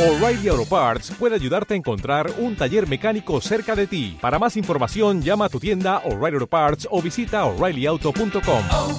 O'Reilly 0.00 0.48
Auto 0.48 0.64
Parts 0.64 1.10
puede 1.10 1.34
ayudarte 1.34 1.74
a 1.74 1.76
encontrar 1.76 2.30
un 2.38 2.56
taller 2.56 2.88
mecánico 2.88 3.38
cerca 3.42 3.76
de 3.76 3.86
ti. 3.86 4.16
Para 4.18 4.38
más 4.38 4.56
información, 4.56 5.20
llama 5.20 5.44
a 5.44 5.48
tu 5.50 5.60
tienda 5.60 5.98
O'Reilly 6.06 6.36
Auto 6.36 6.46
Parts 6.46 6.88
o 6.90 7.02
visita 7.02 7.44
oreillyauto.com. 7.44 8.62
oh, 8.72 8.98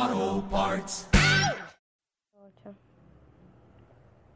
oh, 0.00 0.44
Parts. 0.50 1.06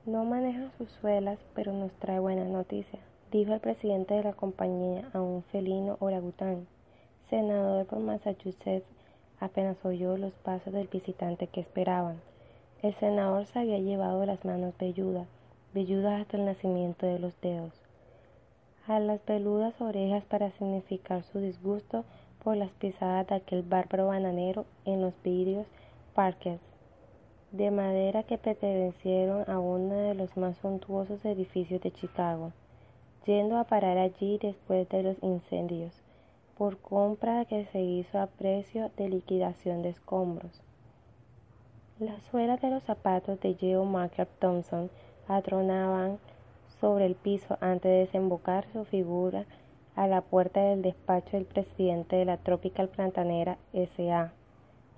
No 0.04 0.24
maneja 0.24 0.70
sus 0.76 0.90
suelas, 1.00 1.38
pero 1.54 1.72
nos 1.72 1.92
trae 1.92 2.18
buena 2.18 2.44
noticia, 2.44 2.98
dijo 3.32 3.54
el 3.54 3.60
presidente 3.60 4.12
de 4.12 4.22
la 4.22 4.34
compañía 4.34 5.08
a 5.14 5.22
un 5.22 5.42
felino 5.44 5.96
orangután, 6.00 6.66
senador 7.30 7.86
por 7.86 8.00
Massachusetts, 8.00 8.84
apenas 9.40 9.78
oyó 9.82 10.18
los 10.18 10.34
pasos 10.44 10.74
del 10.74 10.88
visitante 10.88 11.46
que 11.46 11.62
esperaban. 11.62 12.20
El 12.86 12.94
senador 12.94 13.46
se 13.46 13.58
había 13.58 13.80
llevado 13.80 14.24
las 14.26 14.44
manos 14.44 14.72
velludas, 14.78 15.26
velludas 15.74 16.20
hasta 16.20 16.36
el 16.36 16.44
nacimiento 16.44 17.04
de 17.04 17.18
los 17.18 17.32
dedos, 17.40 17.72
a 18.86 19.00
las 19.00 19.18
peludas 19.22 19.80
orejas 19.80 20.22
para 20.26 20.52
significar 20.52 21.24
su 21.24 21.40
disgusto 21.40 22.04
por 22.44 22.56
las 22.56 22.70
pisadas 22.70 23.26
de 23.26 23.34
aquel 23.34 23.64
bárbaro 23.64 24.06
bananero 24.06 24.66
en 24.84 25.00
los 25.00 25.20
vidrios 25.24 25.66
Parkers 26.14 26.60
de 27.50 27.72
madera 27.72 28.22
que 28.22 28.38
pertenecieron 28.38 29.50
a 29.50 29.58
uno 29.58 29.96
de 29.96 30.14
los 30.14 30.36
más 30.36 30.56
suntuosos 30.58 31.24
edificios 31.24 31.80
de 31.80 31.90
Chicago, 31.90 32.52
yendo 33.26 33.58
a 33.58 33.64
parar 33.64 33.98
allí 33.98 34.38
después 34.40 34.88
de 34.90 35.02
los 35.02 35.20
incendios, 35.24 36.04
por 36.56 36.78
compra 36.78 37.46
que 37.46 37.64
se 37.64 37.80
hizo 37.80 38.20
a 38.20 38.28
precio 38.28 38.92
de 38.96 39.08
liquidación 39.08 39.82
de 39.82 39.88
escombros. 39.88 40.62
Las 41.98 42.22
suelas 42.24 42.60
de 42.60 42.68
los 42.68 42.82
zapatos 42.82 43.40
de 43.40 43.54
Geo 43.54 43.86
Marker 43.86 44.28
Thompson 44.38 44.90
atronaban 45.28 46.18
sobre 46.78 47.06
el 47.06 47.14
piso 47.14 47.56
antes 47.62 47.90
de 47.90 47.98
desembocar 48.00 48.66
su 48.70 48.84
figura 48.84 49.46
a 49.94 50.06
la 50.06 50.20
puerta 50.20 50.60
del 50.60 50.82
despacho 50.82 51.38
del 51.38 51.46
presidente 51.46 52.16
de 52.16 52.26
la 52.26 52.36
Tropical 52.36 52.90
Plantanera 52.90 53.56
S.A., 53.72 54.30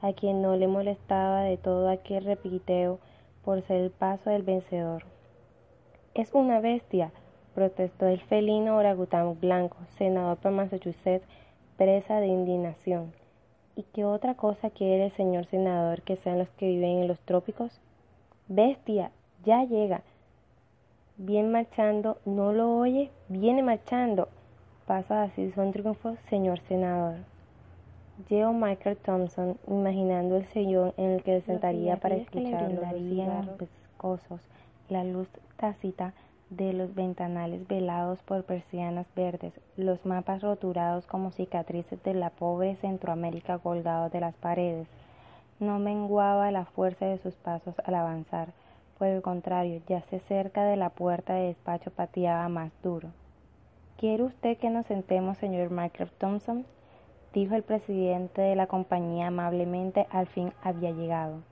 a 0.03 0.13
quien 0.13 0.43
no 0.43 0.57
le 0.57 0.67
molestaba 0.67 1.43
de 1.43 1.57
todo 1.57 1.89
aquel 1.89 2.25
repiteo 2.25 2.99
por 3.45 3.63
ser 3.63 3.81
el 3.81 3.91
paso 3.91 4.31
del 4.31 4.43
vencedor. 4.43 5.05
Es 6.15 6.35
una 6.35 6.59
bestia, 6.59 7.13
protestó 7.55 8.09
el 8.09 8.21
felino 8.23 8.77
orangután 8.77 9.39
blanco, 9.39 9.77
senador 9.99 10.37
por 10.39 10.51
Massachusetts, 10.51 11.29
presa 11.77 12.19
de 12.19 12.27
indignación. 12.27 13.13
¿Y 13.79 13.85
qué 13.93 14.05
otra 14.05 14.35
cosa 14.35 14.71
quiere 14.71 15.05
el 15.05 15.13
señor 15.13 15.47
senador 15.47 16.03
que 16.03 16.17
sean 16.17 16.41
los 16.41 16.49
que 16.49 16.67
viven 16.67 17.03
en 17.03 17.07
los 17.07 17.21
trópicos? 17.21 17.81
Bestia, 18.49 19.13
ya 19.45 19.63
llega. 19.63 20.03
Bien 21.17 21.53
marchando, 21.53 22.19
¿no 22.25 22.53
lo 22.53 22.77
oye? 22.77 23.13
Viene 23.29 23.63
marchando. 23.63 24.29
Pasa 24.85 25.23
así 25.23 25.53
son 25.53 25.71
triunfos, 25.71 26.19
señor 26.29 26.59
senador. 26.67 27.19
Geo 28.29 28.53
Michael 28.53 28.97
Thompson, 28.97 29.57
imaginando 29.69 30.39
el 30.39 30.47
sillón 30.47 30.93
en 30.97 31.13
el 31.13 31.23
que 31.23 31.39
se 31.39 31.47
sentaría 31.47 31.99
para 31.99 32.17
escucharlo, 32.17 32.81
los 32.83 33.49
pescosos, 33.51 34.41
la 34.89 35.05
luz 35.05 35.29
tácita 35.57 36.15
de 36.51 36.73
los 36.73 36.95
ventanales 36.95 37.67
velados 37.69 38.23
por 38.23 38.45
persianas 38.45 39.07
verdes, 39.15 39.53
los 39.77 40.05
mapas 40.07 40.43
roturados 40.43 41.07
como 41.07 41.31
cicatrices 41.31 42.03
de 42.03 42.15
la 42.15 42.31
pobre 42.31 42.77
Centroamérica 42.77 43.59
colgados 43.59 44.13
de 44.13 44.21
las 44.21 44.35
paredes. 44.37 44.89
No 45.61 45.79
menguaba 45.79 46.51
la 46.51 46.65
fuerza 46.65 47.07
de 47.07 47.19
sus 47.19 47.35
pasos 47.35 47.75
al 47.85 47.95
avanzar, 47.95 48.49
por 48.99 49.07
el 49.07 49.23
contrario, 49.23 49.81
ya 49.87 50.03
se 50.03 50.19
cerca 50.19 50.65
de 50.65 50.77
la 50.77 50.91
puerta 50.91 51.35
de 51.35 51.47
despacho 51.47 51.93
pateaba 51.93 52.49
más 52.49 52.73
duro. 52.83 53.11
¿Quiere 53.97 54.25
usted 54.25 54.59
que 54.59 54.71
nos 54.71 54.87
sentemos, 54.87 55.39
señor 55.39 55.71
Michael 55.71 56.11
Thompson? 56.19 56.67
dijo 57.33 57.55
el 57.55 57.63
presidente 57.63 58.43
de 58.43 58.57
la 58.57 58.67
compañía 58.67 59.29
amablemente 59.29 60.09
al 60.11 60.27
fin 60.27 60.53
había 60.63 60.91
llegado. 60.91 61.43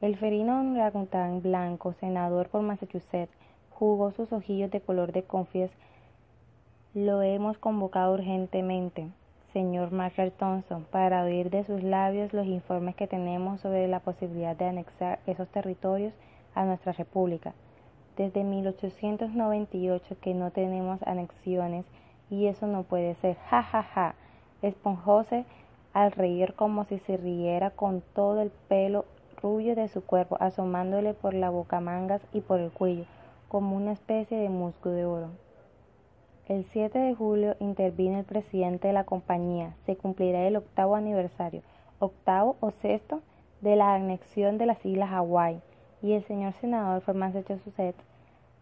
El 0.00 0.16
ferino 0.16 0.60
orangután 0.60 1.42
blanco, 1.42 1.92
senador 1.94 2.48
por 2.48 2.62
Massachusetts, 2.62 3.34
jugó 3.78 4.10
sus 4.10 4.32
ojillos 4.32 4.70
de 4.70 4.80
color 4.80 5.12
de 5.12 5.22
confies. 5.22 5.70
Lo 6.94 7.20
hemos 7.22 7.58
convocado 7.58 8.14
urgentemente, 8.14 9.08
señor 9.52 9.90
Marker 9.92 10.30
Thompson, 10.30 10.86
para 10.90 11.24
oír 11.24 11.50
de 11.50 11.64
sus 11.64 11.82
labios 11.82 12.32
los 12.32 12.46
informes 12.46 12.94
que 12.94 13.06
tenemos 13.06 13.60
sobre 13.60 13.86
la 13.86 14.00
posibilidad 14.00 14.56
de 14.56 14.66
anexar 14.66 15.18
esos 15.26 15.48
territorios 15.48 16.14
a 16.54 16.64
nuestra 16.64 16.92
república. 16.92 17.52
Desde 18.16 18.44
1898 18.44 20.16
que 20.22 20.32
no 20.32 20.50
tenemos 20.50 21.02
anexiones 21.02 21.84
y 22.30 22.46
eso 22.46 22.66
no 22.66 22.82
puede 22.82 23.14
ser. 23.16 23.36
Ja, 23.50 23.62
ja, 23.62 23.82
ja 23.82 24.14
esponjóse 24.62 25.44
al 25.92 26.12
reír 26.12 26.54
como 26.54 26.84
si 26.84 26.98
se 27.00 27.18
riera 27.18 27.70
con 27.70 28.02
todo 28.14 28.40
el 28.40 28.50
pelo 28.68 29.04
rubio 29.42 29.74
de 29.74 29.88
su 29.88 30.02
cuerpo 30.02 30.38
asomándole 30.40 31.12
por 31.12 31.34
la 31.34 31.50
bocamangas 31.50 32.22
y 32.32 32.40
por 32.40 32.60
el 32.60 32.70
cuello, 32.70 33.04
como 33.48 33.76
una 33.76 33.92
especie 33.92 34.36
de 34.38 34.48
musgo 34.48 34.90
de 34.90 35.04
oro. 35.04 35.30
El 36.48 36.64
7 36.64 36.98
de 36.98 37.14
julio 37.14 37.56
intervino 37.58 38.18
el 38.18 38.24
presidente 38.24 38.88
de 38.88 38.94
la 38.94 39.04
compañía. 39.04 39.74
Se 39.84 39.96
cumplirá 39.96 40.46
el 40.46 40.56
octavo 40.56 40.94
aniversario, 40.94 41.62
octavo 41.98 42.56
o 42.60 42.70
sexto, 42.70 43.20
de 43.60 43.74
la 43.74 43.94
anexión 43.94 44.58
de 44.58 44.66
las 44.66 44.84
islas 44.84 45.10
Hawái, 45.10 45.60
y 46.02 46.12
el 46.12 46.24
señor 46.24 46.52
senador 46.60 47.02
por 47.02 47.14
Massachusetts, 47.14 48.04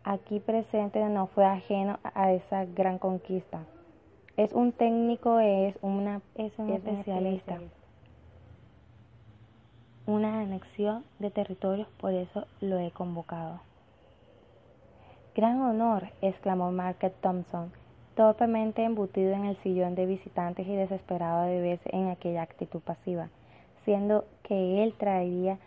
aquí 0.05 0.41
presente, 0.41 1.05
no 1.09 1.27
fue 1.27 1.44
ajeno 1.44 1.99
a 2.03 2.33
esa 2.33 2.65
gran 2.65 2.99
conquista. 2.99 3.65
Es 4.37 4.53
un 4.53 4.73
técnico, 4.73 5.39
es, 5.41 5.77
una, 5.83 6.23
es 6.37 6.59
un 6.59 6.71
especialista. 6.71 7.61
Una 10.06 10.41
anexión 10.41 11.05
de 11.19 11.31
territorios, 11.31 11.89
por 11.99 12.12
eso 12.12 12.47
lo 12.61 12.78
he 12.78 12.91
convocado. 12.91 13.61
Gran 15.37 15.61
honor, 15.62 16.11
exclamó 16.22 16.71
Market 16.71 17.12
Thompson, 17.21 17.72
torpemente 18.15 18.84
embutido 18.84 19.33
en 19.33 19.47
el 19.47 19.56
sillón 19.65 19.97
de 19.97 20.06
visitantes 20.06 20.65
y 20.65 20.77
desesperado 20.77 21.43
de 21.43 21.61
verse 21.61 21.91
en 21.93 22.09
aquella 22.09 22.43
actitud 22.43 22.81
pasiva, 22.81 23.31
siendo 23.84 24.27
que 24.44 24.84
él 24.84 24.94
traería 24.97 25.59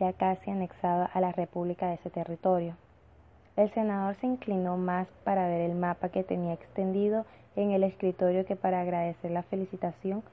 ya 0.00 0.12
casi 0.12 0.50
anexado 0.50 1.08
a 1.14 1.20
la 1.20 1.30
República 1.30 1.86
de 1.86 1.94
ese 1.94 2.10
territorio. 2.10 2.74
El 3.54 3.70
senador 3.70 4.16
se 4.16 4.26
inclinó 4.26 4.76
más 4.76 5.06
para 5.22 5.46
ver 5.46 5.60
el 5.60 5.76
mapa 5.76 6.08
que 6.08 6.24
tenía 6.24 6.54
extendido 6.54 7.24
en 7.54 7.70
el 7.70 7.84
escritorio 7.84 8.44
que 8.44 8.56
para 8.56 8.80
agradecer 8.80 9.30
la 9.30 9.44
felicitación, 9.44 10.24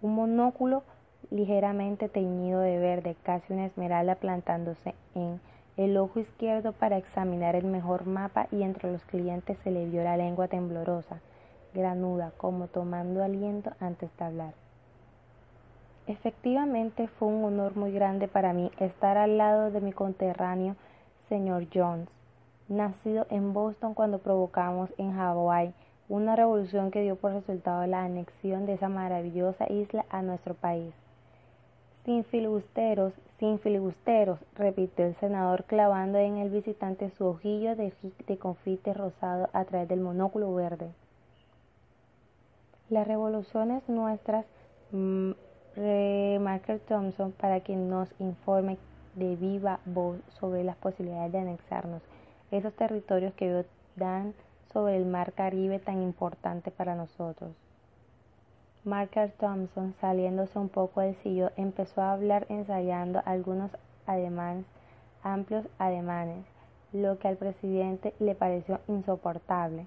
un 0.00 0.14
monóculo 0.14 0.82
ligeramente 1.30 2.08
teñido 2.08 2.60
de 2.60 2.78
verde, 2.78 3.16
casi 3.22 3.52
una 3.52 3.66
esmeralda 3.66 4.14
plantándose 4.14 4.94
en 5.14 5.42
el 5.76 5.96
ojo 5.96 6.20
izquierdo 6.20 6.72
para 6.72 6.98
examinar 6.98 7.56
el 7.56 7.66
mejor 7.66 8.06
mapa 8.06 8.48
y 8.50 8.62
entre 8.62 8.92
los 8.92 9.04
clientes 9.04 9.58
se 9.64 9.70
le 9.70 9.86
vio 9.86 10.02
la 10.02 10.16
lengua 10.16 10.48
temblorosa, 10.48 11.20
granuda, 11.74 12.32
como 12.36 12.66
tomando 12.66 13.22
aliento 13.22 13.72
antes 13.80 14.10
de 14.18 14.24
hablar. 14.24 14.54
Efectivamente 16.06 17.06
fue 17.06 17.28
un 17.28 17.44
honor 17.44 17.76
muy 17.76 17.92
grande 17.92 18.26
para 18.26 18.52
mí 18.52 18.70
estar 18.78 19.16
al 19.16 19.38
lado 19.38 19.70
de 19.70 19.80
mi 19.80 19.92
conterráneo, 19.92 20.74
señor 21.28 21.66
Jones, 21.72 22.08
nacido 22.68 23.26
en 23.30 23.52
Boston 23.52 23.94
cuando 23.94 24.18
provocamos 24.18 24.90
en 24.98 25.12
Hawái 25.12 25.72
una 26.08 26.34
revolución 26.34 26.90
que 26.90 27.02
dio 27.02 27.14
por 27.14 27.32
resultado 27.32 27.86
la 27.86 28.02
anexión 28.02 28.66
de 28.66 28.72
esa 28.72 28.88
maravillosa 28.88 29.70
isla 29.70 30.04
a 30.10 30.22
nuestro 30.22 30.54
país. 30.54 30.92
Sin 32.04 32.24
filibusteros, 32.24 33.12
sin 33.40 33.58
filibusteros, 33.58 34.38
repitió 34.54 35.06
el 35.06 35.16
senador 35.16 35.64
clavando 35.64 36.18
en 36.18 36.36
el 36.36 36.50
visitante 36.50 37.10
su 37.16 37.24
ojillo 37.24 37.74
de, 37.74 37.92
de 38.26 38.38
confite 38.38 38.92
rosado 38.94 39.48
a 39.54 39.64
través 39.64 39.88
del 39.88 40.00
monóculo 40.00 40.54
verde. 40.54 40.90
Las 42.90 43.08
revoluciones 43.08 43.82
nuestras, 43.88 44.44
mmm, 44.92 45.30
Marker 46.40 46.80
Thompson, 46.80 47.32
para 47.32 47.60
que 47.60 47.74
nos 47.74 48.08
informe 48.20 48.76
de 49.14 49.36
viva 49.36 49.80
voz 49.86 50.18
sobre 50.38 50.62
las 50.62 50.76
posibilidades 50.76 51.32
de 51.32 51.38
anexarnos 51.38 52.02
esos 52.50 52.74
territorios 52.74 53.32
que 53.34 53.64
dan 53.96 54.34
sobre 54.72 54.96
el 54.96 55.06
mar 55.06 55.32
Caribe 55.32 55.78
tan 55.78 56.02
importante 56.02 56.70
para 56.70 56.94
nosotros. 56.94 57.50
Marker 58.84 59.30
Thompson, 59.32 59.94
saliéndose 60.00 60.58
un 60.58 60.70
poco 60.70 61.02
del 61.02 61.14
sillón, 61.16 61.50
empezó 61.58 62.00
a 62.00 62.12
hablar 62.12 62.46
ensayando 62.48 63.20
algunos 63.26 63.70
ademanes, 64.06 64.64
amplios 65.22 65.66
ademanes, 65.78 66.46
lo 66.92 67.18
que 67.18 67.28
al 67.28 67.36
presidente 67.36 68.14
le 68.18 68.34
pareció 68.34 68.80
insoportable. 68.88 69.86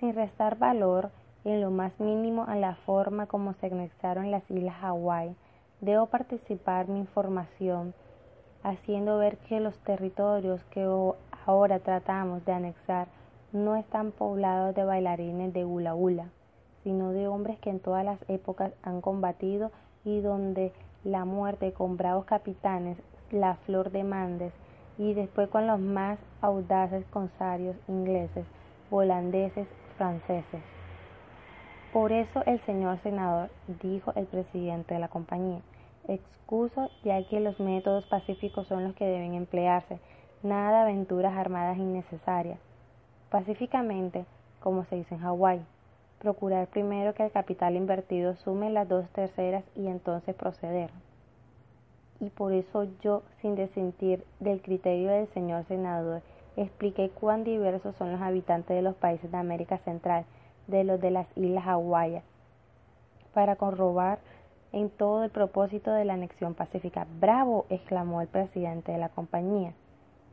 Sin 0.00 0.14
restar 0.14 0.56
valor 0.56 1.10
en 1.44 1.60
lo 1.60 1.70
más 1.70 1.98
mínimo 2.00 2.44
a 2.48 2.56
la 2.56 2.76
forma 2.76 3.26
como 3.26 3.52
se 3.54 3.66
anexaron 3.66 4.30
las 4.30 4.50
islas 4.50 4.76
Hawái, 4.76 5.36
debo 5.82 6.06
participar 6.06 6.88
mi 6.88 6.98
información 6.98 7.92
haciendo 8.62 9.18
ver 9.18 9.36
que 9.36 9.60
los 9.60 9.76
territorios 9.80 10.64
que 10.70 10.88
ahora 11.46 11.78
tratamos 11.80 12.42
de 12.46 12.52
anexar 12.52 13.08
no 13.52 13.76
están 13.76 14.12
poblados 14.12 14.74
de 14.74 14.84
bailarines 14.84 15.52
de 15.52 15.64
hula 15.66 15.94
hula, 15.94 16.28
sino 16.82 17.12
de 17.12 17.28
hombres 17.28 17.58
que 17.60 17.70
en 17.70 17.80
todas 17.80 18.04
las 18.04 18.18
épocas 18.28 18.72
han 18.82 19.00
combatido 19.00 19.70
y 20.04 20.20
donde 20.20 20.72
la 21.04 21.24
muerte 21.24 21.72
con 21.72 21.96
bravos 21.96 22.24
capitanes, 22.24 22.98
la 23.30 23.54
flor 23.66 23.90
de 23.90 24.04
Mandes, 24.04 24.52
y 24.98 25.14
después 25.14 25.48
con 25.48 25.66
los 25.66 25.80
más 25.80 26.18
audaces 26.40 27.04
consarios 27.06 27.76
ingleses, 27.88 28.44
holandeses, 28.90 29.66
franceses. 29.96 30.60
Por 31.92 32.12
eso 32.12 32.42
el 32.46 32.60
señor 32.64 32.98
senador, 33.02 33.50
dijo 33.82 34.12
el 34.16 34.26
presidente 34.26 34.94
de 34.94 35.00
la 35.00 35.08
compañía, 35.08 35.60
excuso 36.08 36.90
ya 37.04 37.22
que 37.28 37.40
los 37.40 37.58
métodos 37.60 38.06
pacíficos 38.06 38.66
son 38.66 38.84
los 38.84 38.94
que 38.94 39.06
deben 39.06 39.34
emplearse, 39.34 39.98
nada 40.42 40.82
aventuras 40.82 41.36
armadas 41.36 41.78
innecesarias. 41.78 42.58
Pacíficamente, 43.30 44.24
como 44.60 44.84
se 44.84 44.96
dice 44.96 45.14
en 45.14 45.20
Hawái, 45.20 45.64
procurar 46.22 46.68
primero 46.68 47.14
que 47.14 47.24
el 47.24 47.32
capital 47.32 47.74
invertido 47.74 48.36
sume 48.36 48.70
las 48.70 48.88
dos 48.88 49.08
terceras 49.10 49.64
y 49.74 49.88
entonces 49.88 50.36
proceder. 50.36 50.90
Y 52.20 52.30
por 52.30 52.52
eso 52.52 52.86
yo, 53.02 53.24
sin 53.40 53.56
desentir 53.56 54.24
del 54.38 54.62
criterio 54.62 55.10
del 55.10 55.26
señor 55.34 55.64
senador, 55.66 56.22
expliqué 56.56 57.10
cuán 57.10 57.42
diversos 57.42 57.96
son 57.96 58.12
los 58.12 58.20
habitantes 58.20 58.76
de 58.76 58.82
los 58.82 58.94
países 58.94 59.32
de 59.32 59.36
América 59.36 59.78
Central 59.78 60.24
de 60.68 60.84
los 60.84 61.00
de 61.00 61.10
las 61.10 61.26
Islas 61.36 61.64
Hawái, 61.64 62.22
para 63.34 63.56
corrobar 63.56 64.20
en 64.70 64.90
todo 64.90 65.24
el 65.24 65.30
propósito 65.30 65.90
de 65.90 66.04
la 66.04 66.14
anexión 66.14 66.54
pacífica. 66.54 67.04
¡Bravo! 67.18 67.66
exclamó 67.68 68.20
el 68.20 68.28
presidente 68.28 68.92
de 68.92 68.98
la 68.98 69.08
compañía. 69.08 69.72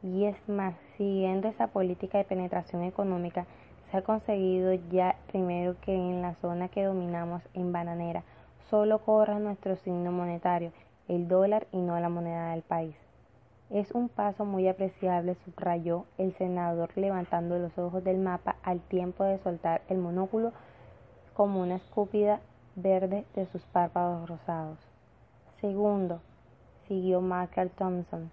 Y 0.03 0.25
es 0.25 0.37
más, 0.47 0.75
siguiendo 0.97 1.47
esa 1.47 1.67
política 1.67 2.19
de 2.19 2.25
penetración 2.25 2.83
económica, 2.83 3.47
se 3.89 3.97
ha 3.97 4.01
conseguido 4.03 4.73
ya 4.91 5.15
primero 5.31 5.75
que 5.81 5.95
en 5.95 6.21
la 6.21 6.35
zona 6.35 6.67
que 6.67 6.83
dominamos 6.83 7.41
en 7.53 7.71
Bananera 7.71 8.23
solo 8.69 8.99
corra 8.99 9.39
nuestro 9.39 9.75
signo 9.77 10.11
monetario, 10.11 10.71
el 11.07 11.27
dólar 11.27 11.65
y 11.71 11.77
no 11.77 11.99
la 11.99 12.09
moneda 12.09 12.51
del 12.51 12.61
país. 12.61 12.95
Es 13.71 13.91
un 13.91 14.09
paso 14.09 14.45
muy 14.45 14.67
apreciable, 14.67 15.35
subrayó 15.45 16.05
el 16.17 16.33
senador 16.37 16.91
levantando 16.95 17.57
los 17.57 17.77
ojos 17.77 18.03
del 18.03 18.17
mapa 18.17 18.57
al 18.63 18.79
tiempo 18.79 19.23
de 19.23 19.39
soltar 19.39 19.81
el 19.89 19.97
monóculo 19.97 20.53
como 21.33 21.61
una 21.61 21.75
escúpida 21.75 22.41
verde 22.75 23.25
de 23.35 23.45
sus 23.47 23.63
párpados 23.63 24.27
rosados. 24.29 24.77
Segundo, 25.61 26.19
siguió 26.87 27.21
Marker 27.21 27.69
Thompson, 27.69 28.31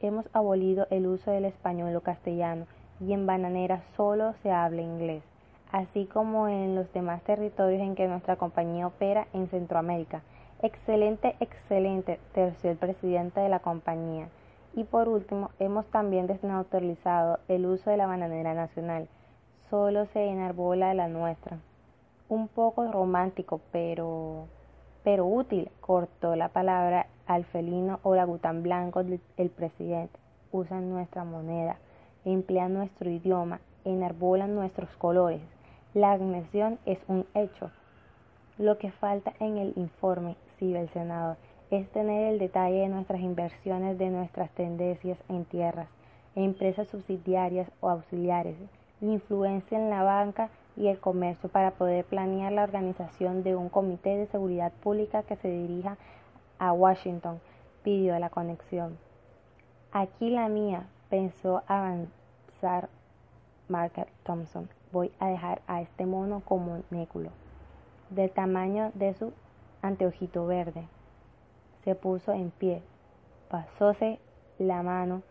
hemos 0.00 0.28
abolido 0.32 0.86
el 0.90 1.06
uso 1.06 1.30
del 1.30 1.44
español 1.44 1.94
o 1.94 2.00
castellano 2.00 2.66
y 3.00 3.12
en 3.12 3.26
Bananera 3.26 3.82
solo 3.96 4.34
se 4.42 4.50
habla 4.50 4.82
inglés, 4.82 5.22
así 5.70 6.06
como 6.06 6.48
en 6.48 6.74
los 6.74 6.92
demás 6.92 7.22
territorios 7.22 7.80
en 7.80 7.94
que 7.94 8.08
nuestra 8.08 8.36
compañía 8.36 8.86
opera 8.86 9.26
en 9.32 9.48
Centroamérica. 9.48 10.22
Excelente, 10.62 11.36
excelente, 11.40 12.18
terció 12.32 12.70
el 12.70 12.78
presidente 12.78 13.40
de 13.40 13.48
la 13.48 13.58
compañía. 13.60 14.28
Y 14.74 14.84
por 14.84 15.08
último, 15.08 15.50
hemos 15.58 15.86
también 15.86 16.26
desneutralizado 16.26 17.38
el 17.48 17.66
uso 17.66 17.90
de 17.90 17.96
la 17.96 18.06
bananera 18.06 18.54
nacional. 18.54 19.08
Solo 19.70 20.06
se 20.12 20.24
enarbola 20.26 20.94
la 20.94 21.08
nuestra. 21.08 21.58
Un 22.28 22.48
poco 22.48 22.90
romántico, 22.90 23.60
pero 23.72 24.46
pero 25.06 25.24
útil, 25.24 25.70
cortó 25.80 26.34
la 26.34 26.48
palabra 26.48 27.06
al 27.28 27.44
felino 27.44 28.00
orangután 28.02 28.64
blanco 28.64 29.04
del 29.04 29.50
presidente. 29.50 30.18
Usan 30.50 30.90
nuestra 30.90 31.22
moneda, 31.22 31.76
emplean 32.26 32.74
nuestro 32.74 33.08
idioma, 33.08 33.60
enarbolan 33.84 34.54
nuestros 34.54 34.90
colores. 34.96 35.40
La 35.94 36.12
anexión 36.12 36.78
es 36.84 36.98
un 37.08 37.24
hecho. 37.34 37.70
Lo 38.58 38.78
que 38.78 38.90
falta 38.90 39.32
en 39.38 39.56
el 39.56 39.72
informe, 39.76 40.36
sigue 40.58 40.80
el 40.80 40.88
senador, 40.90 41.36
es 41.70 41.88
tener 41.90 42.32
el 42.32 42.38
detalle 42.38 42.80
de 42.80 42.88
nuestras 42.88 43.20
inversiones, 43.20 43.96
de 43.98 44.10
nuestras 44.10 44.50
tendencias 44.50 45.18
en 45.28 45.44
tierras, 45.44 45.88
empresas 46.34 46.88
subsidiarias 46.88 47.70
o 47.80 47.90
auxiliares, 47.90 48.56
influencia 49.00 49.78
en 49.78 49.90
la 49.90 50.02
banca 50.02 50.50
y 50.76 50.88
el 50.88 50.98
comercio 50.98 51.48
para 51.48 51.72
poder 51.72 52.04
planear 52.04 52.52
la 52.52 52.64
organización 52.64 53.42
de 53.42 53.56
un 53.56 53.68
comité 53.68 54.16
de 54.16 54.26
seguridad 54.26 54.72
pública 54.82 55.22
que 55.22 55.36
se 55.36 55.48
dirija 55.48 55.96
a 56.58 56.72
Washington, 56.72 57.40
pidió 57.82 58.18
la 58.18 58.30
conexión. 58.30 58.98
Aquí 59.92 60.30
la 60.30 60.48
mía, 60.48 60.86
pensó 61.08 61.62
Margaret 63.68 64.08
Thompson. 64.24 64.68
Voy 64.92 65.12
a 65.18 65.28
dejar 65.28 65.62
a 65.66 65.82
este 65.82 66.06
mono 66.06 66.40
como 66.40 66.82
néculo, 66.90 67.30
del 68.10 68.30
tamaño 68.30 68.92
de 68.94 69.14
su 69.14 69.32
anteojito 69.82 70.46
verde. 70.46 70.86
Se 71.84 71.94
puso 71.94 72.32
en 72.32 72.50
pie, 72.50 72.82
pasóse 73.48 74.18
la 74.58 74.82
mano 74.82 75.22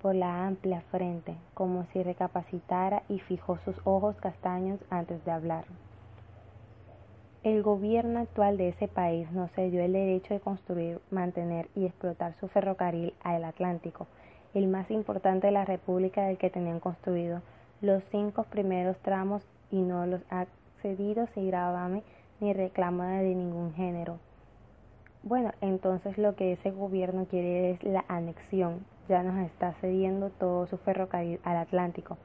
por 0.00 0.14
la 0.14 0.46
amplia 0.46 0.82
frente, 0.90 1.36
como 1.54 1.84
si 1.86 2.02
recapacitara 2.02 3.02
y 3.08 3.20
fijó 3.20 3.58
sus 3.58 3.76
ojos 3.84 4.16
castaños 4.16 4.78
antes 4.90 5.24
de 5.24 5.30
hablar. 5.30 5.64
El 7.42 7.62
gobierno 7.62 8.20
actual 8.20 8.56
de 8.56 8.68
ese 8.68 8.88
país 8.88 9.30
no 9.30 9.48
se 9.48 9.70
dio 9.70 9.82
el 9.82 9.92
derecho 9.92 10.34
de 10.34 10.40
construir, 10.40 11.00
mantener 11.10 11.68
y 11.74 11.84
explotar 11.84 12.34
su 12.34 12.48
ferrocarril 12.48 13.14
al 13.22 13.44
Atlántico, 13.44 14.06
el 14.54 14.68
más 14.68 14.90
importante 14.90 15.48
de 15.48 15.52
la 15.52 15.64
República 15.64 16.22
del 16.22 16.38
que 16.38 16.50
tenían 16.50 16.80
construido 16.80 17.42
los 17.80 18.02
cinco 18.10 18.44
primeros 18.44 18.96
tramos 18.98 19.42
y 19.70 19.80
no 19.82 20.06
los 20.06 20.22
ha 20.30 20.46
cedido 20.80 21.26
sin 21.34 21.48
gravamen 21.48 22.02
ni 22.40 22.52
reclamo 22.52 23.02
de 23.02 23.34
ningún 23.34 23.74
género. 23.74 24.18
Bueno, 25.22 25.52
entonces 25.60 26.16
lo 26.18 26.36
que 26.36 26.52
ese 26.52 26.70
gobierno 26.70 27.26
quiere 27.26 27.72
es 27.72 27.82
la 27.82 28.04
anexión, 28.08 28.84
ya 29.08 29.22
nos 29.22 29.44
está 29.46 29.72
cediendo 29.80 30.30
todo 30.30 30.66
su 30.66 30.78
ferrocarril 30.78 31.40
al 31.44 31.56
Atlántico 31.56 32.16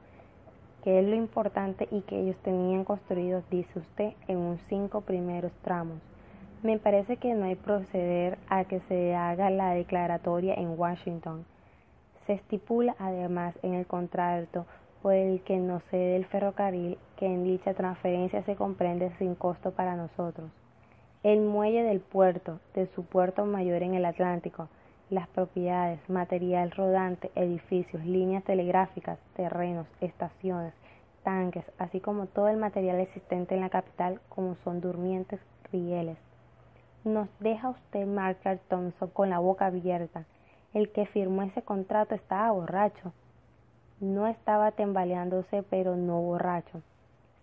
que 0.82 0.98
es 0.98 1.06
lo 1.06 1.14
importante 1.14 1.88
y 1.90 2.02
que 2.02 2.20
ellos 2.20 2.36
tenían 2.42 2.84
construido, 2.84 3.42
dice 3.50 3.78
usted, 3.78 4.12
en 4.28 4.38
un 4.38 4.58
cinco 4.68 5.02
primeros 5.02 5.52
tramos. 5.62 5.98
Me 6.62 6.78
parece 6.78 7.16
que 7.16 7.34
no 7.34 7.46
hay 7.46 7.54
proceder 7.54 8.38
a 8.48 8.64
que 8.64 8.80
se 8.80 9.14
haga 9.14 9.50
la 9.50 9.74
declaratoria 9.74 10.54
en 10.54 10.78
Washington. 10.78 11.44
Se 12.30 12.34
estipula 12.34 12.94
además 13.00 13.56
en 13.64 13.74
el 13.74 13.88
contrato 13.88 14.64
por 15.02 15.14
el 15.14 15.42
que 15.42 15.56
nos 15.56 15.82
cede 15.90 16.14
el 16.14 16.26
ferrocarril 16.26 16.96
que 17.16 17.26
en 17.26 17.42
dicha 17.42 17.74
transferencia 17.74 18.44
se 18.44 18.54
comprende 18.54 19.10
sin 19.18 19.34
costo 19.34 19.72
para 19.72 19.96
nosotros. 19.96 20.48
El 21.24 21.40
muelle 21.40 21.82
del 21.82 21.98
puerto, 21.98 22.60
de 22.72 22.86
su 22.94 23.04
puerto 23.04 23.46
mayor 23.46 23.82
en 23.82 23.94
el 23.94 24.04
Atlántico, 24.04 24.68
las 25.10 25.26
propiedades, 25.26 25.98
material 26.08 26.70
rodante, 26.70 27.32
edificios, 27.34 28.04
líneas 28.04 28.44
telegráficas, 28.44 29.18
terrenos, 29.34 29.88
estaciones, 30.00 30.72
tanques, 31.24 31.64
así 31.78 31.98
como 31.98 32.26
todo 32.26 32.46
el 32.46 32.58
material 32.58 33.00
existente 33.00 33.56
en 33.56 33.62
la 33.62 33.70
capital, 33.70 34.20
como 34.28 34.54
son 34.62 34.80
durmientes, 34.80 35.40
rieles. 35.72 36.16
Nos 37.02 37.28
deja 37.40 37.70
usted 37.70 38.06
Margaret 38.06 38.60
Thompson 38.68 39.10
con 39.10 39.30
la 39.30 39.40
boca 39.40 39.66
abierta. 39.66 40.26
El 40.72 40.90
que 40.90 41.06
firmó 41.06 41.42
ese 41.42 41.62
contrato 41.62 42.14
estaba 42.14 42.52
borracho. 42.52 43.12
No 43.98 44.28
estaba 44.28 44.70
tembaleándose, 44.70 45.64
pero 45.64 45.96
no 45.96 46.20
borracho. 46.20 46.80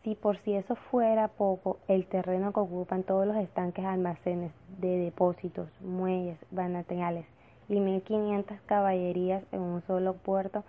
Si 0.04 0.16
por 0.16 0.38
si 0.38 0.54
eso 0.54 0.76
fuera 0.76 1.28
poco, 1.28 1.78
el 1.90 2.06
terreno 2.06 2.54
que 2.54 2.62
ocupan 2.62 3.04
todos 3.04 3.28
los 3.28 3.36
estanques 3.36 3.84
almacenes 3.84 4.54
de 4.80 4.98
depósitos, 4.98 5.68
muelles, 5.82 6.38
banateales, 6.52 7.26
y 7.68 7.82
1500 7.82 8.62
caballerías 8.66 9.44
en 9.52 9.60
un 9.60 9.82
solo 9.82 10.14
puerto, 10.14 10.64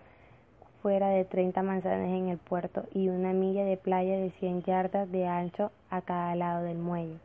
fuera 0.83 1.11
de 1.11 1.25
30 1.25 1.63
manzanas 1.63 2.09
en 2.09 2.29
el 2.29 2.39
puerto 2.39 2.87
y 2.93 3.09
una 3.09 3.33
milla 3.33 3.65
de 3.65 3.77
playa 3.77 4.17
de 4.17 4.31
100 4.33 4.65
yardas 4.65 5.09
de 5.13 5.29
ancho 5.29 5.71
a 5.91 6.01
cada 6.01 6.35
lado 6.35 6.65
del 6.65 6.79
muelle. 6.79 7.19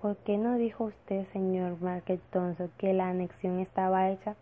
¿Por 0.00 0.16
qué 0.18 0.38
no 0.38 0.56
dijo 0.56 0.84
usted, 0.84 1.26
señor 1.32 1.80
Market 1.80 2.20
Thompson, 2.30 2.70
que 2.78 2.92
la 2.92 3.08
anexión 3.08 3.60
estaba 3.60 4.10
hecha? 4.10 4.36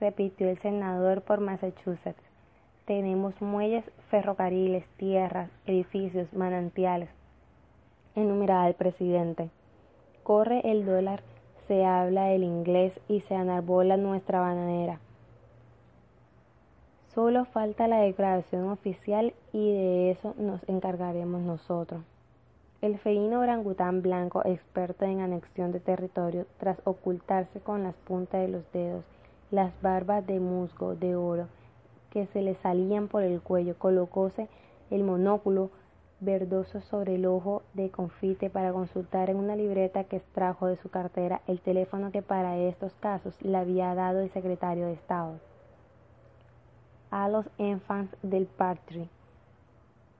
repitió 0.00 0.48
el 0.48 0.58
senador 0.58 1.22
por 1.22 1.40
Massachusetts. 1.40 2.22
Tenemos 2.84 3.40
muelles, 3.40 3.84
ferrocarriles, 4.10 4.86
tierras, 4.96 5.50
edificios, 5.66 6.32
manantiales. 6.34 7.08
Enumeraba 8.14 8.68
el 8.68 8.74
presidente. 8.74 9.50
Corre 10.22 10.60
el 10.70 10.84
dólar 10.84 11.22
se 11.66 11.84
habla 11.84 12.32
el 12.32 12.44
inglés 12.44 13.00
y 13.08 13.20
se 13.20 13.34
enarbola 13.34 13.96
nuestra 13.96 14.40
bananera. 14.40 15.00
Solo 17.14 17.44
falta 17.44 17.86
la 17.86 18.00
declaración 18.00 18.68
oficial 18.68 19.34
y 19.52 19.72
de 19.72 20.10
eso 20.10 20.34
nos 20.36 20.68
encargaremos 20.68 21.40
nosotros. 21.42 22.02
El 22.84 22.98
feíno 22.98 23.40
orangután 23.40 24.02
blanco, 24.02 24.42
experto 24.44 25.06
en 25.06 25.22
anexión 25.22 25.72
de 25.72 25.80
territorio, 25.80 26.44
tras 26.58 26.76
ocultarse 26.84 27.58
con 27.60 27.82
las 27.82 27.94
puntas 27.94 28.42
de 28.42 28.48
los 28.48 28.72
dedos 28.72 29.06
las 29.50 29.72
barbas 29.80 30.26
de 30.26 30.38
musgo 30.38 30.94
de 30.94 31.16
oro 31.16 31.48
que 32.10 32.26
se 32.26 32.42
le 32.42 32.56
salían 32.56 33.08
por 33.08 33.22
el 33.22 33.40
cuello, 33.40 33.78
colocóse 33.78 34.48
el 34.90 35.02
monóculo 35.02 35.70
verdoso 36.20 36.82
sobre 36.82 37.14
el 37.14 37.24
ojo 37.24 37.62
de 37.72 37.88
confite 37.90 38.50
para 38.50 38.74
consultar 38.74 39.30
en 39.30 39.38
una 39.38 39.56
libreta 39.56 40.04
que 40.04 40.16
extrajo 40.16 40.66
de 40.66 40.76
su 40.76 40.90
cartera 40.90 41.40
el 41.46 41.60
teléfono 41.60 42.12
que 42.12 42.20
para 42.20 42.58
estos 42.58 42.92
casos 42.96 43.34
le 43.40 43.56
había 43.56 43.94
dado 43.94 44.20
el 44.20 44.28
secretario 44.28 44.88
de 44.88 44.92
Estado. 44.92 45.40
A 47.10 47.30
los 47.30 47.46
enfants 47.56 48.14
del 48.20 48.44
Patri 48.44 49.08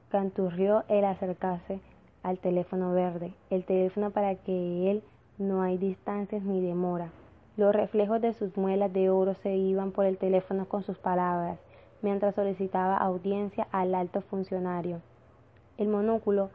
canturrió 0.08 0.84
el 0.88 1.04
acercarse 1.04 1.78
al 2.24 2.38
teléfono 2.38 2.92
verde, 2.92 3.32
el 3.50 3.64
teléfono 3.64 4.10
para 4.10 4.34
que 4.34 4.90
él 4.90 5.04
no 5.38 5.62
hay 5.62 5.78
distancias 5.78 6.42
ni 6.42 6.60
demora. 6.60 7.12
Los 7.56 7.72
reflejos 7.72 8.20
de 8.20 8.32
sus 8.32 8.56
muelas 8.56 8.92
de 8.92 9.10
oro 9.10 9.34
se 9.34 9.54
iban 9.54 9.92
por 9.92 10.06
el 10.06 10.18
teléfono 10.18 10.66
con 10.66 10.82
sus 10.82 10.98
palabras, 10.98 11.60
mientras 12.02 12.34
solicitaba 12.34 12.96
audiencia 12.96 13.68
al 13.70 13.94
alto 13.94 14.22
funcionario. 14.22 15.00
El 15.78 15.88
monóculo 15.88 16.50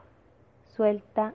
suelta 0.75 1.33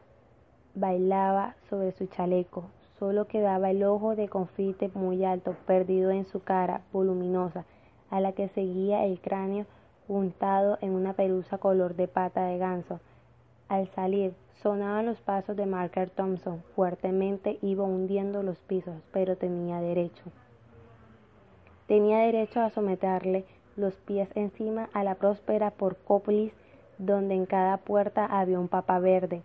bailaba 0.74 1.54
sobre 1.70 1.92
su 1.92 2.06
chaleco, 2.06 2.64
solo 2.98 3.26
quedaba 3.26 3.70
el 3.70 3.84
ojo 3.84 4.16
de 4.16 4.28
confite 4.28 4.90
muy 4.94 5.24
alto, 5.24 5.54
perdido 5.66 6.10
en 6.10 6.26
su 6.26 6.42
cara 6.42 6.82
voluminosa, 6.92 7.64
a 8.10 8.20
la 8.20 8.32
que 8.32 8.48
seguía 8.48 9.04
el 9.04 9.20
cráneo 9.20 9.66
untado 10.08 10.76
en 10.80 10.90
una 10.90 11.12
pelusa 11.12 11.58
color 11.58 11.94
de 11.94 12.08
pata 12.08 12.44
de 12.44 12.58
ganso. 12.58 13.00
Al 13.68 13.88
salir, 13.88 14.34
sonaban 14.62 15.06
los 15.06 15.20
pasos 15.20 15.56
de 15.56 15.66
Marker 15.66 16.10
Thompson. 16.10 16.62
Fuertemente 16.74 17.58
iba 17.62 17.84
hundiendo 17.84 18.42
los 18.42 18.58
pisos, 18.58 18.96
pero 19.12 19.36
tenía 19.36 19.80
derecho. 19.80 20.24
Tenía 21.86 22.18
derecho 22.18 22.60
a 22.60 22.70
someterle 22.70 23.44
los 23.76 23.94
pies 23.96 24.28
encima 24.34 24.88
a 24.92 25.04
la 25.04 25.16
próspera 25.16 25.70
Porcópolis 25.70 26.52
donde 26.98 27.34
en 27.34 27.46
cada 27.46 27.78
puerta 27.78 28.24
había 28.26 28.58
un 28.58 28.68
papa 28.68 28.98
verde. 28.98 29.42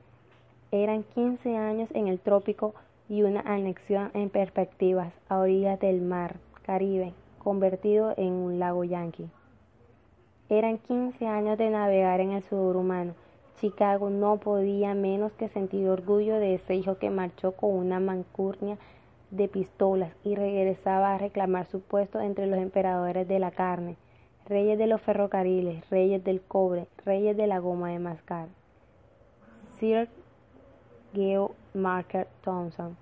Eran 0.72 1.04
quince 1.04 1.58
años 1.58 1.90
en 1.94 2.08
el 2.08 2.20
trópico 2.20 2.76
y 3.08 3.24
una 3.24 3.42
anexión 3.42 4.12
en 4.14 4.30
perspectivas 4.30 5.14
a 5.28 5.40
orillas 5.40 5.80
del 5.80 6.02
mar 6.02 6.36
Caribe, 6.64 7.14
convertido 7.40 8.14
en 8.18 8.34
un 8.34 8.60
lago 8.60 8.84
yanqui. 8.84 9.28
Eran 10.50 10.78
quince 10.78 11.26
años 11.26 11.58
de 11.58 11.72
navegar 11.72 12.20
en 12.20 12.32
el 12.34 12.44
sudor 12.44 12.76
humano. 12.76 13.16
Chicago 13.60 14.10
no 14.10 14.38
podía 14.38 14.94
menos 14.94 15.32
que 15.34 15.50
sentir 15.50 15.88
orgullo 15.89 16.36
de 16.36 16.56
ese 16.56 16.75
hijo 16.75 16.98
que 16.98 17.10
marchó 17.10 17.54
con 17.54 17.72
una 17.72 18.00
mancurnia 18.00 18.78
de 19.32 19.48
pistolas 19.48 20.13
y 20.24 20.36
regresaba 20.36 21.13
a 21.13 21.18
reclamar 21.18 21.66
su 21.66 21.82
puesto 21.82 22.20
entre 22.20 22.48
los 22.48 22.60
emperadores 22.60 23.28
de 23.28 23.39
la 23.39 23.51
carne 23.51 23.98
reyes 24.50 24.80
de 24.80 24.88
los 24.88 25.00
ferrocarriles, 25.01 25.88
reyes 25.92 26.24
del 26.24 26.42
cobre, 26.42 26.88
reyes 27.06 27.38
de 27.38 27.46
la 27.46 27.60
goma 27.60 27.92
de 27.92 28.00
mascar. 28.00 28.50
Sir 29.78 30.10
Geo 31.13 31.51
Marker 31.75 32.28
Thompson. 32.44 32.98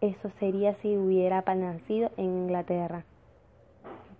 Eso 0.00 0.30
sería 0.40 0.74
si 0.74 0.96
hubiera 0.96 1.42
nacido 1.42 2.10
en 2.16 2.24
Inglaterra, 2.24 3.04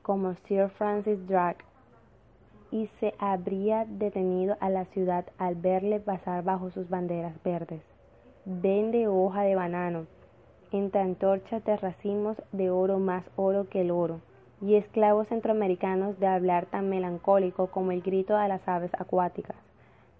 como 0.02 0.35
Sir 0.35 0.69
Francis 0.69 1.26
Drake, 1.26 1.64
y 2.76 2.88
se 3.00 3.14
habría 3.18 3.87
detenido 3.87 4.59
a 4.61 4.68
la 4.68 4.85
ciudad 4.87 5.25
al 5.38 5.54
verle 5.54 5.99
pasar 5.99 6.45
bajo 6.45 6.71
sus 6.71 6.90
banderas 6.90 7.42
verdes. 7.42 7.80
Vende 8.45 9.09
hoja 9.09 9.42
de 9.42 9.54
banano, 9.54 10.06
entre 10.73 11.00
antorchas 11.00 11.64
de 11.64 11.75
racimos 11.78 12.37
de 12.52 12.71
oro 12.71 12.99
más 12.99 13.25
oro 13.37 13.71
que 13.71 13.80
el 13.80 13.90
oro 13.90 14.21
y 14.61 14.75
esclavos 14.75 15.28
centroamericanos 15.28 16.21
de 16.21 16.26
hablar 16.26 16.66
tan 16.66 16.90
melancólico 16.90 17.68
como 17.68 17.92
el 17.92 18.02
grito 18.02 18.37
de 18.37 18.49
las 18.49 18.68
aves 18.68 18.90
acuáticas. 18.99 19.56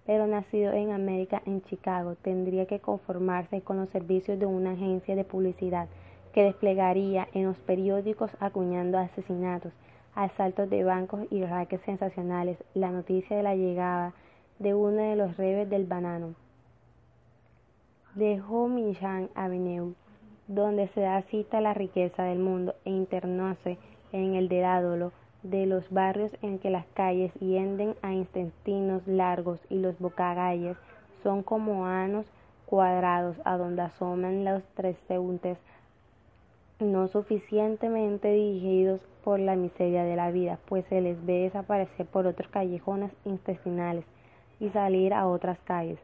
Pero 0.07 0.25
nacido 0.25 0.73
en 0.73 0.91
América, 0.91 1.43
en 1.45 1.61
Chicago, 1.61 2.15
tendría 2.23 2.65
que 2.65 2.79
conformarse 2.79 3.61
con 3.61 3.77
los 3.77 3.89
servicios 3.89 4.39
de 4.39 4.47
una 4.47 4.71
agencia 4.71 5.15
de 5.15 5.23
publicidad 5.23 5.87
que 6.33 6.43
desplegaría 6.43 7.27
en 7.33 7.45
los 7.45 7.57
periódicos 7.59 8.31
acuñando 8.39 8.97
asesinatos, 8.97 9.73
asaltos 10.17 10.67
de 10.69 10.83
bancos 10.83 11.27
y 11.29 11.45
raques 11.45 11.79
sensacionales 11.81 12.57
la 12.73 12.89
noticia 12.89 13.37
de 13.37 13.43
la 13.43 13.55
llegada 13.55 14.13
de 14.57 14.73
uno 14.73 14.97
de 14.97 15.15
los 15.15 15.37
reyes 15.37 15.69
del 15.69 15.85
banano. 15.85 16.33
Dejó 18.15 18.67
Minchan 18.67 19.29
Avenue, 19.35 19.93
donde 20.47 20.87
se 20.87 21.01
da 21.01 21.21
cita 21.21 21.61
la 21.61 21.75
riqueza 21.75 22.23
del 22.23 22.39
mundo, 22.39 22.73
e 22.83 22.89
internóse 22.89 23.77
en 24.11 24.33
el 24.33 24.49
Dedádolo, 24.49 25.11
de 25.43 25.67
los 25.67 25.87
barrios 25.91 26.35
en 26.41 26.57
que 26.57 26.71
las 26.71 26.87
calles 26.95 27.31
hienden 27.35 27.93
a 28.01 28.11
intestinos 28.11 29.05
largos 29.05 29.59
y 29.69 29.77
los 29.77 29.99
bocagalles 29.99 30.77
son 31.21 31.43
como 31.43 31.85
anos 31.85 32.25
cuadrados 32.65 33.37
a 33.45 33.55
donde 33.55 33.83
asoman 33.83 34.43
los 34.43 34.63
transeúntes 34.73 35.59
no 36.79 37.07
suficientemente 37.07 38.31
dirigidos 38.31 39.01
por 39.23 39.39
la 39.39 39.55
miseria 39.55 40.03
de 40.03 40.15
la 40.15 40.31
vida, 40.31 40.59
pues 40.67 40.85
se 40.85 41.01
les 41.01 41.23
ve 41.25 41.43
desaparecer 41.43 42.05
por 42.05 42.27
otros 42.27 42.49
callejones 42.49 43.11
intestinales 43.25 44.05
y 44.59 44.69
salir 44.69 45.13
a 45.13 45.27
otras 45.27 45.59
calles. 45.61 45.99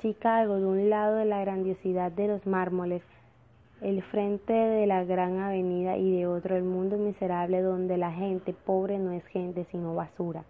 Chicago, 0.00 0.56
de 0.56 0.66
un 0.66 0.90
lado 0.90 1.16
de 1.16 1.24
la 1.24 1.40
grandiosidad 1.40 2.12
de 2.12 2.28
los 2.28 2.46
mármoles, 2.46 3.02
el 3.80 4.02
frente 4.02 4.52
de 4.52 4.86
la 4.86 5.04
gran 5.04 5.38
avenida 5.38 5.98
y 5.98 6.16
de 6.16 6.26
otro 6.26 6.56
el 6.56 6.64
mundo 6.64 6.96
miserable 6.96 7.60
donde 7.60 7.98
la 7.98 8.12
gente 8.12 8.54
pobre 8.54 8.98
no 8.98 9.12
es 9.12 9.24
gente 9.26 9.66
sino 9.70 9.94
basura. 9.94 10.44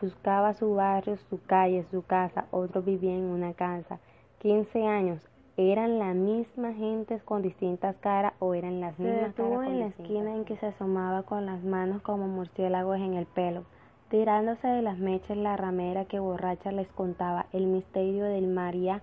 Buscaba 0.00 0.52
su 0.52 0.74
barrio, 0.74 1.16
su 1.30 1.40
calle, 1.44 1.84
su 1.90 2.02
casa, 2.02 2.46
otro 2.50 2.82
vivía 2.82 3.14
en 3.14 3.24
una 3.24 3.54
casa. 3.54 4.00
Quince 4.38 4.86
años, 4.86 5.20
¿eran 5.56 5.98
la 5.98 6.14
misma 6.14 6.72
gente 6.72 7.20
con 7.24 7.42
distintas 7.42 7.96
caras 7.96 8.32
o 8.38 8.54
eran 8.54 8.80
las 8.80 8.98
mismas 8.98 9.34
Se 9.34 9.42
caras 9.42 9.66
en 9.66 9.80
la 9.80 9.86
esquina 9.86 10.34
en 10.34 10.44
que 10.44 10.56
se 10.56 10.66
asomaba 10.66 11.24
con 11.24 11.44
las 11.44 11.62
manos 11.62 12.00
como 12.02 12.26
murciélagos 12.26 12.96
en 12.96 13.14
el 13.14 13.26
pelo, 13.26 13.64
tirándose 14.08 14.66
de 14.66 14.82
las 14.82 14.98
mechas 14.98 15.36
la 15.36 15.56
ramera 15.56 16.06
que 16.06 16.20
borracha 16.20 16.72
les 16.72 16.88
contaba 16.88 17.46
el 17.52 17.66
misterio 17.66 18.24
del 18.24 18.46
María 18.46 19.02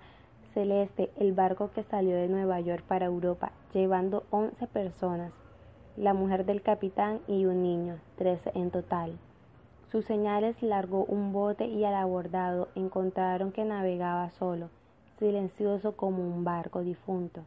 Celeste, 0.53 1.12
el 1.18 1.34
barco 1.34 1.70
que 1.72 1.84
salió 1.84 2.15
de 2.15 2.27
Nueva 2.27 2.60
York 2.60 2.84
para 2.88 3.06
Europa, 3.06 3.51
llevando 3.74 4.24
once 4.32 4.65
personas, 4.65 5.32
la 5.98 6.13
mujer 6.13 6.46
del 6.46 6.63
capitán 6.63 7.20
y 7.27 7.46
un 7.46 7.62
niño, 7.62 7.98
trece 8.18 8.51
en 8.56 8.72
total. 8.72 9.20
Sus 9.91 10.06
señales 10.06 10.62
largó 10.63 11.06
un 11.06 11.32
bote 11.32 11.65
y 11.65 11.84
al 11.84 11.96
abordado 11.96 12.70
encontraron 12.75 13.51
que 13.51 13.65
navegaba 13.65 14.29
solo, 14.32 14.70
silencioso 15.19 15.95
como 15.95 16.23
un 16.23 16.43
barco 16.43 16.81
difunto. 16.81 17.41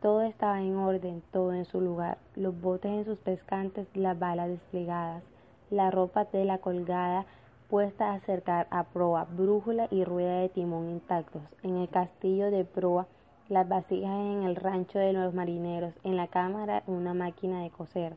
Todo 0.00 0.22
estaba 0.22 0.60
en 0.60 0.76
orden, 0.76 1.22
todo 1.30 1.52
en 1.52 1.66
su 1.66 1.80
lugar, 1.80 2.18
los 2.34 2.58
botes 2.58 2.90
en 2.90 3.04
sus 3.04 3.18
pescantes, 3.18 3.86
las 3.94 4.18
balas 4.18 4.48
desplegadas, 4.48 5.22
la 5.70 5.90
ropa 5.90 6.24
de 6.24 6.44
la 6.44 6.58
colgada, 6.58 7.26
puesta 7.68 8.10
a 8.10 8.14
acercar 8.14 8.66
a 8.70 8.84
proa, 8.84 9.26
brújula 9.30 9.86
y 9.90 10.04
rueda 10.04 10.40
de 10.40 10.48
timón 10.48 10.90
intactos. 10.90 11.42
En 11.62 11.76
el 11.76 11.88
castillo 11.88 12.50
de 12.50 12.64
proa, 12.64 13.06
las 13.48 13.68
vasijas 13.68 14.18
en 14.18 14.42
el 14.44 14.56
rancho 14.56 14.98
de 14.98 15.12
los 15.12 15.34
marineros, 15.34 15.94
en 16.02 16.16
la 16.16 16.26
cámara 16.26 16.82
una 16.86 17.14
máquina 17.14 17.62
de 17.62 17.70
coser, 17.70 18.16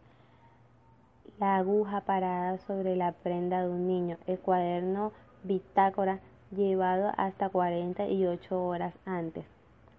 la 1.40 1.58
aguja 1.58 2.02
parada 2.02 2.58
sobre 2.60 2.96
la 2.96 3.12
prenda 3.12 3.64
de 3.64 3.70
un 3.70 3.88
niño, 3.88 4.18
el 4.28 4.40
cuaderno 4.40 5.12
bitácora 5.44 6.20
llevado 6.56 7.12
hasta 7.18 7.50
cuarenta 7.50 8.08
y 8.08 8.26
ocho 8.26 8.64
horas 8.66 8.94
antes. 9.06 9.46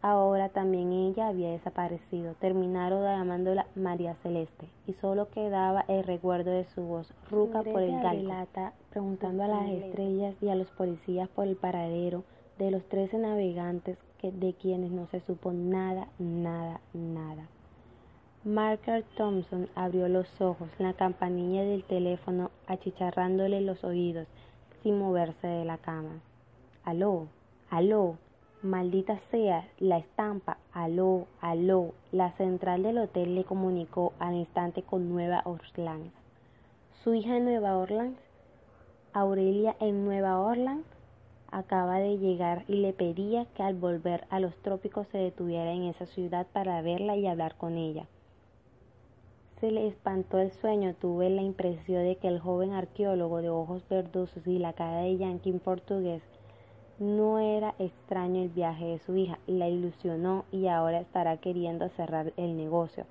Ahora 0.02 0.50
también 0.50 0.92
ella 0.92 1.28
había 1.28 1.50
desaparecido. 1.52 2.34
Terminaron 2.34 3.04
llamándola 3.04 3.66
María 3.74 4.14
Celeste 4.22 4.68
y 4.86 4.92
solo 4.94 5.30
quedaba 5.30 5.84
el 5.88 6.04
recuerdo 6.04 6.50
de 6.50 6.64
su 6.74 6.82
voz 6.82 7.10
ruca 7.30 7.62
por 7.62 7.80
el 7.80 7.98
galgo, 8.02 8.34
preguntando 8.90 9.44
a 9.44 9.48
las 9.48 9.66
estrellas 9.66 10.34
y 10.42 10.50
a 10.50 10.56
los 10.56 10.68
policías 10.72 11.28
por 11.30 11.46
el 11.46 11.56
paradero 11.56 12.22
de 12.58 12.70
los 12.70 12.84
trece 12.84 13.16
navegantes 13.16 13.96
que, 14.18 14.30
de 14.30 14.52
quienes 14.52 14.90
no 14.90 15.06
se 15.06 15.20
supo 15.20 15.52
nada, 15.52 16.08
nada, 16.18 16.80
nada. 16.92 17.48
Marker 18.44 19.04
Thompson 19.16 19.70
abrió 19.74 20.06
los 20.08 20.28
ojos, 20.38 20.68
la 20.78 20.92
campanilla 20.92 21.62
del 21.62 21.82
teléfono 21.82 22.50
achicharrándole 22.66 23.62
los 23.62 23.82
oídos 23.84 24.28
sin 24.82 24.98
moverse 24.98 25.46
de 25.46 25.64
la 25.64 25.78
cama. 25.78 26.20
Aló, 26.84 27.28
aló, 27.70 28.18
Maldita 28.64 29.18
sea, 29.30 29.68
la 29.78 29.96
estampa, 29.98 30.58
aló, 30.72 31.26
aló. 31.40 31.92
La 32.12 32.32
central 32.32 32.82
del 32.82 32.98
hotel 32.98 33.34
le 33.34 33.44
comunicó 33.44 34.12
al 34.18 34.34
instante 34.34 34.82
con 34.82 35.08
Nueva 35.10 35.42
Orleans. 35.44 36.12
Su 37.02 37.14
hija 37.14 37.38
en 37.38 37.44
Nueva 37.44 37.78
Orleans, 37.78 38.18
Aurelia 39.14 39.76
en 39.80 40.04
Nueva 40.04 40.38
Orleans, 40.40 40.86
acaba 41.50 41.98
de 41.98 42.18
llegar 42.18 42.64
y 42.68 42.76
le 42.76 42.92
pedía 42.92 43.46
que 43.54 43.62
al 43.62 43.74
volver 43.74 44.26
a 44.28 44.38
los 44.38 44.54
trópicos 44.56 45.06
se 45.08 45.18
detuviera 45.18 45.72
en 45.72 45.84
esa 45.84 46.04
ciudad 46.04 46.46
para 46.52 46.82
verla 46.82 47.16
y 47.16 47.26
hablar 47.26 47.56
con 47.56 47.76
ella. 47.76 48.06
se 49.60 49.70
le 49.70 49.86
espantó 49.86 50.38
el 50.38 50.52
sueño, 50.52 50.94
tuve 51.00 51.30
la 51.30 51.40
impresión 51.40 52.02
de 52.02 52.16
que 52.16 52.28
el 52.28 52.40
joven 52.40 52.72
arqueólogo 52.72 53.40
de 53.40 53.48
ojos 53.48 53.82
verdosos 53.88 54.46
y 54.46 54.58
la 54.58 54.74
cara 54.74 54.98
de 54.98 55.16
yankee 55.16 55.52
portugués 55.52 56.22
no 56.98 57.40
era 57.40 57.74
extraño 57.78 58.42
el 58.42 58.50
viaje 58.50 58.84
de 58.84 58.98
su 59.00 59.16
hija, 59.16 59.38
la 59.46 59.68
ilusionó 59.68 60.44
y 60.52 60.68
ahora 60.68 61.00
estará 61.00 61.36
queriendo 61.38 61.88
cerrar 61.90 62.32
el 62.36 62.56
negocio. 62.56 63.04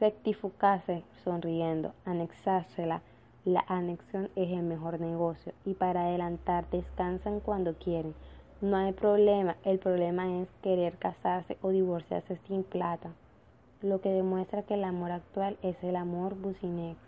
Rectificase 0.00 1.04
sonriendo, 1.22 1.92
anexársela. 2.04 3.02
La 3.44 3.64
anexión 3.68 4.30
es 4.36 4.50
el 4.50 4.62
mejor 4.62 4.98
negocio 4.98 5.52
y 5.66 5.74
para 5.74 6.06
adelantar 6.06 6.64
descansan 6.70 7.40
cuando 7.40 7.74
quieren. 7.74 8.14
No 8.62 8.78
hay 8.78 8.92
problema, 8.92 9.56
el 9.64 9.78
problema 9.78 10.40
es 10.40 10.48
querer 10.62 10.96
casarse 10.96 11.58
o 11.60 11.68
divorciarse 11.68 12.38
sin 12.48 12.64
plata, 12.64 13.10
lo 13.82 14.00
que 14.00 14.08
demuestra 14.08 14.62
que 14.62 14.74
el 14.74 14.84
amor 14.84 15.10
actual 15.10 15.58
es 15.60 15.76
el 15.84 15.96
amor 15.96 16.34
bucinex. 16.34 16.98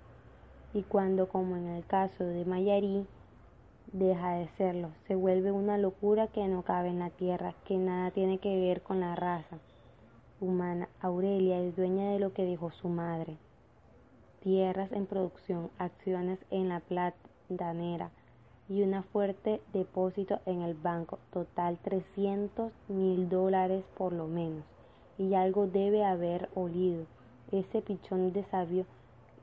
Y 0.75 0.83
cuando, 0.83 1.29
como 1.29 1.57
en 1.57 1.69
el 1.69 1.87
caso 1.87 2.25
de 2.25 2.45
Mayarí, 2.45 3.07
deja 3.93 4.35
de 4.35 4.49
serlo, 4.57 4.91
se 5.07 5.15
vuelve 5.15 5.53
una 5.53 5.79
locura 5.79 6.27
que 6.29 6.47
no 6.49 6.63
cabe 6.63 6.89
en 6.89 6.99
la 6.99 7.11
tierra, 7.11 7.55
que 7.65 7.77
nada 7.77 8.11
tiene 8.11 8.39
que 8.39 8.59
ver 8.59 8.83
con 8.83 9.01
la 9.01 9.15
raza 9.15 9.59
humana. 10.41 10.89
Aurelia 11.01 11.61
es 11.61 11.77
dueña 11.77 12.11
de 12.11 12.19
lo 12.19 12.33
que 12.33 12.45
dejó 12.45 12.71
su 12.71 12.89
madre. 12.89 13.37
Tierras 14.43 14.93
en 14.93 15.07
producción, 15.07 15.71
acciones 15.79 16.39
en 16.51 16.69
la 16.69 16.81
platanera 16.81 18.11
y 18.69 18.83
un 18.83 19.03
fuerte 19.05 19.61
depósito 19.73 20.41
en 20.47 20.63
el 20.63 20.75
banco, 20.75 21.19
total 21.33 21.79
300 21.83 22.73
mil 22.89 23.29
dólares 23.29 23.85
por 23.97 24.13
lo 24.13 24.27
menos. 24.27 24.65
Y 25.19 25.35
algo 25.35 25.67
debe 25.67 26.05
haber 26.05 26.49
olido 26.55 27.07
ese 27.53 27.81
pichón 27.81 28.33
de 28.33 28.45
sabio 28.45 28.85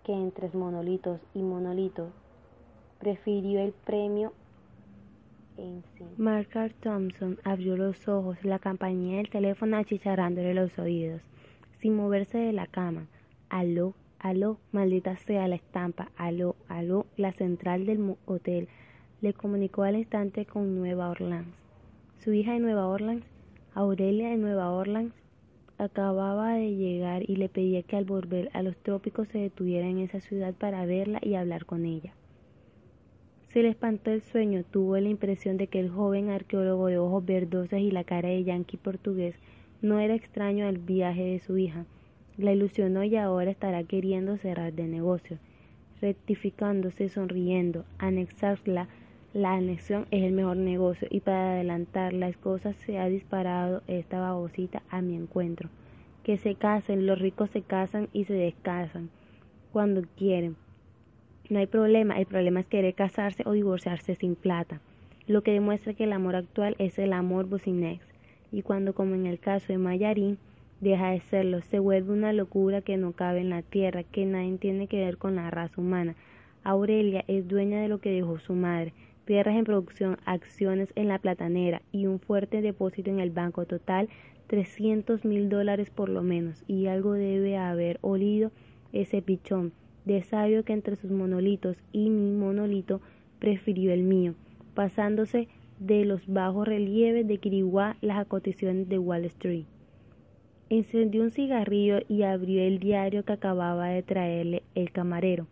que 0.03 0.13
entre 0.13 0.49
monolitos 0.49 1.19
y 1.33 1.41
monolitos 1.41 2.11
prefirió 3.03 3.59
el 3.59 3.73
premio 3.73 4.31
en 5.57 5.83
sí. 5.97 6.05
Thompson 6.79 7.37
abrió 7.43 7.75
los 7.75 8.07
ojos, 8.07 8.37
la 8.45 8.59
campaña 8.59 9.17
del 9.17 9.29
teléfono 9.29 9.75
achicharrándole 9.75 10.53
los 10.53 10.79
oídos, 10.79 11.21
sin 11.79 11.97
moverse 11.97 12.37
de 12.37 12.53
la 12.53 12.65
cama. 12.65 13.07
Aló, 13.49 13.93
aló, 14.19 14.57
maldita 14.71 15.17
sea 15.17 15.49
la 15.49 15.55
estampa, 15.55 16.11
aló, 16.15 16.55
aló, 16.69 17.05
la 17.17 17.33
central 17.33 17.85
del 17.85 18.15
hotel 18.25 18.69
le 19.19 19.33
comunicó 19.33 19.83
al 19.83 19.97
instante 19.97 20.45
con 20.45 20.73
Nueva 20.73 21.09
Orleans. 21.09 21.53
Su 22.19 22.31
hija 22.31 22.53
de 22.53 22.59
Nueva 22.59 22.87
Orleans, 22.87 23.25
Aurelia 23.73 24.29
de 24.29 24.37
Nueva 24.37 24.71
Orleans, 24.71 25.13
acababa 25.77 26.53
de 26.53 26.73
llegar 26.73 27.29
y 27.29 27.35
le 27.35 27.49
pedía 27.49 27.83
que 27.83 27.97
al 27.97 28.05
volver 28.05 28.49
a 28.53 28.63
los 28.63 28.77
trópicos 28.77 29.27
se 29.27 29.39
detuviera 29.39 29.87
en 29.87 29.99
esa 29.99 30.21
ciudad 30.21 30.53
para 30.53 30.85
verla 30.85 31.19
y 31.21 31.35
hablar 31.35 31.65
con 31.65 31.83
ella. 31.83 32.13
Se 33.53 33.61
le 33.61 33.69
espantó 33.69 34.09
el 34.09 34.23
sueño, 34.23 34.63
tuvo 34.63 34.97
la 34.97 35.09
impresión 35.09 35.57
de 35.57 35.67
que 35.67 35.79
el 35.79 35.91
joven 35.91 36.31
arqueólogo 36.31 36.87
de 36.87 36.97
ojos 36.97 37.23
verdosos 37.23 37.77
y 37.77 37.91
la 37.91 38.03
cara 38.03 38.29
de 38.29 38.43
yanqui 38.43 38.77
portugués 38.77 39.35
no 39.79 39.99
era 39.99 40.15
extraño 40.15 40.65
al 40.65 40.79
viaje 40.79 41.23
de 41.23 41.39
su 41.39 41.59
hija. 41.59 41.85
La 42.35 42.51
ilusionó 42.51 43.03
y 43.03 43.15
ahora 43.15 43.51
estará 43.51 43.83
queriendo 43.83 44.37
cerrar 44.37 44.73
de 44.73 44.87
negocio. 44.87 45.37
Rectificándose, 46.01 47.09
sonriendo, 47.09 47.85
anexarla, 47.99 48.87
la 49.35 49.53
anexión 49.53 50.07
es 50.09 50.23
el 50.23 50.31
mejor 50.31 50.57
negocio 50.57 51.07
y 51.11 51.19
para 51.19 51.53
adelantar 51.53 52.11
las 52.13 52.35
cosas 52.37 52.75
se 52.77 52.97
ha 52.97 53.07
disparado 53.07 53.83
esta 53.85 54.19
babosita 54.19 54.81
a 54.89 55.03
mi 55.03 55.15
encuentro. 55.15 55.69
Que 56.23 56.37
se 56.37 56.55
casen, 56.55 57.05
los 57.05 57.19
ricos 57.19 57.51
se 57.51 57.61
casan 57.61 58.09
y 58.13 58.23
se 58.23 58.33
descasan 58.33 59.11
cuando 59.71 60.01
quieren 60.17 60.55
no 61.49 61.59
hay 61.59 61.67
problema, 61.67 62.17
el 62.19 62.25
problema 62.25 62.61
es 62.61 62.67
querer 62.67 62.93
casarse 62.93 63.43
o 63.45 63.51
divorciarse 63.51 64.15
sin 64.15 64.35
plata, 64.35 64.79
lo 65.27 65.41
que 65.41 65.51
demuestra 65.51 65.93
que 65.93 66.05
el 66.05 66.13
amor 66.13 66.35
actual 66.35 66.75
es 66.79 66.97
el 66.99 67.11
amor 67.11 67.47
bocinex, 67.47 68.05
y 68.51 68.61
cuando, 68.61 68.93
como 68.93 69.15
en 69.15 69.25
el 69.25 69.39
caso 69.39 69.67
de 69.73 69.77
Mayarín, 69.77 70.37
deja 70.79 71.09
de 71.09 71.19
serlo, 71.19 71.61
se 71.61 71.79
vuelve 71.79 72.13
una 72.13 72.33
locura 72.33 72.81
que 72.81 72.97
no 72.97 73.11
cabe 73.11 73.41
en 73.41 73.49
la 73.49 73.61
tierra, 73.61 74.03
que 74.03 74.25
nadie 74.25 74.57
tiene 74.57 74.87
que 74.87 75.03
ver 75.03 75.17
con 75.17 75.35
la 75.35 75.49
raza 75.49 75.81
humana. 75.81 76.15
Aurelia 76.63 77.25
es 77.27 77.47
dueña 77.47 77.81
de 77.81 77.87
lo 77.87 77.99
que 77.99 78.11
dejó 78.11 78.39
su 78.39 78.53
madre, 78.53 78.93
tierras 79.25 79.55
en 79.55 79.65
producción, 79.65 80.17
acciones 80.25 80.93
en 80.95 81.07
la 81.07 81.19
platanera 81.19 81.81
y 81.91 82.05
un 82.05 82.19
fuerte 82.19 82.61
depósito 82.61 83.09
en 83.09 83.19
el 83.19 83.31
banco 83.31 83.65
total, 83.65 84.07
300 84.47 85.25
mil 85.25 85.49
dólares 85.49 85.89
por 85.89 86.09
lo 86.09 86.21
menos, 86.21 86.63
y 86.67 86.87
algo 86.87 87.13
debe 87.13 87.57
haber 87.57 87.97
olido 88.01 88.51
ese 88.91 89.21
pichón 89.21 89.73
de 90.05 90.21
sabio 90.23 90.63
que 90.63 90.73
entre 90.73 90.95
sus 90.95 91.11
monolitos 91.11 91.83
y 91.91 92.09
mi 92.09 92.31
monolito 92.31 93.01
prefirió 93.39 93.93
el 93.93 94.03
mío, 94.03 94.35
pasándose 94.73 95.47
de 95.79 96.05
los 96.05 96.27
bajos 96.27 96.67
relieves 96.67 97.27
de 97.27 97.37
Quiriguá 97.37 97.97
las 98.01 98.17
acotaciones 98.17 98.87
de 98.89 98.99
Wall 98.99 99.25
Street. 99.25 99.65
Encendió 100.69 101.23
un 101.23 101.31
cigarrillo 101.31 101.99
y 102.07 102.23
abrió 102.23 102.63
el 102.63 102.79
diario 102.79 103.23
que 103.23 103.33
acababa 103.33 103.89
de 103.89 104.01
traerle 104.01 104.63
el 104.75 104.91
camarero. 104.91 105.47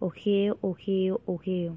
Ojeo, 0.00 0.58
ojeo, 0.62 1.20
ojeo. 1.26 1.76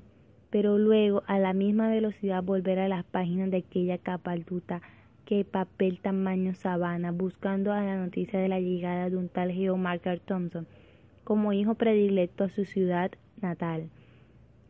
Pero 0.49 0.77
luego, 0.77 1.23
a 1.27 1.37
la 1.37 1.53
misma 1.53 1.89
velocidad, 1.89 2.41
volver 2.41 2.79
a 2.79 2.87
las 2.87 3.03
páginas 3.03 3.51
de 3.51 3.57
aquella 3.57 3.97
capa 3.97 4.31
altuta 4.31 4.81
que 5.25 5.43
papel 5.43 5.99
tamaño 5.99 6.55
sabana, 6.55 7.11
buscando 7.11 7.73
a 7.73 7.81
la 7.81 7.97
noticia 7.97 8.39
de 8.39 8.47
la 8.47 8.61
llegada 8.61 9.09
de 9.09 9.17
un 9.17 9.27
tal 9.27 9.51
Geo 9.51 9.75
Marker 9.75 10.21
Thompson, 10.21 10.65
como 11.27 11.51
hijo 11.51 11.75
predilecto 11.75 12.45
a 12.45 12.49
su 12.49 12.63
ciudad 12.63 13.11
natal. 13.41 13.89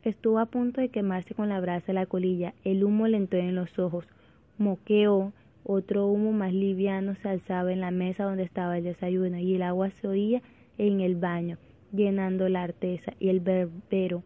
Estuvo 0.01 0.39
a 0.39 0.47
punto 0.47 0.81
de 0.81 0.89
quemarse 0.89 1.35
con 1.35 1.49
la 1.49 1.59
brasa 1.59 1.85
de 1.85 1.93
la 1.93 2.07
colilla, 2.07 2.55
el 2.63 2.83
humo 2.83 3.05
le 3.05 3.17
entró 3.17 3.37
en 3.37 3.53
los 3.53 3.77
ojos, 3.77 4.07
moqueó, 4.57 5.33
otro 5.63 6.07
humo 6.07 6.31
más 6.31 6.53
liviano 6.53 7.13
se 7.13 7.29
alzaba 7.29 7.71
en 7.71 7.79
la 7.79 7.91
mesa 7.91 8.23
donde 8.23 8.41
estaba 8.41 8.79
el 8.79 8.85
desayuno 8.85 9.37
y 9.37 9.53
el 9.53 9.61
agua 9.61 9.91
se 9.91 10.07
oía 10.07 10.41
en 10.79 11.01
el 11.01 11.15
baño, 11.15 11.59
llenando 11.93 12.49
la 12.49 12.63
artesa 12.63 13.13
y 13.19 13.29
el 13.29 13.39
verbero 13.39 14.23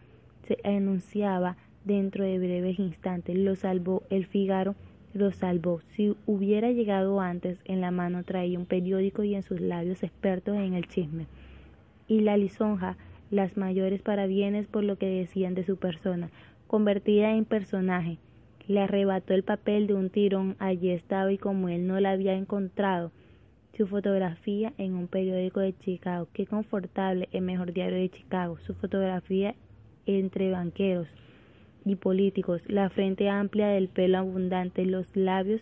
se 0.47 0.57
anunciaba 0.63 1.57
dentro 1.83 2.23
de 2.23 2.39
breves 2.39 2.79
instantes. 2.79 3.37
Lo 3.37 3.57
salvó 3.57 4.03
el 4.09 4.25
Figaro, 4.25 4.75
lo 5.13 5.33
salvó. 5.33 5.81
Si 5.97 6.15
hubiera 6.25 6.71
llegado 6.71 7.19
antes, 7.19 7.59
en 7.65 7.81
la 7.81 7.91
mano 7.91 8.23
traía 8.23 8.57
un 8.57 8.67
periódico 8.67 9.21
y 9.25 9.35
en 9.35 9.43
sus 9.43 9.59
labios 9.59 10.01
expertos 10.01 10.55
en 10.55 10.75
el 10.75 10.87
chisme 10.87 11.25
y 12.11 12.19
la 12.19 12.35
lisonja, 12.35 12.97
las 13.29 13.55
mayores 13.55 14.01
parabienes 14.01 14.67
por 14.67 14.83
lo 14.83 14.97
que 14.97 15.07
decían 15.07 15.53
de 15.53 15.63
su 15.63 15.77
persona, 15.77 16.29
convertida 16.67 17.31
en 17.31 17.45
personaje. 17.45 18.17
Le 18.67 18.81
arrebató 18.81 19.33
el 19.33 19.43
papel 19.43 19.87
de 19.87 19.93
un 19.93 20.09
tirón, 20.09 20.57
allí 20.59 20.89
estaba 20.89 21.31
y 21.31 21.37
como 21.37 21.69
él 21.69 21.87
no 21.87 21.97
la 22.01 22.11
había 22.11 22.33
encontrado, 22.33 23.13
su 23.77 23.87
fotografía 23.87 24.73
en 24.77 24.95
un 24.95 25.07
periódico 25.07 25.61
de 25.61 25.73
Chicago, 25.79 26.27
qué 26.33 26.45
confortable, 26.45 27.29
el 27.31 27.43
mejor 27.43 27.71
diario 27.71 27.97
de 27.97 28.09
Chicago, 28.09 28.57
su 28.59 28.73
fotografía 28.73 29.55
entre 30.05 30.51
banqueros 30.51 31.07
y 31.85 31.95
políticos, 31.95 32.61
la 32.67 32.89
frente 32.89 33.29
amplia 33.29 33.69
del 33.69 33.87
pelo 33.87 34.17
abundante, 34.17 34.85
los 34.85 35.15
labios 35.15 35.61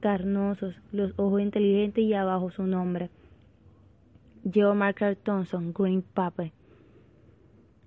carnosos, 0.00 0.74
los 0.92 1.14
ojos 1.16 1.40
inteligentes 1.40 2.04
y 2.04 2.12
abajo 2.12 2.50
su 2.50 2.64
nombre. 2.64 3.08
Joe 4.44 4.74
Marker 4.74 5.16
Thompson, 5.16 5.72
Green 5.72 6.02
Paper. 6.02 6.52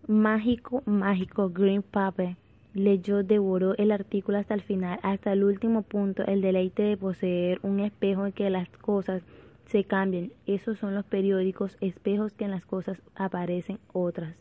Mágico, 0.08 0.84
mágico, 0.86 1.50
Green 1.50 1.82
Paper. 1.82 2.38
Leyó, 2.74 3.24
devoró 3.24 3.76
el 3.78 3.92
artículo 3.92 4.38
hasta 4.38 4.54
el 4.54 4.62
final, 4.62 5.00
hasta 5.04 5.34
el 5.34 5.44
último 5.44 5.82
punto, 5.82 6.24
el 6.26 6.42
deleite 6.42 6.84
de 6.84 6.98
poseer 6.98 7.60
un 7.64 7.80
espejo 7.80 8.26
en 8.26 8.32
que 8.32 8.50
las 8.50 8.70
cosas 8.70 9.24
se 9.66 9.84
cambien. 9.84 10.34
Esos 10.46 10.80
son 10.80 10.96
los 10.96 11.06
periódicos, 11.06 11.78
espejos 11.82 12.34
que 12.34 12.46
en 12.46 12.52
las 12.52 12.66
cosas 12.66 13.02
aparecen 13.16 13.80
otras, 13.92 14.36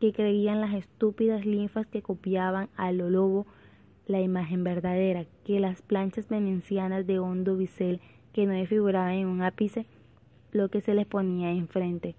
que 0.00 0.12
creían 0.12 0.60
las 0.60 0.74
estúpidas 0.74 1.46
linfas 1.46 1.86
que 1.86 2.02
copiaban 2.02 2.68
a 2.76 2.92
lo 2.92 3.08
lobo 3.08 3.46
la 4.06 4.20
imagen 4.20 4.64
verdadera, 4.64 5.26
que 5.44 5.60
las 5.60 5.82
planchas 5.82 6.28
venencianas 6.28 7.06
de 7.06 7.18
hondo 7.18 7.56
bisel 7.56 8.00
que 8.32 8.46
no 8.46 8.66
figuraban 8.66 9.12
en 9.12 9.26
un 9.28 9.42
ápice 9.42 9.86
lo 10.52 10.68
que 10.68 10.80
se 10.80 10.94
les 10.94 11.06
ponía 11.06 11.52
enfrente. 11.52 12.16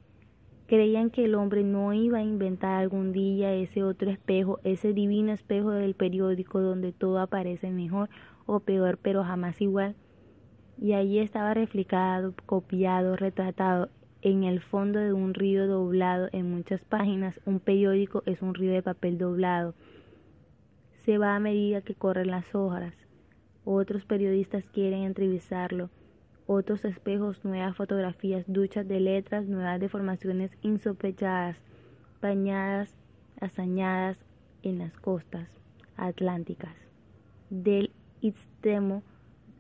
Creían 0.68 1.10
que 1.10 1.26
el 1.26 1.36
hombre 1.36 1.64
no 1.64 1.94
iba 1.94 2.20
a 2.20 2.24
inventar 2.24 2.80
algún 2.80 3.12
día 3.12 3.54
ese 3.54 3.84
otro 3.84 4.10
espejo, 4.10 4.60
ese 4.64 4.94
divino 4.94 5.34
espejo 5.34 5.72
del 5.72 5.96
periódico 5.96 6.62
donde 6.62 6.94
todo 6.94 7.20
aparece 7.20 7.70
mejor 7.72 8.10
o 8.46 8.62
peor, 8.62 8.98
pero 9.02 9.24
jamás 9.24 9.60
igual. 9.60 9.96
Y 10.80 10.94
allí 10.94 11.20
estaba 11.20 11.54
reflejado, 11.54 12.34
copiado, 12.46 13.18
retratado 13.18 13.90
en 14.22 14.44
el 14.44 14.62
fondo 14.62 15.00
de 15.00 15.12
un 15.14 15.34
río 15.34 15.68
doblado 15.68 16.30
en 16.32 16.50
muchas 16.50 16.84
páginas. 16.86 17.40
Un 17.46 17.60
periódico 17.60 18.24
es 18.26 18.42
un 18.42 18.54
río 18.54 18.72
de 18.72 18.82
papel 18.82 19.18
doblado. 19.18 19.76
Se 21.04 21.18
va 21.18 21.36
a 21.36 21.40
medida 21.40 21.82
que 21.82 21.96
corren 21.96 22.32
las 22.32 22.56
horas. 22.56 22.94
Otros 23.66 24.06
periodistas 24.06 24.70
quieren 24.70 25.04
entrevistarlo 25.04 25.90
otros 26.52 26.84
espejos, 26.84 27.44
nuevas 27.46 27.78
fotografías, 27.78 28.44
duchas 28.48 28.86
de 28.88 29.00
letras, 29.00 29.46
nuevas 29.46 29.80
deformaciones 29.80 30.52
insospechadas, 30.62 31.56
bañadas, 32.22 32.94
hazañadas 33.40 34.26
en 34.62 34.80
las 34.80 34.92
costas 35.00 35.48
atlánticas 35.96 36.76
del 37.50 37.92
extremo 38.22 39.02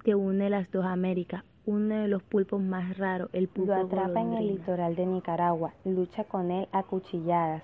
que 0.03 0.15
une 0.15 0.49
las 0.49 0.69
dos 0.71 0.85
Américas, 0.85 1.43
uno 1.65 1.95
de 1.95 2.07
los 2.09 2.23
pulpos 2.23 2.61
más 2.61 2.97
raros, 2.97 3.29
el 3.31 3.47
pulpo 3.47 3.73
Lo 3.73 3.85
atrapa 3.85 4.19
en 4.19 4.33
el 4.33 4.47
litoral 4.47 4.95
de 4.95 5.05
Nicaragua, 5.05 5.73
lucha 5.85 6.25
con 6.25 6.51
él 6.51 6.67
a 6.73 6.83
cuchilladas, 6.83 7.63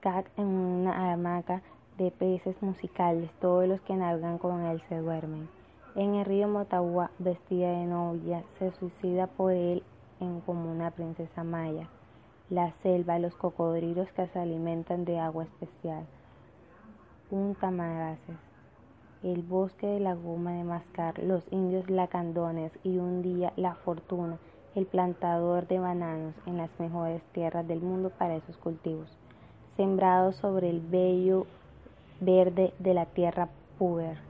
cac 0.00 0.30
en 0.36 0.46
una 0.46 1.12
hamaca 1.12 1.62
de 1.96 2.12
peces 2.12 2.54
musicales, 2.62 3.30
todos 3.40 3.66
los 3.66 3.80
que 3.80 3.94
navegan 3.94 4.38
con 4.38 4.64
él 4.66 4.80
se 4.88 4.98
duermen. 4.98 5.57
En 5.98 6.14
el 6.14 6.24
río 6.26 6.46
Motagua, 6.46 7.10
vestida 7.18 7.70
de 7.70 7.84
novia, 7.84 8.44
se 8.60 8.70
suicida 8.70 9.26
por 9.26 9.50
él 9.50 9.82
en 10.20 10.40
como 10.42 10.70
una 10.70 10.92
princesa 10.92 11.42
maya. 11.42 11.88
La 12.50 12.70
selva, 12.84 13.18
los 13.18 13.34
cocodrilos 13.34 14.06
que 14.12 14.28
se 14.28 14.38
alimentan 14.38 15.04
de 15.04 15.18
agua 15.18 15.42
especial. 15.42 16.06
Un 17.32 17.56
tamaraces. 17.56 18.36
El 19.24 19.42
bosque 19.42 19.88
de 19.88 19.98
la 19.98 20.14
goma 20.14 20.52
de 20.52 20.62
mascar, 20.62 21.18
los 21.18 21.42
indios 21.50 21.90
lacandones 21.90 22.70
y 22.84 22.98
un 22.98 23.20
día 23.22 23.52
la 23.56 23.74
fortuna, 23.74 24.38
el 24.76 24.86
plantador 24.86 25.66
de 25.66 25.80
bananos 25.80 26.36
en 26.46 26.58
las 26.58 26.70
mejores 26.78 27.24
tierras 27.32 27.66
del 27.66 27.80
mundo 27.80 28.10
para 28.10 28.36
esos 28.36 28.56
cultivos, 28.58 29.18
sembrados 29.76 30.36
sobre 30.36 30.70
el 30.70 30.80
bello 30.80 31.48
verde 32.20 32.72
de 32.78 32.94
la 32.94 33.06
tierra 33.06 33.48
puber 33.80 34.27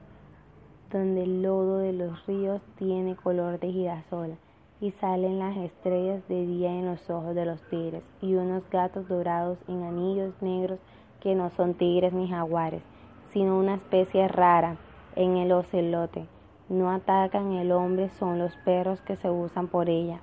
donde 0.91 1.23
el 1.23 1.41
lodo 1.41 1.79
de 1.79 1.93
los 1.93 2.25
ríos 2.25 2.61
tiene 2.77 3.15
color 3.15 3.59
de 3.59 3.71
girasol 3.71 4.37
y 4.81 4.91
salen 4.91 5.39
las 5.39 5.55
estrellas 5.57 6.27
de 6.27 6.45
día 6.45 6.71
en 6.71 6.85
los 6.85 7.09
ojos 7.09 7.35
de 7.35 7.45
los 7.45 7.61
tigres 7.69 8.03
y 8.21 8.35
unos 8.35 8.67
gatos 8.69 9.07
dorados 9.07 9.57
en 9.67 9.83
anillos 9.83 10.33
negros 10.41 10.79
que 11.19 11.35
no 11.35 11.49
son 11.51 11.73
tigres 11.73 12.13
ni 12.13 12.27
jaguares, 12.27 12.81
sino 13.31 13.57
una 13.57 13.75
especie 13.75 14.27
rara 14.27 14.77
en 15.15 15.37
el 15.37 15.51
ocelote. 15.51 16.25
No 16.69 16.91
atacan 16.91 17.53
el 17.53 17.71
hombre, 17.71 18.09
son 18.09 18.39
los 18.39 18.55
perros 18.57 19.01
que 19.01 19.15
se 19.17 19.29
usan 19.29 19.67
por 19.67 19.89
ella. 19.89 20.21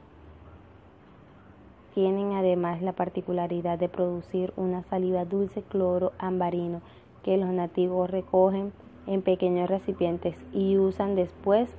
Tienen 1.94 2.32
además 2.32 2.82
la 2.82 2.92
particularidad 2.92 3.78
de 3.78 3.88
producir 3.88 4.52
una 4.56 4.82
saliva 4.84 5.24
dulce 5.24 5.62
cloro 5.62 6.12
ambarino 6.18 6.80
que 7.22 7.36
los 7.36 7.48
nativos 7.48 8.10
recogen 8.10 8.72
en 9.06 9.22
pequeños 9.22 9.68
recipientes 9.68 10.36
y 10.52 10.78
usan 10.78 11.14
después 11.14 11.74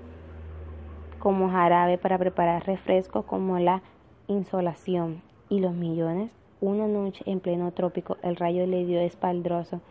como 1.20 1.50
jarabe 1.50 1.98
para 1.98 2.18
preparar 2.18 2.66
refrescos 2.66 3.26
como 3.26 3.60
la 3.60 3.82
insolación. 4.28 5.22
Y 5.50 5.60
los 5.60 5.74
millones, 5.74 6.32
una 6.62 6.88
noche 6.88 7.24
en 7.26 7.40
pleno 7.40 7.72
trópico, 7.72 8.18
el 8.22 8.36
rayo 8.36 8.66
le 8.68 8.86
dio 8.86 9.00
espaldroso, 9.00 9.82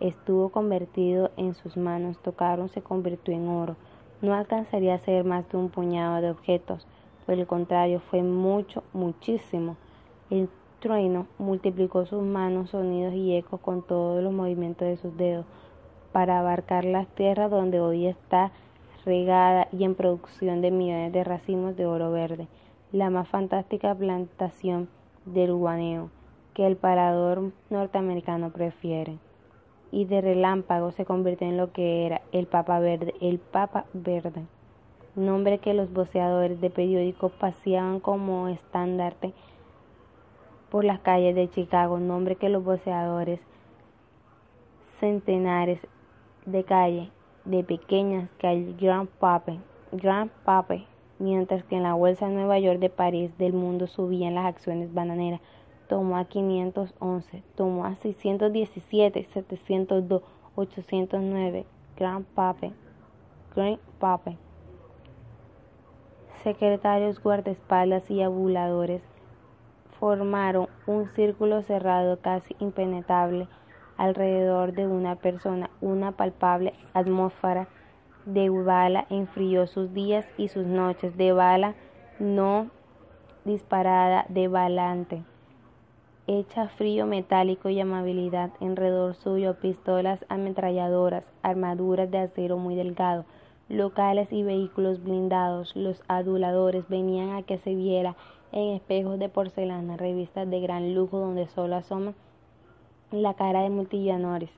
estuvo 0.00 0.50
convertido 0.50 1.30
en 1.36 1.54
sus 1.54 1.76
manos, 1.76 2.18
tocaron, 2.18 2.68
se 2.68 2.82
convirtió 2.82 3.34
en 3.34 3.48
oro. 3.48 3.76
No 4.22 4.34
alcanzaría 4.34 4.94
a 4.94 4.98
ser 4.98 5.24
más 5.24 5.48
de 5.50 5.58
un 5.58 5.70
puñado 5.70 6.20
de 6.20 6.30
objetos, 6.30 6.86
por 7.26 7.34
el 7.34 7.46
contrario, 7.46 8.00
fue 8.00 8.22
mucho, 8.22 8.84
muchísimo. 8.92 9.76
El 10.30 10.48
trueno 10.78 11.26
multiplicó 11.38 12.06
sus 12.06 12.22
manos, 12.22 12.70
sonidos 12.70 13.14
y 13.14 13.34
ecos 13.34 13.60
con 13.60 13.82
todos 13.82 14.22
los 14.22 14.32
movimientos 14.32 14.86
de 14.86 14.96
sus 14.96 15.16
dedos 15.16 15.44
para 16.06 16.38
abarcar 16.38 16.84
las 16.84 17.06
tierras 17.08 17.50
donde 17.50 17.80
hoy 17.80 18.06
está 18.06 18.52
regada 19.04 19.68
y 19.72 19.84
en 19.84 19.94
producción 19.94 20.60
de 20.60 20.70
millones 20.70 21.12
de 21.12 21.24
racimos 21.24 21.76
de 21.76 21.86
oro 21.86 22.10
verde, 22.10 22.48
la 22.92 23.10
más 23.10 23.28
fantástica 23.28 23.94
plantación 23.94 24.88
del 25.24 25.54
guaneo 25.54 26.10
que 26.54 26.66
el 26.66 26.76
parador 26.76 27.52
norteamericano 27.68 28.50
prefiere. 28.50 29.18
Y 29.92 30.06
de 30.06 30.20
relámpago 30.20 30.90
se 30.90 31.04
convirtió 31.04 31.46
en 31.46 31.56
lo 31.56 31.72
que 31.72 32.06
era 32.06 32.22
el 32.32 32.46
Papa 32.46 32.80
Verde, 32.80 33.14
el 33.20 33.38
Papa 33.38 33.84
Verde, 33.92 34.42
nombre 35.14 35.58
que 35.58 35.74
los 35.74 35.92
voceadores 35.92 36.60
de 36.60 36.70
periódicos 36.70 37.30
paseaban 37.32 38.00
como 38.00 38.48
estandarte 38.48 39.32
por 40.70 40.84
las 40.84 41.00
calles 41.00 41.34
de 41.34 41.48
Chicago, 41.48 41.98
nombre 41.98 42.36
que 42.36 42.48
los 42.48 42.64
voceadores 42.64 43.40
centenares 44.98 45.78
de 46.46 46.64
calle 46.64 47.10
de 47.44 47.62
pequeñas 47.62 48.28
que 48.38 48.50
el 48.50 48.76
Grand 48.76 49.08
Pape, 49.08 49.60
Grand 49.92 50.30
Pape, 50.44 50.86
mientras 51.18 51.62
que 51.64 51.76
en 51.76 51.82
la 51.82 51.94
Bolsa 51.94 52.28
de 52.28 52.34
Nueva 52.34 52.58
York 52.58 52.78
de 52.78 52.90
París 52.90 53.36
del 53.38 53.52
mundo 53.52 53.86
subían 53.86 54.34
las 54.34 54.46
acciones 54.46 54.92
bananeras, 54.94 55.40
tomó 55.88 56.16
a 56.16 56.24
511, 56.24 57.42
tomó 57.54 57.84
a 57.84 57.94
617, 57.96 59.28
702, 59.32 60.22
809, 60.56 61.66
Grand 61.96 62.24
Pape, 62.24 62.72
Grand 63.54 63.78
Pape. 63.98 64.36
Secretarios, 66.42 67.22
guardaespaldas 67.22 68.10
y 68.10 68.22
abuladores 68.22 69.02
formaron 69.98 70.68
un 70.86 71.08
círculo 71.08 71.62
cerrado 71.62 72.18
casi 72.20 72.54
impenetrable 72.58 73.48
alrededor 73.96 74.72
de 74.72 74.86
una 74.86 75.16
persona. 75.16 75.70
Una 75.80 76.12
palpable 76.12 76.74
atmósfera 76.94 77.68
de 78.24 78.50
bala 78.50 79.06
enfrió 79.10 79.66
sus 79.66 79.94
días 79.94 80.26
y 80.36 80.48
sus 80.48 80.66
noches, 80.66 81.16
de 81.16 81.32
bala 81.32 81.74
no 82.18 82.70
disparada, 83.44 84.26
de 84.28 84.48
balante. 84.48 85.22
Hecha 86.26 86.68
frío 86.68 87.06
metálico 87.06 87.68
y 87.68 87.78
amabilidad, 87.78 88.50
alrededor 88.60 89.14
suyo 89.14 89.54
pistolas 89.54 90.24
ametralladoras, 90.28 91.24
armaduras 91.42 92.10
de 92.10 92.18
acero 92.18 92.58
muy 92.58 92.74
delgado, 92.74 93.24
locales 93.68 94.32
y 94.32 94.42
vehículos 94.42 95.02
blindados. 95.04 95.76
Los 95.76 96.02
aduladores 96.08 96.88
venían 96.88 97.36
a 97.36 97.42
que 97.42 97.58
se 97.58 97.76
viera 97.76 98.16
en 98.50 98.74
espejos 98.74 99.20
de 99.20 99.28
porcelana, 99.28 99.96
revistas 99.96 100.50
de 100.50 100.60
gran 100.60 100.94
lujo 100.94 101.18
donde 101.20 101.46
solo 101.46 101.76
asoman 101.76 102.14
la 103.22 103.34
cara 103.34 103.62
de 103.62 103.70
multimillonarios 103.70 104.50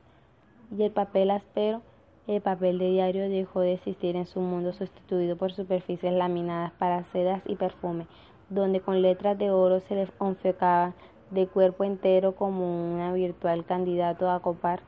y 0.77 0.83
el 0.83 0.91
papel 0.91 1.31
áspero, 1.31 1.83
el 2.27 2.43
papel 2.43 2.79
de 2.79 2.91
diario 2.91 3.29
dejó 3.29 3.61
de 3.61 3.75
existir 3.75 4.17
en 4.17 4.27
su 4.27 4.41
mundo 4.41 4.73
sustituido 4.73 5.37
por 5.37 5.53
superficies 5.53 6.13
laminadas 6.13 6.73
para 6.73 7.05
sedas 7.05 7.43
y 7.47 7.57
perfume, 7.57 8.07
donde 8.51 8.81
con 8.81 9.01
letras 9.01 9.39
de 9.39 9.51
oro 9.51 9.81
se 9.81 9.95
le 9.95 10.09
enfocaba 10.21 10.93
de 11.31 11.47
cuerpo 11.47 11.85
entero 11.85 12.35
como 12.35 12.67
un 12.67 13.15
virtual 13.15 13.65
candidato 13.65 14.31
a 14.31 14.41
copar 14.41 14.81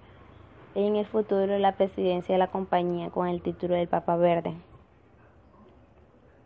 en 0.74 0.96
el 0.96 1.06
futuro 1.06 1.58
la 1.58 1.76
presidencia 1.76 2.34
de 2.34 2.38
la 2.38 2.46
compañía 2.46 3.10
con 3.10 3.26
el 3.26 3.42
título 3.42 3.74
del 3.74 3.88
Papa 3.88 4.16
Verde. 4.16 4.54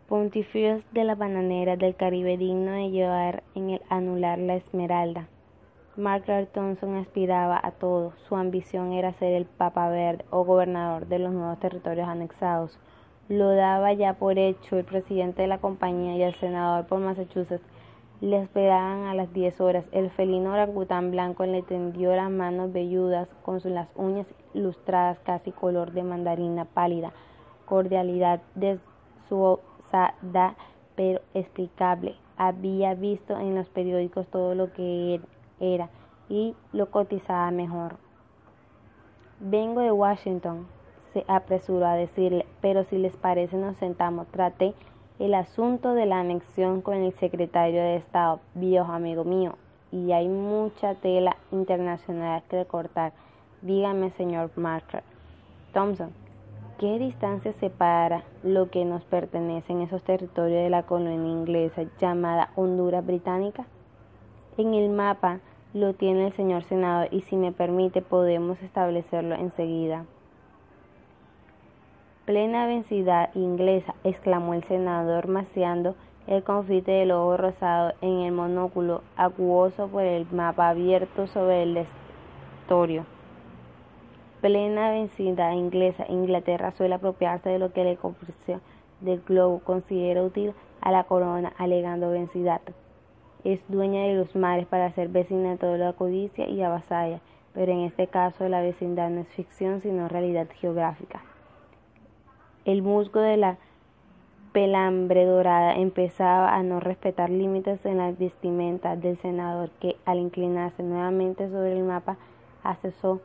Pontifios 0.07 0.83
de 0.91 1.03
la 1.03 1.15
bananera 1.15 1.77
del 1.77 1.95
Caribe 1.95 2.37
digno 2.37 2.71
de 2.71 2.91
llevar 2.91 3.43
en 3.55 3.71
el 3.71 3.81
anular 3.89 4.37
la 4.39 4.55
esmeralda. 4.55 5.27
Margaret 5.97 6.51
Thompson 6.51 6.95
aspiraba 6.95 7.57
a 7.63 7.71
todo. 7.71 8.11
Su 8.27 8.35
ambición 8.35 8.91
era 8.91 9.13
ser 9.13 9.33
el 9.33 9.45
Papa 9.45 9.87
Verde 9.87 10.25
o 10.29 10.43
gobernador 10.43 11.07
de 11.07 11.19
los 11.19 11.31
nuevos 11.31 11.57
territorios 11.61 12.09
anexados. 12.09 12.77
Lo 13.29 13.55
daba 13.55 13.93
ya 13.93 14.15
por 14.15 14.37
hecho 14.37 14.77
el 14.77 14.83
presidente 14.83 15.43
de 15.43 15.47
la 15.47 15.59
compañía 15.59 16.17
y 16.17 16.23
el 16.23 16.35
senador 16.35 16.85
por 16.87 16.99
Massachusetts. 16.99 17.63
Le 18.19 18.41
esperaban 18.41 19.07
a 19.07 19.15
las 19.15 19.31
diez 19.31 19.61
horas. 19.61 19.85
El 19.93 20.11
felino 20.11 20.51
orangután 20.51 21.11
blanco 21.11 21.45
le 21.45 21.61
tendió 21.61 22.13
las 22.13 22.29
manos 22.29 22.73
velludas 22.73 23.29
con 23.43 23.61
las 23.63 23.87
uñas 23.95 24.27
lustradas 24.53 25.17
casi 25.19 25.53
color 25.53 25.93
de 25.93 26.03
mandarina 26.03 26.65
pálida. 26.65 27.13
Cordialidad 27.65 28.41
desusada 28.55 30.57
pero 30.97 31.21
explicable. 31.33 32.17
Había 32.35 32.95
visto 32.95 33.39
en 33.39 33.55
los 33.55 33.69
periódicos 33.69 34.27
todo 34.27 34.55
lo 34.55 34.73
que 34.73 35.21
era 35.73 35.89
y 36.29 36.55
lo 36.73 36.91
cotizaba 36.91 37.49
mejor. 37.51 37.97
Vengo 39.39 39.81
de 39.81 39.91
Washington, 39.91 40.67
se 41.13 41.25
apresuró 41.27 41.85
a 41.85 41.95
decirle, 41.95 42.45
pero 42.61 42.83
si 42.83 42.97
les 42.97 43.15
parece 43.15 43.57
nos 43.57 43.77
sentamos. 43.77 44.27
Traté 44.27 44.73
el 45.19 45.33
asunto 45.33 45.93
de 45.93 46.05
la 46.05 46.19
anexión 46.19 46.81
con 46.81 46.95
el 46.95 47.13
secretario 47.13 47.81
de 47.81 47.95
Estado, 47.95 48.41
viejo 48.53 48.91
amigo 48.91 49.23
mío, 49.23 49.55
y 49.91 50.11
hay 50.11 50.27
mucha 50.27 50.95
tela 50.95 51.37
internacional 51.51 52.43
que 52.49 52.65
cortar. 52.65 53.13
Dígame, 53.61 54.11
señor 54.11 54.51
Marker. 54.57 55.03
Thompson, 55.73 56.11
¿qué 56.79 56.99
distancia 56.99 57.53
separa 57.53 58.23
lo 58.43 58.69
que 58.69 58.83
nos 58.83 59.03
pertenece 59.05 59.71
en 59.71 59.81
esos 59.81 60.03
territorios 60.03 60.63
de 60.63 60.69
la 60.69 60.83
colonia 60.83 61.31
inglesa 61.31 61.83
llamada 61.99 62.51
Honduras 62.55 63.05
Británica? 63.05 63.65
En 64.57 64.73
el 64.73 64.89
mapa 64.89 65.39
lo 65.75 65.93
tiene 65.93 66.27
el 66.27 66.33
señor 66.33 66.63
senador 66.63 67.09
y 67.11 67.19
si 67.23 67.35
me 67.35 67.51
permite 67.51 68.01
podemos 68.01 68.61
establecerlo 68.61 69.35
enseguida. 69.35 70.05
Plena 72.23 72.65
vencida 72.65 73.29
inglesa, 73.35 73.93
exclamó 74.05 74.53
el 74.53 74.63
senador 74.63 75.27
maciando 75.27 75.95
el 76.27 76.43
confite 76.43 76.91
del 76.91 77.11
ojo 77.11 77.35
rosado 77.35 77.91
en 77.99 78.21
el 78.21 78.31
monóculo 78.31 79.01
acuoso 79.17 79.89
por 79.89 80.03
el 80.03 80.25
mapa 80.31 80.69
abierto 80.69 81.27
sobre 81.27 81.63
el 81.63 81.85
estorio. 82.61 83.05
Plena 84.39 84.91
vencida 84.91 85.53
inglesa, 85.53 86.05
Inglaterra 86.07 86.71
suele 86.71 86.95
apropiarse 86.95 87.49
de 87.49 87.59
lo 87.59 87.73
que 87.73 87.83
la 87.83 87.97
conversión 87.97 88.61
del 89.01 89.19
globo 89.19 89.59
considera 89.59 90.23
útil 90.23 90.53
a 90.79 90.91
la 90.91 91.03
corona, 91.03 91.51
alegando 91.57 92.11
vencida. 92.11 92.61
Es 93.45 93.61
dueña 93.67 94.01
de 94.07 94.15
los 94.15 94.35
mares 94.35 94.65
para 94.65 94.91
ser 94.93 95.09
vecina 95.09 95.51
de 95.51 95.57
toda 95.57 95.77
la 95.77 95.93
codicia 95.93 96.49
y 96.49 96.63
avasalla, 96.63 97.21
pero 97.53 97.71
en 97.71 97.81
este 97.81 98.07
caso 98.07 98.49
la 98.49 98.59
vecindad 98.59 99.11
no 99.11 99.21
es 99.21 99.27
ficción 99.27 99.81
sino 99.81 100.07
realidad 100.07 100.47
geográfica. 100.55 101.21
El 102.65 102.81
musgo 102.81 103.19
de 103.19 103.37
la 103.37 103.57
pelambre 104.51 105.25
dorada 105.25 105.75
empezaba 105.75 106.55
a 106.55 106.63
no 106.63 106.79
respetar 106.79 107.29
límites 107.29 107.85
en 107.85 107.99
la 107.99 108.11
vestimenta 108.13 108.95
del 108.95 109.19
senador, 109.19 109.69
que 109.79 109.95
al 110.05 110.17
inclinarse 110.17 110.81
nuevamente 110.81 111.47
sobre 111.47 111.77
el 111.77 111.83
mapa 111.83 112.17
asesó 112.63 113.21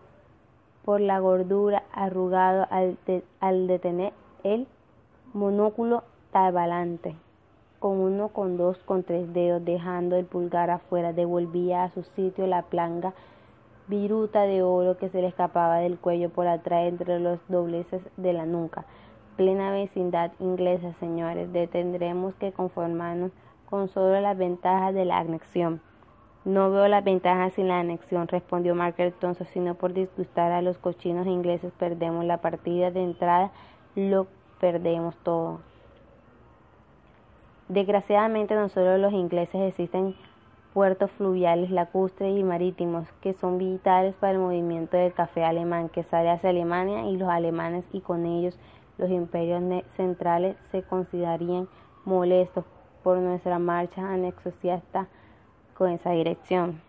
por 0.85 1.01
la 1.01 1.19
gordura 1.19 1.83
arrugado 1.95 2.67
al, 2.69 2.99
al 3.41 3.67
detener 3.67 4.13
el 4.45 4.67
monóculo 5.33 6.05
tabalante 6.31 7.17
con 7.81 7.99
uno, 7.99 8.29
con 8.29 8.57
dos, 8.57 8.79
con 8.85 9.03
tres 9.03 9.33
dedos, 9.33 9.65
dejando 9.65 10.15
el 10.15 10.27
pulgar 10.27 10.71
afuera, 10.71 11.13
devolvía 11.13 11.83
a 11.83 11.91
su 11.91 12.05
sitio 12.15 12.47
la 12.47 12.63
planga 12.63 13.15
viruta 13.89 14.43
de 14.43 14.63
oro 14.63 14.97
que 14.97 15.09
se 15.09 15.21
le 15.21 15.27
escapaba 15.27 15.79
del 15.79 15.99
cuello 15.99 16.31
por 16.31 16.47
atrás 16.47 16.87
entre 16.87 17.19
los 17.19 17.41
dobleces 17.49 18.01
de 18.17 18.33
la 18.33 18.47
nuca 18.47 18.85
plena 19.41 19.73
vecindad 19.73 20.33
inglesa, 20.39 20.93
señores, 21.01 21.49
tendremos 21.71 22.35
que 22.35 22.53
conformarnos 22.53 23.33
con 23.71 23.89
solo 23.89 24.21
las 24.21 24.37
ventajas 24.37 24.93
de 24.93 25.07
la 25.07 25.17
anexión. 25.17 25.81
No 26.45 26.71
veo 26.71 26.89
las 26.89 27.03
ventajas 27.03 27.55
sin 27.55 27.69
la 27.69 27.81
anexión, 27.81 28.29
respondió 28.29 28.77
Thompson, 29.19 29.47
sino 29.47 29.77
por 29.77 29.95
disgustar 29.95 30.53
a 30.53 30.61
los 30.61 30.77
cochinos 30.77 31.27
ingleses 31.27 31.73
perdemos 31.79 32.27
la 32.27 32.43
partida 32.43 32.91
de 32.91 33.03
entrada, 33.03 33.51
lo 33.95 34.27
perdemos 34.61 35.17
todo. 35.23 35.61
Desgraciadamente 37.71 38.57
no 38.57 38.69
solo 38.69 38.99
los 38.99 39.13
ingleses 39.13 39.61
existen 39.61 40.17
puertos 40.75 41.09
fluviales, 41.13 41.71
lacustres 41.71 42.37
y 42.37 42.43
marítimos 42.43 43.07
que 43.21 43.33
son 43.33 43.59
vitales 43.59 44.17
para 44.17 44.33
el 44.33 44.41
movimiento 44.41 44.97
del 44.97 45.15
café 45.15 45.45
alemán 45.45 45.89
que 45.89 46.03
sale 46.03 46.31
hacia 46.31 46.51
Alemania 46.51 47.05
y 47.05 47.17
los 47.17 47.29
alemanes 47.29 47.85
y 47.93 48.01
con 48.01 48.27
ellos 48.27 48.59
los 48.99 49.09
imperios 49.09 49.63
centrales 49.97 50.57
se 50.73 50.83
considerarían 50.83 51.69
molestos 52.05 52.65
por 53.05 53.19
nuestra 53.19 53.61
marcha 53.61 54.03
anexiasta 54.03 55.07
con 55.75 55.91
esa 55.91 56.11
dirección. 56.11 56.83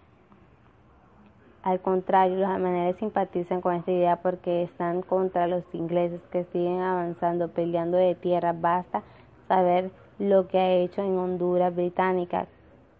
Al 1.61 1.79
contrario, 1.79 2.37
los 2.37 2.49
alemanes 2.49 2.95
simpatizan 2.95 3.61
con 3.61 3.75
esta 3.75 3.91
idea 3.91 4.15
porque 4.15 4.63
están 4.63 5.03
contra 5.03 5.45
los 5.45 5.63
ingleses 5.75 6.21
que 6.31 6.43
siguen 6.45 6.81
avanzando, 6.81 7.49
peleando 7.49 7.97
de 7.97 8.15
tierra. 8.15 8.51
Basta 8.51 9.03
saber 9.47 9.91
lo 10.21 10.47
que 10.47 10.59
ha 10.59 10.71
hecho 10.73 11.01
en 11.01 11.17
Honduras 11.17 11.75
británica, 11.75 12.47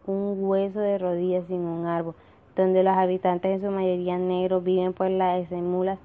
un 0.08 0.38
hueso 0.40 0.80
de 0.80 0.98
rodillas 0.98 1.46
sin 1.46 1.62
un 1.62 1.86
árbol, 1.86 2.16
donde 2.56 2.84
los 2.84 2.98
habitantes 2.98 3.52
en 3.52 3.62
su 3.62 3.70
mayoría 3.70 4.18
negros 4.18 4.64
viven 4.64 4.94
por 4.94 5.08
las 5.12 5.50
mulas 5.52 6.00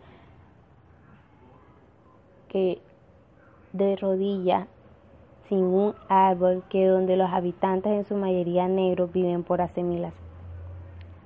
que 2.49 2.83
de 3.73 3.97
rodillas 3.97 4.69
sin 5.49 5.65
un 5.65 5.95
árbol 6.09 6.63
que 6.69 6.87
donde 6.87 7.17
los 7.17 7.31
habitantes 7.31 7.93
en 7.93 8.05
su 8.05 8.15
mayoría 8.15 8.69
negros 8.69 9.11
viven 9.11 9.43
por 9.43 9.63
hace 9.63 9.83
milas. 9.83 10.13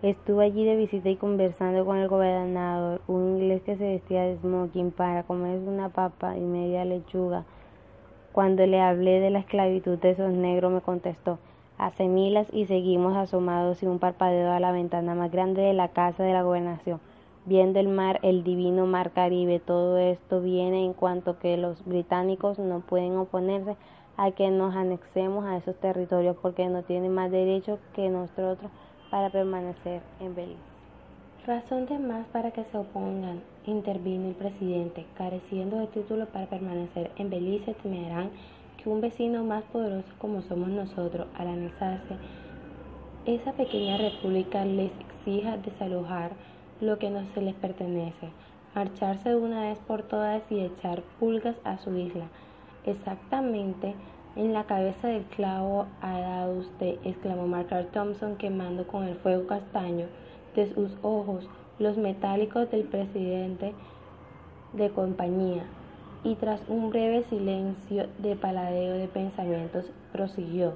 Estuve 0.03 0.44
allí 0.44 0.64
de 0.64 0.76
visita 0.76 1.09
y 1.09 1.16
conversando 1.16 1.85
con 1.85 1.96
el 1.98 2.07
gobernador, 2.07 3.00
un 3.09 3.38
inglés 3.38 3.62
que 3.62 3.76
se 3.76 3.85
vestía 3.85 4.22
de 4.22 4.37
smoking 4.38 4.92
para 4.92 5.24
comer 5.24 5.59
una 5.59 5.88
papa 5.88 6.37
y 6.37 6.40
media 6.40 6.85
lechuga. 6.85 7.44
Cuando 8.32 8.66
le 8.66 8.80
hablé 8.80 9.20
de 9.20 9.30
la 9.30 9.40
esclavitud 9.40 9.98
de 9.98 10.10
esos 10.10 10.32
negros 10.32 10.72
me 10.72 10.80
contestó, 10.80 11.38
hace 11.78 12.08
milas 12.08 12.48
y 12.52 12.66
seguimos 12.66 13.16
asomados 13.16 13.82
y 13.82 13.86
un 13.86 13.98
parpadeo 13.98 14.52
a 14.52 14.60
la 14.60 14.72
ventana 14.72 15.14
más 15.14 15.30
grande 15.30 15.62
de 15.62 15.74
la 15.74 15.88
casa 15.88 16.22
de 16.22 16.32
la 16.32 16.42
gobernación 16.42 17.00
viendo 17.44 17.80
el 17.80 17.88
mar, 17.88 18.20
el 18.22 18.44
divino 18.44 18.86
mar 18.86 19.12
Caribe. 19.12 19.60
Todo 19.60 19.98
esto 19.98 20.40
viene 20.40 20.84
en 20.84 20.92
cuanto 20.92 21.38
que 21.38 21.56
los 21.56 21.84
británicos 21.84 22.58
no 22.58 22.80
pueden 22.80 23.16
oponerse 23.16 23.76
a 24.16 24.30
que 24.32 24.50
nos 24.50 24.74
anexemos 24.74 25.44
a 25.44 25.56
esos 25.56 25.76
territorios 25.76 26.36
porque 26.40 26.68
no 26.68 26.82
tienen 26.82 27.14
más 27.14 27.30
derecho 27.30 27.78
que 27.94 28.08
nosotros 28.08 28.70
para 29.10 29.30
permanecer 29.30 30.02
en 30.20 30.34
Belice. 30.34 30.60
Razón 31.46 31.86
de 31.86 31.98
más 31.98 32.26
para 32.26 32.50
que 32.50 32.64
se 32.64 32.76
opongan, 32.76 33.40
intervino 33.70 34.28
el 34.28 34.35
presidente, 34.35 35.06
careciendo 35.16 35.78
de 35.78 35.87
título 35.87 36.26
para 36.26 36.46
permanecer 36.46 37.11
en 37.16 37.30
Belice, 37.30 37.74
temerán 37.74 38.30
que 38.76 38.88
un 38.88 39.00
vecino 39.00 39.44
más 39.44 39.64
poderoso 39.64 40.09
como 40.18 40.42
somos 40.42 40.68
nosotros, 40.68 41.26
al 41.35 41.48
anexarse 41.48 42.16
esa 43.26 43.52
pequeña 43.52 43.98
república, 43.98 44.64
les 44.64 44.92
exija 44.98 45.59
desalojar 45.59 46.33
lo 46.80 46.98
que 46.98 47.11
no 47.11 47.22
se 47.35 47.42
les 47.42 47.54
pertenece, 47.54 48.30
marcharse 48.74 49.28
de 49.28 49.37
una 49.37 49.68
vez 49.68 49.78
por 49.87 50.02
todas 50.02 50.42
y 50.50 50.61
echar 50.61 51.02
pulgas 51.18 51.56
a 51.64 51.76
su 51.78 51.94
isla. 51.96 52.28
Exactamente 52.87 53.94
en 54.37 54.52
la 54.52 54.64
cabeza 54.64 55.09
del 55.09 55.24
clavo 55.24 55.87
ha 56.00 56.18
dado 56.18 56.61
usted, 56.61 56.98
exclamó 57.04 57.46
Margaret 57.46 57.90
Thompson 57.90 58.37
quemando 58.37 58.87
con 58.87 59.04
el 59.04 59.16
fuego 59.16 59.46
castaño 59.46 60.06
de 60.54 60.72
sus 60.72 60.92
ojos 61.02 61.48
los 61.80 61.96
metálicos 61.96 62.70
del 62.70 62.84
presidente 62.84 63.74
de 64.74 64.90
compañía. 64.90 65.64
Y 66.22 66.36
tras 66.36 66.60
un 66.68 66.90
breve 66.90 67.24
silencio 67.24 68.06
de 68.18 68.36
paladeo 68.36 68.94
de 68.94 69.08
pensamientos, 69.08 69.90
prosiguió. 70.12 70.74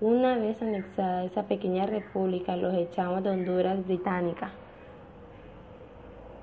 Una 0.00 0.36
vez 0.36 0.62
anexada 0.62 1.24
esa 1.24 1.42
pequeña 1.44 1.86
república, 1.86 2.56
los 2.56 2.74
echamos 2.74 3.24
de 3.24 3.30
Honduras 3.30 3.84
británica 3.84 4.52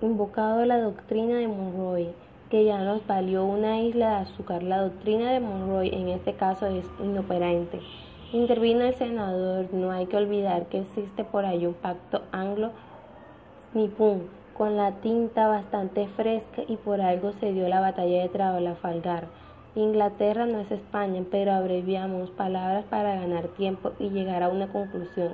invocado 0.02 0.64
la 0.64 0.80
doctrina 0.80 1.36
de 1.38 1.48
Monroe, 1.48 2.14
que 2.50 2.64
ya 2.64 2.80
nos 2.80 3.06
valió 3.06 3.44
una 3.44 3.82
isla 3.82 4.10
de 4.10 4.16
azúcar. 4.16 4.64
La 4.64 4.82
doctrina 4.82 5.32
de 5.32 5.42
Monroe 5.42 5.94
en 5.94 6.08
este 6.10 6.34
caso 6.34 6.68
es 6.68 6.86
inoperante. 7.04 7.82
Intervino 8.32 8.86
el 8.86 8.96
senador, 8.96 9.74
no 9.74 9.92
hay 9.92 10.06
que 10.06 10.18
olvidar 10.18 10.68
que 10.68 10.80
existe 10.80 11.24
por 11.24 11.46
ahí 11.46 11.66
un 11.66 11.74
pacto 11.74 12.22
anglo-nipón 13.74 14.24
con 14.58 14.76
la 14.76 14.92
tinta 15.02 15.48
bastante 15.48 16.08
fresca 16.16 16.64
y 16.68 16.76
por 16.78 17.02
algo 17.02 17.32
se 17.40 17.54
dio 17.54 17.68
la 17.68 17.80
batalla 17.80 18.24
de 18.24 18.30
Trafalgar. 18.30 19.28
Inglaterra 19.76 20.46
no 20.46 20.60
es 20.60 20.72
España, 20.72 21.24
pero 21.32 21.54
abreviamos 21.54 22.30
palabras 22.32 22.84
para 22.90 23.16
ganar 23.16 23.48
tiempo 23.50 23.94
y 24.00 24.10
llegar 24.10 24.44
a 24.44 24.50
una 24.50 24.68
conclusión. 24.68 25.34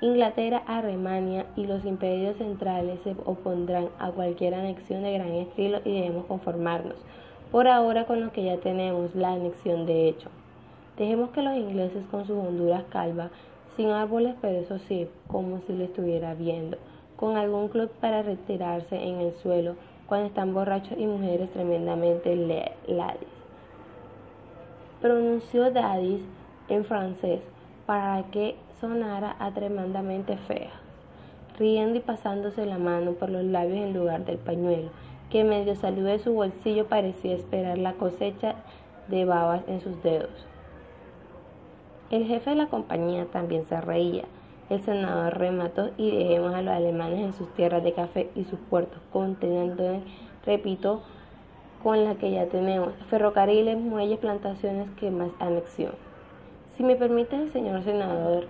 Inglaterra, 0.00 0.62
Alemania 0.66 1.46
y 1.56 1.66
los 1.66 1.84
imperios 1.84 2.36
centrales 2.38 2.98
se 3.04 3.14
opondrán 3.24 3.88
a 3.98 4.10
cualquier 4.10 4.54
anexión 4.54 5.02
de 5.02 5.12
gran 5.12 5.32
estilo 5.32 5.80
y 5.84 5.92
debemos 5.92 6.26
conformarnos 6.26 6.96
por 7.50 7.68
ahora 7.68 8.06
con 8.06 8.20
lo 8.24 8.32
que 8.32 8.44
ya 8.44 8.56
tenemos, 8.56 9.14
la 9.14 9.32
anexión 9.32 9.84
de 9.84 10.08
hecho. 10.08 10.30
Dejemos 10.96 11.30
que 11.30 11.42
los 11.42 11.54
ingleses 11.54 12.04
con 12.10 12.26
sus 12.26 12.38
Honduras 12.38 12.84
calva, 12.88 13.28
sin 13.76 13.90
árboles, 13.90 14.34
pero 14.40 14.58
eso 14.58 14.78
sí, 14.88 15.06
como 15.26 15.60
si 15.66 15.74
lo 15.74 15.84
estuviera 15.84 16.34
viendo, 16.34 16.78
con 17.22 17.36
algún 17.36 17.68
club 17.68 17.88
para 18.00 18.22
retirarse 18.22 18.96
en 18.96 19.20
el 19.20 19.32
suelo 19.34 19.76
cuando 20.06 20.26
están 20.26 20.52
borrachos 20.52 20.98
y 20.98 21.06
mujeres 21.06 21.52
tremendamente 21.52 22.34
ladis. 22.34 23.28
Pronunció 25.00 25.70
daddies 25.70 26.22
en 26.68 26.84
francés 26.84 27.38
para 27.86 28.24
que 28.32 28.56
sonara 28.80 29.36
a 29.38 29.52
tremendamente 29.52 30.36
fea, 30.36 30.72
riendo 31.60 31.98
y 31.98 32.00
pasándose 32.00 32.66
la 32.66 32.78
mano 32.78 33.12
por 33.12 33.30
los 33.30 33.44
labios 33.44 33.78
en 33.78 33.94
lugar 33.94 34.24
del 34.24 34.38
pañuelo, 34.38 34.90
que 35.30 35.44
medio 35.44 35.76
salió 35.76 36.02
de 36.02 36.18
su 36.18 36.32
bolsillo 36.32 36.88
parecía 36.88 37.36
esperar 37.36 37.78
la 37.78 37.92
cosecha 37.92 38.56
de 39.06 39.24
babas 39.24 39.62
en 39.68 39.80
sus 39.80 40.02
dedos. 40.02 40.44
El 42.10 42.26
jefe 42.26 42.50
de 42.50 42.56
la 42.56 42.66
compañía 42.66 43.26
también 43.26 43.64
se 43.66 43.80
reía. 43.80 44.24
El 44.72 44.80
senador 44.80 45.36
remató 45.36 45.90
y 45.98 46.16
dejemos 46.16 46.54
a 46.54 46.62
los 46.62 46.72
alemanes 46.72 47.20
en 47.20 47.34
sus 47.34 47.52
tierras 47.52 47.84
de 47.84 47.92
café 47.92 48.30
y 48.34 48.44
sus 48.44 48.58
puertos 48.58 49.02
continentales, 49.12 50.00
repito, 50.46 51.02
con 51.82 52.04
la 52.04 52.14
que 52.14 52.30
ya 52.30 52.46
tenemos, 52.46 52.94
ferrocarriles, 53.10 53.76
muelles, 53.76 54.18
plantaciones, 54.18 54.88
que 54.98 55.10
más 55.10 55.28
anexión. 55.40 55.92
Si 56.74 56.84
me 56.84 56.96
permite, 56.96 57.50
señor 57.50 57.82
senador, 57.82 58.46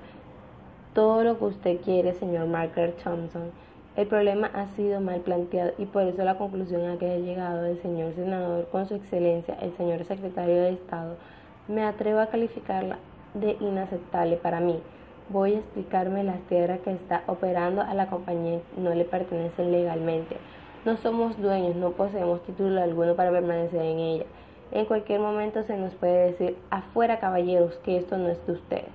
todo 0.94 1.24
lo 1.24 1.40
que 1.40 1.44
usted 1.46 1.80
quiere, 1.80 2.14
señor 2.14 2.46
Margaret 2.46 3.02
Thompson. 3.02 3.50
El 3.96 4.06
problema 4.06 4.48
ha 4.54 4.66
sido 4.76 5.00
mal 5.00 5.22
planteado 5.22 5.72
y 5.76 5.86
por 5.86 6.04
eso 6.04 6.22
la 6.22 6.38
conclusión 6.38 6.88
a 6.88 6.98
que 6.98 7.10
ha 7.10 7.18
llegado 7.18 7.64
el 7.64 7.82
señor 7.82 8.14
senador 8.14 8.68
con 8.68 8.86
su 8.86 8.94
excelencia, 8.94 9.56
el 9.60 9.76
señor 9.76 10.04
secretario 10.04 10.54
de 10.54 10.74
Estado, 10.74 11.16
me 11.66 11.82
atrevo 11.82 12.20
a 12.20 12.28
calificarla 12.28 12.98
de 13.34 13.56
inaceptable 13.58 14.36
para 14.36 14.60
mí. 14.60 14.78
Voy 15.32 15.54
a 15.54 15.58
explicarme 15.60 16.24
las 16.24 16.40
tierras 16.42 16.80
que 16.80 16.92
está 16.92 17.22
operando 17.26 17.80
a 17.80 17.94
la 17.94 18.08
compañía 18.08 18.60
no 18.76 18.94
le 18.94 19.06
pertenecen 19.06 19.72
legalmente. 19.72 20.36
No 20.84 20.98
somos 20.98 21.40
dueños, 21.40 21.74
no 21.74 21.92
poseemos 21.92 22.42
título 22.42 22.82
alguno 22.82 23.14
para 23.16 23.30
permanecer 23.30 23.80
en 23.80 23.98
ella. 23.98 24.24
En 24.72 24.84
cualquier 24.84 25.20
momento 25.20 25.62
se 25.62 25.78
nos 25.78 25.94
puede 25.94 26.32
decir, 26.32 26.58
afuera 26.68 27.18
caballeros, 27.18 27.78
que 27.78 27.96
esto 27.96 28.18
no 28.18 28.28
es 28.28 28.46
de 28.46 28.52
ustedes. 28.52 28.92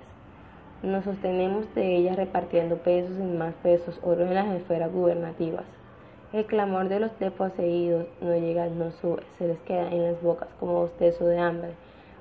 Nos 0.83 1.05
sostenemos 1.05 1.73
de 1.73 1.95
ella 1.95 2.15
repartiendo 2.15 2.77
pesos 2.77 3.17
y 3.17 3.23
más 3.23 3.55
pesos, 3.63 3.99
oro 4.03 4.21
en 4.21 4.35
las 4.35 4.47
esferas 4.51 4.91
gubernativas. 4.91 5.65
El 6.33 6.45
clamor 6.45 6.87
de 6.87 6.99
los 6.99 7.17
desposeídos 7.17 8.05
no 8.21 8.35
llega, 8.35 8.67
no 8.67 8.91
sube, 8.91 9.23
se 9.39 9.47
les 9.47 9.57
queda 9.61 9.89
en 9.89 10.03
las 10.03 10.21
bocas 10.21 10.49
como 10.59 10.81
bostezo 10.81 11.25
de 11.25 11.39
hambre. 11.39 11.71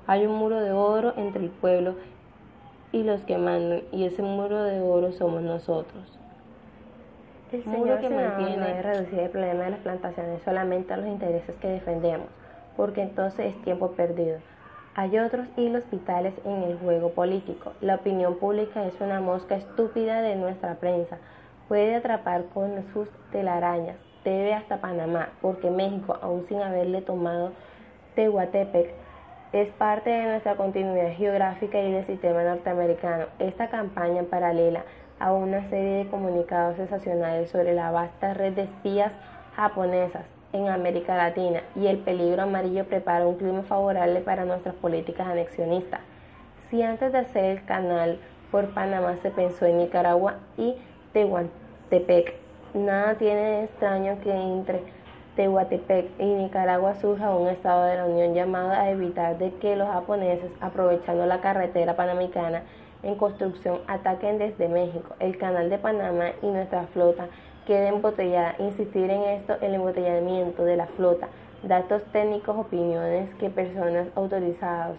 Hay 0.07 0.25
un 0.25 0.37
muro 0.37 0.59
de 0.59 0.71
oro 0.71 1.13
entre 1.17 1.43
el 1.43 1.51
pueblo 1.51 1.95
y 2.97 3.03
los 3.03 3.21
que 3.21 3.37
mandan, 3.37 3.83
y 3.91 4.05
ese 4.05 4.23
muro 4.23 4.63
de 4.63 4.81
oro 4.81 5.11
somos 5.11 5.41
nosotros. 5.41 6.17
El 7.51 7.63
Señor 7.63 7.99
que 8.01 8.09
mantiene 8.09 8.57
no 8.57 8.81
reducir 8.81 9.19
el 9.19 9.29
problema 9.29 9.63
de 9.65 9.71
las 9.71 9.79
plantaciones 9.79 10.41
solamente 10.43 10.93
a 10.93 10.97
los 10.97 11.07
intereses 11.07 11.55
que 11.57 11.67
defendemos, 11.67 12.27
porque 12.75 13.03
entonces 13.03 13.55
es 13.55 13.61
tiempo 13.61 13.91
perdido. 13.91 14.39
Hay 14.95 15.17
otros 15.19 15.47
hilos 15.55 15.83
vitales 15.91 16.33
en 16.43 16.63
el 16.63 16.77
juego 16.79 17.11
político. 17.11 17.73
La 17.81 17.95
opinión 17.95 18.37
pública 18.39 18.85
es 18.85 18.99
una 18.99 19.21
mosca 19.21 19.55
estúpida 19.55 20.21
de 20.21 20.35
nuestra 20.35 20.75
prensa. 20.75 21.19
Puede 21.67 21.95
atrapar 21.95 22.45
con 22.45 22.83
sus 22.93 23.07
telarañas. 23.31 23.97
Debe 24.25 24.55
hasta 24.55 24.81
Panamá, 24.81 25.29
porque 25.41 25.69
México, 25.69 26.17
aún 26.21 26.47
sin 26.47 26.61
haberle 26.61 27.01
tomado 27.01 27.51
Tehuantepec, 28.15 28.91
es 29.61 29.69
parte 29.69 30.11
de 30.11 30.23
nuestra 30.23 30.55
continuidad 30.55 31.13
geográfica 31.13 31.81
y 31.81 31.91
del 31.91 32.05
sistema 32.05 32.43
norteamericano. 32.43 33.25
Esta 33.39 33.69
campaña 33.69 34.21
paralela 34.23 34.83
a 35.19 35.33
una 35.33 35.67
serie 35.69 36.03
de 36.03 36.07
comunicados 36.09 36.75
sensacionales 36.75 37.49
sobre 37.49 37.73
la 37.73 37.89
vasta 37.89 38.35
red 38.35 38.53
de 38.53 38.63
espías 38.63 39.13
japonesas 39.55 40.25
en 40.53 40.67
América 40.67 41.17
Latina 41.17 41.63
y 41.75 41.87
el 41.87 41.97
peligro 41.97 42.43
amarillo 42.43 42.85
prepara 42.85 43.25
un 43.25 43.37
clima 43.37 43.63
favorable 43.63 44.21
para 44.21 44.45
nuestras 44.45 44.75
políticas 44.75 45.27
anexionistas. 45.27 46.01
Si 46.69 46.83
antes 46.83 47.11
de 47.11 47.17
hacer 47.17 47.45
el 47.45 47.65
canal 47.65 48.19
por 48.51 48.75
Panamá 48.75 49.17
se 49.23 49.31
pensó 49.31 49.65
en 49.65 49.79
Nicaragua 49.79 50.35
y 50.55 50.75
Tehuantepec, 51.13 52.35
nada 52.75 53.15
tiene 53.15 53.41
de 53.41 53.63
extraño 53.63 54.19
que 54.21 54.31
entre 54.31 54.83
Tehuantepec 55.37 56.19
y 56.19 56.25
Nicaragua 56.25 56.95
surja 56.95 57.29
un 57.35 57.47
estado 57.47 57.85
de 57.85 57.95
la 57.95 58.05
Unión 58.07 58.33
llamado 58.33 58.71
a 58.71 58.89
evitar 58.89 59.37
de 59.37 59.53
que 59.53 59.75
los 59.75 59.87
japoneses, 59.87 60.49
aprovechando 60.61 61.27
la 61.27 61.41
carretera 61.41 61.95
panamericana 61.95 62.63
en 63.03 63.13
construcción, 63.13 63.81
ataquen 63.85 64.39
desde 64.39 64.67
México, 64.67 65.15
el 65.19 65.37
canal 65.37 65.69
de 65.69 65.77
Panamá 65.77 66.31
y 66.41 66.47
nuestra 66.47 66.87
flota 66.87 67.27
quede 67.67 67.89
embotellada. 67.89 68.55
Insistir 68.57 69.11
en 69.11 69.21
esto, 69.25 69.57
el 69.61 69.75
embotellamiento 69.75 70.65
de 70.65 70.75
la 70.75 70.87
flota, 70.87 71.27
datos 71.61 72.03
técnicos, 72.11 72.57
opiniones 72.57 73.29
que 73.35 73.51
personas 73.51 74.07
autorizadas, 74.15 74.97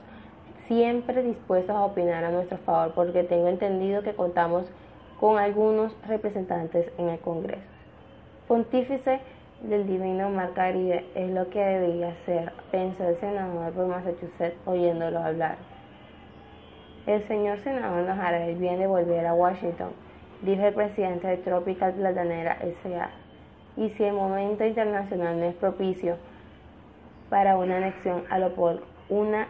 siempre 0.68 1.20
dispuestos 1.24 1.74
a 1.74 1.85
opinar 1.85 2.22
a 2.22 2.31
nuestro 2.31 2.59
favor, 2.59 2.94
porque 2.94 3.24
tengo 3.24 3.48
entendido 3.48 4.03
que 4.03 4.14
contamos 4.14 4.70
con 5.18 5.37
algunos 5.37 5.92
representantes 6.07 6.92
en 6.96 7.09
el 7.09 7.18
Congreso. 7.18 7.66
Pontífice 8.46 9.20
del 9.62 9.86
divino 9.88 10.30
mar 10.30 10.52
Caribe 10.54 11.04
es 11.14 11.30
lo 11.30 11.50
que 11.50 11.58
debería 11.58 12.14
ser, 12.24 12.52
pensó 12.70 13.08
el 13.08 13.18
senador 13.18 13.72
por 13.72 13.86
Massachusetts 13.86 14.56
oyéndolo 14.66 15.18
hablar. 15.18 15.56
El 17.06 17.26
señor 17.26 17.58
senador 17.60 18.06
nos 18.06 18.18
hará 18.18 18.46
el 18.46 18.56
bien 18.56 18.78
de 18.78 18.86
volver 18.86 19.26
a 19.26 19.34
Washington, 19.34 19.90
dijo 20.42 20.62
el 20.62 20.74
presidente 20.74 21.26
de 21.26 21.38
Tropical 21.38 21.94
Platanera 21.94 22.58
S.A. 22.62 23.10
Y 23.76 23.90
si 23.90 24.04
el 24.04 24.14
momento 24.14 24.64
internacional 24.64 25.40
no 25.40 25.46
es 25.46 25.54
propicio 25.56 26.16
para 27.28 27.56
una 27.56 27.78
anexión 27.78 28.24
a 28.30 28.38
lo 28.38 28.54
por 28.54 28.82
una 29.08 29.48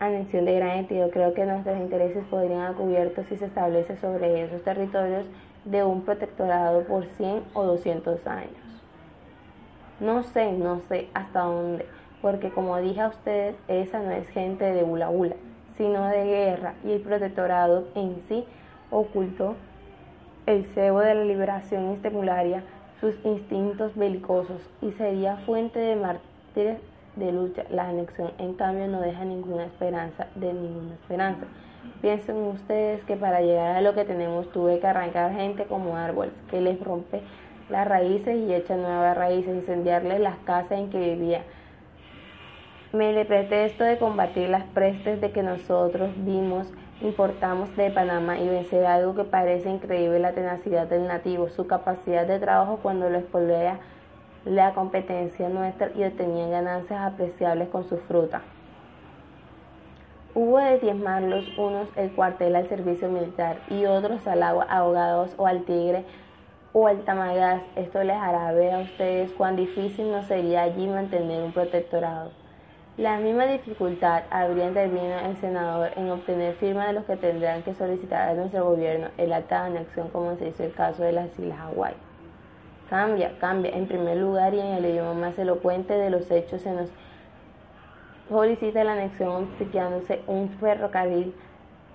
anexión 0.00 0.44
de 0.44 0.54
gran 0.56 0.76
sentido, 0.78 1.10
creo 1.10 1.32
que 1.32 1.46
nuestros 1.46 1.78
intereses 1.78 2.24
podrían 2.26 2.60
haber 2.60 2.76
cubiertos 2.76 3.26
si 3.28 3.36
se 3.36 3.46
establece 3.46 3.96
sobre 3.96 4.44
esos 4.44 4.62
territorios 4.62 5.26
de 5.64 5.84
un 5.84 6.02
protectorado 6.02 6.82
por 6.84 7.06
100 7.16 7.42
o 7.54 7.64
200 7.64 8.26
años. 8.26 8.61
No 10.02 10.24
sé, 10.24 10.50
no 10.50 10.80
sé 10.88 11.08
hasta 11.14 11.42
dónde, 11.42 11.86
porque 12.20 12.50
como 12.50 12.76
dije 12.78 13.00
a 13.00 13.06
ustedes, 13.06 13.54
esa 13.68 14.00
no 14.00 14.10
es 14.10 14.26
gente 14.30 14.64
de 14.64 14.82
bula 14.82 15.08
bula, 15.10 15.36
sino 15.76 16.08
de 16.08 16.24
guerra, 16.24 16.74
y 16.84 16.90
el 16.90 17.02
protectorado 17.02 17.84
en 17.94 18.20
sí 18.28 18.44
ocultó 18.90 19.54
el 20.46 20.66
cebo 20.74 20.98
de 20.98 21.14
la 21.14 21.22
liberación 21.22 21.92
estimularia 21.92 22.64
sus 23.00 23.14
instintos 23.24 23.94
belicosos 23.94 24.60
y 24.80 24.90
sería 24.90 25.36
fuente 25.46 25.78
de 25.78 25.94
mártires 25.94 26.78
de 27.14 27.30
lucha. 27.30 27.62
La 27.70 27.88
anexión, 27.88 28.32
en 28.38 28.54
cambio, 28.54 28.88
no 28.88 29.00
deja 29.00 29.24
ninguna 29.24 29.66
esperanza 29.66 30.26
de 30.34 30.52
ninguna 30.52 30.94
esperanza. 30.94 31.46
Piensen 32.00 32.38
ustedes 32.38 33.04
que 33.04 33.14
para 33.14 33.40
llegar 33.40 33.76
a 33.76 33.80
lo 33.80 33.94
que 33.94 34.04
tenemos 34.04 34.50
tuve 34.50 34.80
que 34.80 34.86
arrancar 34.88 35.32
gente 35.32 35.64
como 35.66 35.96
árboles, 35.96 36.34
que 36.50 36.60
les 36.60 36.82
rompe 36.82 37.22
las 37.68 37.86
raíces 37.86 38.36
y 38.36 38.54
echa 38.54 38.76
nuevas 38.76 39.16
raíces, 39.16 39.54
incendiarle 39.54 40.18
las 40.18 40.36
casas 40.38 40.78
en 40.78 40.90
que 40.90 40.98
vivía. 40.98 41.42
Me 42.92 43.12
le 43.12 43.24
pretexto 43.24 43.84
de 43.84 43.98
combatir 43.98 44.50
las 44.50 44.64
prestes 44.64 45.20
de 45.20 45.32
que 45.32 45.42
nosotros 45.42 46.10
vimos, 46.16 46.70
importamos 47.00 47.74
de 47.76 47.90
Panamá 47.90 48.38
y 48.38 48.48
vencer 48.48 48.84
algo 48.84 49.14
que 49.14 49.24
parece 49.24 49.70
increíble 49.70 50.18
la 50.18 50.32
tenacidad 50.32 50.86
del 50.86 51.06
nativo, 51.06 51.48
su 51.48 51.66
capacidad 51.66 52.26
de 52.26 52.38
trabajo 52.38 52.80
cuando 52.82 53.08
lo 53.08 53.18
espolea 53.18 53.78
la 54.44 54.74
competencia 54.74 55.48
nuestra 55.48 55.90
y 55.94 56.04
obtenían 56.04 56.50
ganancias 56.50 57.00
apreciables 57.00 57.68
con 57.68 57.88
su 57.88 57.96
fruta. 57.96 58.42
Hubo 60.34 60.58
de 60.58 60.78
diezmarlos 60.78 61.46
unos 61.58 61.88
el 61.96 62.10
cuartel 62.12 62.56
al 62.56 62.68
servicio 62.68 63.08
militar 63.08 63.58
y 63.68 63.84
otros 63.84 64.26
al 64.26 64.42
agua 64.42 64.66
ahogados 64.68 65.34
o 65.36 65.46
al 65.46 65.64
tigre 65.64 66.04
o 66.72 66.86
al 66.86 67.04
tamagás. 67.04 67.62
Esto 67.76 68.02
les 68.02 68.16
hará 68.16 68.52
ver 68.52 68.74
a 68.74 68.78
ustedes 68.80 69.32
cuán 69.32 69.56
difícil 69.56 70.10
nos 70.10 70.26
sería 70.26 70.62
allí 70.62 70.86
mantener 70.86 71.42
un 71.42 71.52
protectorado. 71.52 72.30
La 72.96 73.18
misma 73.18 73.46
dificultad 73.46 74.24
habría 74.30 74.68
intervenido 74.68 75.18
el 75.20 75.36
senador 75.38 75.92
en 75.96 76.10
obtener 76.10 76.54
firma 76.56 76.86
de 76.86 76.92
los 76.92 77.04
que 77.04 77.16
tendrán 77.16 77.62
que 77.62 77.72
solicitar 77.72 78.28
a 78.28 78.34
nuestro 78.34 78.66
gobierno 78.66 79.08
el 79.16 79.32
acta 79.32 79.62
de 79.62 79.78
anexión 79.78 80.08
como 80.10 80.36
se 80.36 80.48
hizo 80.48 80.62
el 80.62 80.74
caso 80.74 81.02
de 81.02 81.12
las 81.12 81.38
Islas 81.38 81.58
Hawái. 81.58 81.94
Cambia, 82.90 83.38
cambia. 83.38 83.70
En 83.74 83.86
primer 83.86 84.18
lugar 84.18 84.52
y 84.52 84.60
en 84.60 84.74
el 84.74 84.84
idioma 84.84 85.14
más 85.14 85.38
elocuente 85.38 85.94
de 85.94 86.10
los 86.10 86.30
hechos 86.30 86.60
se 86.60 86.72
nos 86.72 86.90
solicita 88.28 88.84
la 88.84 88.92
anexión 88.92 89.44
obsequiándose 89.44 90.20
un 90.26 90.50
ferrocarril 90.60 91.34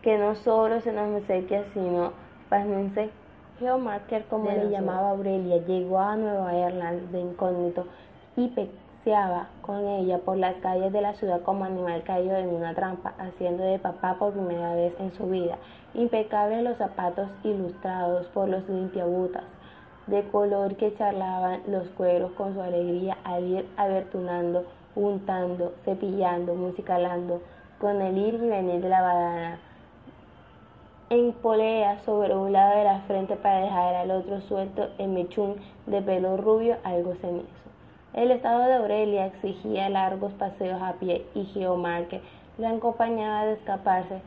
que 0.01 0.17
no 0.17 0.33
solo 0.33 0.81
se 0.81 0.91
nos 0.91 1.21
obsequia 1.21 1.63
sino 1.73 2.13
pásmense 2.49 3.11
Geomarker, 3.59 4.25
como 4.25 4.51
le 4.51 4.69
llamaba 4.69 5.11
Aurelia, 5.11 5.57
llegó 5.65 5.97
a 5.99 6.15
Nueva 6.15 6.53
Irlanda 6.53 7.11
de 7.11 7.21
incógnito 7.21 7.87
y 8.35 8.49
peseaba 8.49 9.47
con 9.61 9.87
ella 9.87 10.19
por 10.19 10.37
las 10.37 10.55
calles 10.57 10.93
de 10.93 11.01
la 11.01 11.13
ciudad 11.13 11.41
como 11.41 11.65
animal 11.65 12.03
caído 12.03 12.35
en 12.35 12.49
una 12.49 12.75
trampa, 12.75 13.15
haciendo 13.17 13.63
de 13.63 13.79
papá 13.79 14.15
por 14.19 14.33
primera 14.33 14.75
vez 14.75 14.93
en 14.99 15.11
su 15.13 15.25
vida. 15.25 15.57
Impecables 15.95 16.63
los 16.63 16.77
zapatos 16.77 17.29
ilustrados 17.43 18.27
por 18.27 18.47
los 18.47 18.69
limpiabutas, 18.69 19.43
de 20.05 20.21
color 20.29 20.75
que 20.75 20.95
charlaban 20.95 21.61
los 21.67 21.87
cueros 21.89 22.33
con 22.33 22.53
su 22.53 22.61
alegría 22.61 23.17
al 23.23 23.43
ir 23.43 23.67
abertunando, 23.75 24.65
untando, 24.95 25.73
cepillando, 25.83 26.53
musicalando, 26.53 27.41
con 27.79 28.01
el 28.01 28.17
ir 28.19 28.35
y 28.35 28.49
venir 28.49 28.81
de 28.81 28.89
la 28.89 29.01
badana 29.01 29.59
en 31.09 31.31
polea 31.31 31.99
sobre 32.03 32.35
un 32.35 32.51
lado 32.51 32.77
de 32.77 32.83
la 32.83 32.99
frente 33.01 33.35
para 33.37 33.61
dejar 33.61 33.95
al 33.95 34.11
otro 34.11 34.41
suelto 34.41 34.89
el 34.97 35.07
mechún 35.09 35.55
de 35.85 36.01
pelo 36.01 36.35
rubio 36.35 36.77
algo 36.83 37.15
cenizo. 37.15 37.47
El 38.13 38.31
estado 38.31 38.65
de 38.65 38.73
Aurelia 38.73 39.27
exigía 39.27 39.89
largos 39.89 40.33
paseos 40.33 40.81
a 40.81 40.93
pie 40.93 41.25
y 41.33 41.45
Geomarque 41.45 42.21
la 42.57 42.71
acompañaba 42.71 43.45
de 43.45 43.53
escaparse 43.53 44.21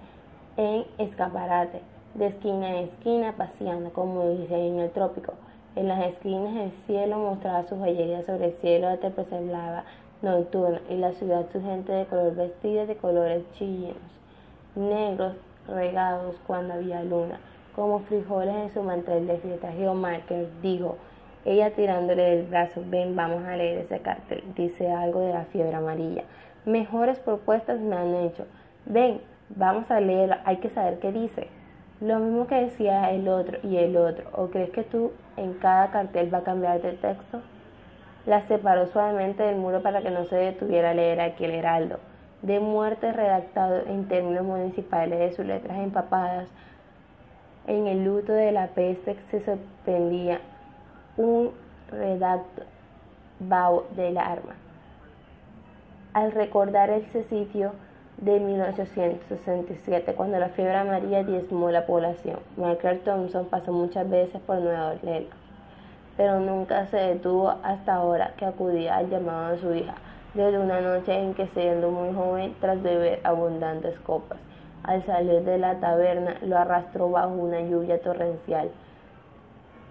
en 0.57 0.85
escaparate, 0.99 1.83
de 2.15 2.29
esquina 2.29 2.71
en 2.71 2.89
esquina, 2.89 3.35
paseando, 3.37 3.93
como 3.93 4.29
dice 4.31 4.55
en 4.55 4.79
el 4.79 4.91
trópico. 4.91 5.35
En 5.77 5.89
las 5.89 6.05
esquinas 6.05 6.57
el 6.57 6.73
cielo 6.87 7.19
mostraba 7.19 7.65
su 7.65 7.77
joyería 7.79 8.23
sobre 8.23 8.47
el 8.47 8.53
cielo 8.55 8.99
te 8.99 9.11
preservaba 9.11 9.85
nocturno 10.23 10.79
y 10.89 10.97
la 10.97 11.13
ciudad 11.13 11.47
su 11.53 11.63
gente 11.63 11.93
de 11.93 12.07
color 12.07 12.35
vestida 12.35 12.87
de 12.87 12.97
colores 12.97 13.45
chillinos, 13.53 13.97
negros, 14.75 15.35
regados 15.71 16.37
cuando 16.47 16.75
había 16.75 17.03
luna, 17.03 17.41
como 17.75 18.01
frijoles 18.01 18.55
en 18.55 18.71
su 18.75 18.83
mantel 18.83 19.27
de 19.27 19.39
fiesta. 19.39 19.73
Geomarker 19.73 20.49
dijo, 20.63 20.97
ella 21.45 21.71
tirándole 21.71 22.23
del 22.23 22.47
brazo, 22.47 22.83
ven, 22.87 23.17
vamos 23.17 23.45
a 23.45 23.57
leer 23.57 23.79
ese 23.79 24.01
cartel, 24.01 24.43
dice 24.55 24.91
algo 24.91 25.21
de 25.21 25.33
la 25.33 25.45
fiebre 25.47 25.75
amarilla. 25.75 26.25
Mejores 26.67 27.19
propuestas 27.21 27.81
me 27.81 27.97
han 27.97 28.15
hecho. 28.15 28.47
Ven, 28.85 29.21
Vamos 29.57 29.91
a 29.91 29.99
leerlo, 29.99 30.37
hay 30.45 30.59
que 30.59 30.71
saber 30.71 31.01
qué 31.01 31.11
dice. 31.11 31.49
Lo 32.01 32.21
mismo 32.21 32.47
que 32.47 32.55
decía 32.55 33.11
el 33.11 33.29
otro 33.29 33.59
y 33.65 33.79
el 33.79 33.97
otro. 33.97 34.31
¿O 34.33 34.47
crees 34.47 34.71
que 34.71 34.85
tú 34.85 35.11
en 35.37 35.55
cada 35.55 35.91
cartel 35.91 36.33
va 36.33 36.39
a 36.39 36.45
cambiar 36.45 36.81
de 36.81 36.93
texto? 36.93 37.43
La 38.27 38.47
separó 38.47 38.87
suavemente 38.87 39.43
del 39.43 39.57
muro 39.57 39.83
para 39.83 40.03
que 40.03 40.11
no 40.11 40.25
se 40.27 40.37
detuviera 40.37 40.91
a 40.91 40.95
leer 40.95 41.21
aquel 41.21 41.51
heraldo. 41.51 41.99
De 42.43 42.61
muerte 42.61 43.13
redactado 43.13 43.87
en 43.87 44.09
términos 44.09 44.45
municipales 44.45 45.19
de 45.19 45.33
sus 45.33 45.45
letras 45.45 45.79
empapadas. 45.79 46.49
En 47.67 47.87
el 47.87 48.05
luto 48.05 48.33
de 48.33 48.53
la 48.53 48.69
peste 48.69 49.17
se 49.31 49.45
sorprendía 49.45 50.41
un 51.17 51.53
redacto 51.91 52.63
bao 53.39 53.87
del 53.97 54.17
arma. 54.19 54.55
Al 56.13 56.33
recordar 56.33 56.91
ese 56.91 57.23
sitio, 57.25 57.73
de 58.21 58.39
1867, 58.39 60.15
cuando 60.15 60.39
la 60.39 60.51
fiebre 60.51 60.77
amarilla 60.77 61.25
diezmó 61.25 61.71
la 61.71 61.87
población. 61.87 62.39
Michael 62.57 63.01
Thompson 63.01 63.47
pasó 63.47 63.73
muchas 63.73 64.09
veces 64.09 64.41
por 64.43 64.59
Nueva 64.59 64.89
Orleans, 64.89 65.31
pero 66.17 66.39
nunca 66.39 66.87
se 66.87 66.99
detuvo 66.99 67.55
hasta 67.63 67.95
ahora 67.95 68.35
que 68.37 68.45
acudía 68.45 68.97
al 68.97 69.09
llamado 69.09 69.53
de 69.53 69.59
su 69.59 69.75
hija, 69.75 69.95
desde 70.35 70.59
una 70.59 70.81
noche 70.81 71.13
en 71.13 71.35
que, 71.35 71.47
siendo 71.49 71.91
muy 71.91 72.15
joven, 72.15 72.55
tras 72.61 72.83
beber 72.83 73.21
abundantes 73.25 73.99
copas, 74.01 74.39
al 74.85 75.05
salir 75.05 75.43
de 75.43 75.59
la 75.59 75.81
taberna 75.81 76.37
lo 76.43 76.57
arrastró 76.57 77.11
bajo 77.11 77.35
una 77.35 77.61
lluvia 77.61 78.01
torrencial. 78.01 78.71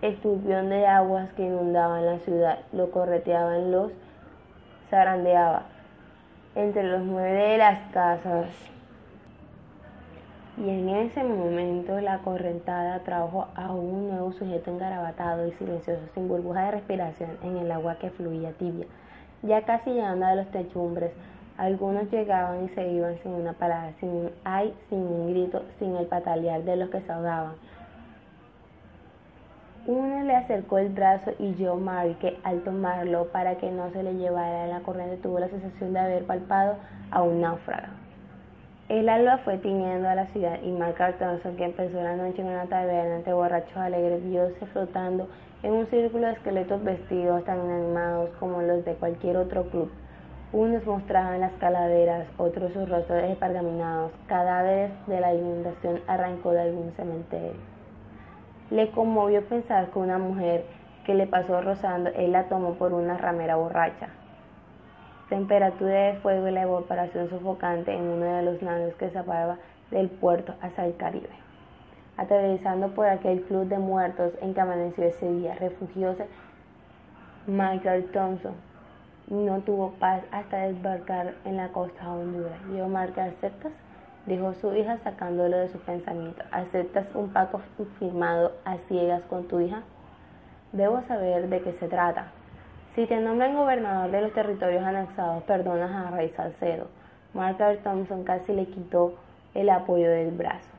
El 0.01 0.15
turbión 0.21 0.69
de 0.69 0.87
aguas 0.87 1.29
que 1.33 1.43
inundaban 1.43 2.05
la 2.05 2.19
ciudad 2.19 2.59
lo 2.71 2.89
correteaban 2.89 3.71
los 3.71 3.91
zarandeaba 4.89 5.63
entre 6.55 6.83
los 6.83 7.01
muebles 7.01 7.49
de 7.49 7.57
las 7.57 7.79
casas. 7.91 8.47
Y 10.57 10.69
en 10.69 10.89
ese 10.89 11.23
momento 11.23 11.99
la 12.01 12.19
correntada 12.19 12.99
trajo 12.99 13.47
a 13.55 13.71
un 13.71 14.09
nuevo 14.09 14.31
sujeto 14.33 14.71
engarabatado 14.71 15.47
y 15.47 15.51
silencioso, 15.53 16.01
sin 16.13 16.27
burbuja 16.27 16.65
de 16.65 16.71
respiración, 16.71 17.37
en 17.43 17.57
el 17.57 17.71
agua 17.71 17.95
que 17.95 18.09
fluía 18.09 18.51
tibia. 18.53 18.85
Ya 19.43 19.61
casi 19.61 19.91
llegando 19.91 20.25
a 20.25 20.35
los 20.35 20.47
techumbres, 20.51 21.11
algunos 21.57 22.11
llegaban 22.11 22.65
y 22.65 22.69
se 22.69 22.87
iban 22.89 23.17
sin 23.23 23.33
una 23.33 23.53
palabra, 23.53 23.93
sin 23.99 24.09
un 24.09 24.31
ay, 24.43 24.73
sin 24.89 24.99
un 24.99 25.29
grito, 25.29 25.63
sin 25.77 25.95
el 25.95 26.07
patalear 26.07 26.63
de 26.63 26.75
los 26.75 26.89
que 26.89 27.01
se 27.01 27.11
ahogaban. 27.11 27.53
Uno 29.87 30.23
le 30.23 30.35
acercó 30.35 30.77
el 30.77 30.89
brazo 30.89 31.31
y 31.39 31.55
yo, 31.55 31.75
Mary, 31.75 32.15
que 32.15 32.37
al 32.43 32.61
tomarlo 32.61 33.27
para 33.27 33.55
que 33.55 33.71
no 33.71 33.89
se 33.91 34.03
le 34.03 34.15
llevara 34.15 34.67
la 34.67 34.81
corriente, 34.81 35.17
tuvo 35.17 35.39
la 35.39 35.47
sensación 35.47 35.93
de 35.93 35.99
haber 35.99 36.25
palpado 36.25 36.75
a 37.11 37.21
un 37.23 37.41
náufrago. 37.41 37.93
El 38.89 39.07
alba 39.07 39.37
fue 39.39 39.57
tiñendo 39.57 40.09
a 40.09 40.15
la 40.15 40.25
ciudad 40.27 40.61
y 40.61 40.71
Mark 40.71 40.97
Thompson, 41.19 41.55
que 41.55 41.65
empezó 41.65 42.01
la 42.01 42.15
noche 42.15 42.41
en 42.41 42.47
una 42.47 42.65
taberna 42.65 43.17
entre 43.17 43.33
borrachos 43.33 43.77
alegres, 43.77 44.23
viose 44.23 44.65
flotando 44.67 45.27
en 45.61 45.73
un 45.73 45.87
círculo 45.87 46.27
de 46.27 46.33
esqueletos 46.33 46.83
vestidos 46.83 47.43
tan 47.43 47.59
animados 47.59 48.29
como 48.39 48.61
los 48.61 48.85
de 48.85 48.93
cualquier 48.93 49.37
otro 49.37 49.63
club. 49.69 49.91
Unos 50.53 50.85
mostraban 50.85 51.41
las 51.41 51.51
calaveras, 51.53 52.27
otros 52.37 52.71
sus 52.73 52.89
rostros 52.89 53.21
despargaminados, 53.21 54.11
cadáveres 54.27 54.91
de 55.05 55.19
la 55.19 55.33
inundación 55.33 56.01
arrancó 56.07 56.51
de 56.51 56.61
algún 56.61 56.91
cementerio. 56.93 57.53
Le 58.71 58.89
conmovió 58.91 59.43
pensar 59.45 59.89
que 59.91 59.99
una 59.99 60.17
mujer 60.17 60.65
que 61.05 61.13
le 61.13 61.27
pasó 61.27 61.61
rozando, 61.61 62.09
él 62.11 62.31
la 62.31 62.45
tomó 62.45 62.75
por 62.75 62.93
una 62.93 63.17
ramera 63.17 63.57
borracha. 63.57 64.09
Temperatura 65.27 65.91
de 65.91 66.13
fuego 66.21 66.47
y 66.47 66.51
la 66.51 66.63
evaporación 66.63 67.29
sofocante 67.29 67.93
en 67.93 68.03
uno 68.03 68.25
de 68.25 68.43
los 68.43 68.61
naves 68.61 68.95
que 68.95 69.09
separaba 69.09 69.57
del 69.91 70.09
puerto 70.09 70.55
hacia 70.61 70.85
el 70.85 70.95
Caribe. 70.95 71.48
Atravesando 72.19 72.89
por 72.89 73.07
aquel 73.07 73.43
club 73.43 73.69
de 73.69 73.79
muertos 73.79 74.33
en 74.41 74.53
que 74.53 74.59
amaneció 74.59 75.05
ese 75.05 75.31
día, 75.31 75.55
refugióse 75.55 76.27
Michael 77.47 78.11
Thompson. 78.11 78.55
No 79.29 79.59
tuvo 79.61 79.91
paz 79.91 80.21
hasta 80.29 80.57
desbarcar 80.57 81.35
en 81.45 81.55
la 81.55 81.69
costa 81.69 82.03
de 82.03 82.09
Honduras. 82.09 82.59
Yo, 82.75 82.89
Marca, 82.89 83.23
¿aceptas? 83.23 83.71
dijo 84.25 84.53
su 84.55 84.75
hija 84.75 84.97
sacándolo 84.97 85.59
de 85.59 85.69
su 85.69 85.79
pensamiento. 85.79 86.43
¿Aceptas 86.51 87.07
un 87.15 87.29
pacto 87.29 87.61
firmado 87.99 88.51
a 88.65 88.77
ciegas 88.79 89.23
con 89.29 89.47
tu 89.47 89.61
hija? 89.61 89.83
Debo 90.73 91.01
saber 91.03 91.47
de 91.47 91.61
qué 91.61 91.71
se 91.71 91.87
trata. 91.87 92.33
Si 92.95 93.05
te 93.07 93.17
nombran 93.21 93.55
gobernador 93.55 94.11
de 94.11 94.23
los 94.23 94.33
territorios 94.33 94.83
anexados, 94.83 95.43
perdonas 95.43 95.91
a 95.91 96.11
Rey 96.11 96.27
Salcedo. 96.35 96.87
Margaret 97.33 97.81
Thompson 97.81 98.25
casi 98.25 98.51
le 98.51 98.65
quitó 98.65 99.13
el 99.53 99.69
apoyo 99.69 100.09
del 100.09 100.31
brazo, 100.31 100.69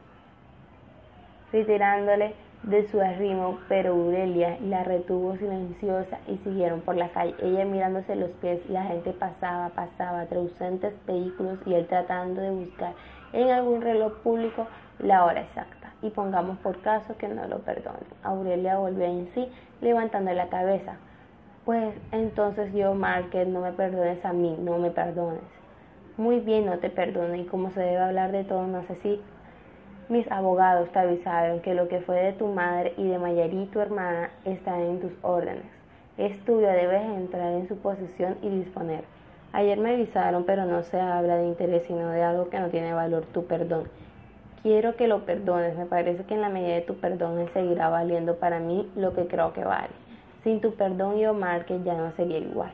retirándole 1.52 2.34
de 2.62 2.86
su 2.88 3.00
arrimo, 3.00 3.58
pero 3.68 3.92
Aurelia 3.92 4.58
la 4.60 4.84
retuvo 4.84 5.34
silenciosa 5.36 6.18
y 6.28 6.36
siguieron 6.38 6.82
por 6.82 6.96
la 6.96 7.08
calle, 7.08 7.34
ella 7.40 7.64
mirándose 7.64 8.14
los 8.16 8.30
pies, 8.32 8.60
la 8.68 8.84
gente 8.84 9.12
pasaba, 9.12 9.70
pasaba, 9.70 10.26
ausentes 10.30 10.92
vehículos 11.06 11.58
y 11.64 11.74
él 11.74 11.86
tratando 11.86 12.42
de 12.42 12.50
buscar 12.50 12.92
en 13.32 13.50
algún 13.50 13.80
reloj 13.80 14.12
público 14.22 14.66
la 14.98 15.24
hora 15.24 15.40
exacta 15.40 15.94
y 16.02 16.10
pongamos 16.10 16.58
por 16.58 16.80
caso 16.82 17.16
que 17.16 17.28
no 17.28 17.46
lo 17.46 17.60
perdonen. 17.60 18.04
Aurelia 18.22 18.78
volvió 18.78 19.04
en 19.04 19.28
sí 19.34 19.48
levantando 19.80 20.32
la 20.32 20.48
cabeza. 20.48 20.96
Pues 21.64 21.94
entonces 22.12 22.72
yo, 22.72 22.94
Market, 22.94 23.48
no 23.48 23.60
me 23.60 23.72
perdones 23.72 24.24
a 24.24 24.32
mí, 24.32 24.56
no 24.60 24.78
me 24.78 24.90
perdones. 24.90 25.42
Muy 26.16 26.40
bien, 26.40 26.66
no 26.66 26.78
te 26.78 26.90
perdono 26.90 27.34
y 27.34 27.44
como 27.44 27.70
se 27.70 27.80
debe 27.80 27.98
hablar 27.98 28.32
de 28.32 28.44
todo, 28.44 28.66
no 28.66 28.82
sé 28.82 28.96
si 28.96 29.20
mis 30.10 30.30
abogados 30.30 30.90
te 30.90 30.98
avisaron 30.98 31.60
que 31.60 31.74
lo 31.74 31.88
que 31.88 32.00
fue 32.00 32.20
de 32.20 32.32
tu 32.32 32.48
madre 32.48 32.94
y 32.96 33.06
de 33.06 33.18
Mayari, 33.18 33.66
tu 33.66 33.80
hermana, 33.80 34.30
está 34.44 34.80
en 34.80 35.00
tus 35.00 35.12
órdenes. 35.22 35.64
Es 36.18 36.38
tuyo, 36.44 36.66
debes 36.66 37.02
entrar 37.02 37.52
en 37.52 37.68
su 37.68 37.76
posición 37.78 38.36
y 38.42 38.48
disponer. 38.48 39.04
Ayer 39.52 39.78
me 39.78 39.94
avisaron, 39.94 40.44
pero 40.44 40.64
no 40.66 40.82
se 40.82 41.00
habla 41.00 41.36
de 41.36 41.46
interés, 41.46 41.84
sino 41.86 42.08
de 42.10 42.22
algo 42.22 42.50
que 42.50 42.58
no 42.58 42.68
tiene 42.68 42.92
valor, 42.92 43.24
tu 43.32 43.46
perdón. 43.46 43.84
Quiero 44.62 44.96
que 44.96 45.08
lo 45.08 45.24
perdones, 45.24 45.76
me 45.78 45.86
parece 45.86 46.24
que 46.24 46.34
en 46.34 46.42
la 46.42 46.50
medida 46.50 46.74
de 46.74 46.82
tu 46.82 46.96
perdón 46.96 47.38
él 47.38 47.48
seguirá 47.54 47.88
valiendo 47.88 48.36
para 48.36 48.58
mí 48.58 48.90
lo 48.96 49.14
que 49.14 49.26
creo 49.26 49.52
que 49.52 49.64
vale. 49.64 49.94
Sin 50.42 50.60
tu 50.60 50.74
perdón 50.74 51.18
y 51.18 51.26
Omar, 51.26 51.64
que 51.64 51.82
ya 51.82 51.94
no 51.94 52.10
sería 52.12 52.38
igual. 52.38 52.72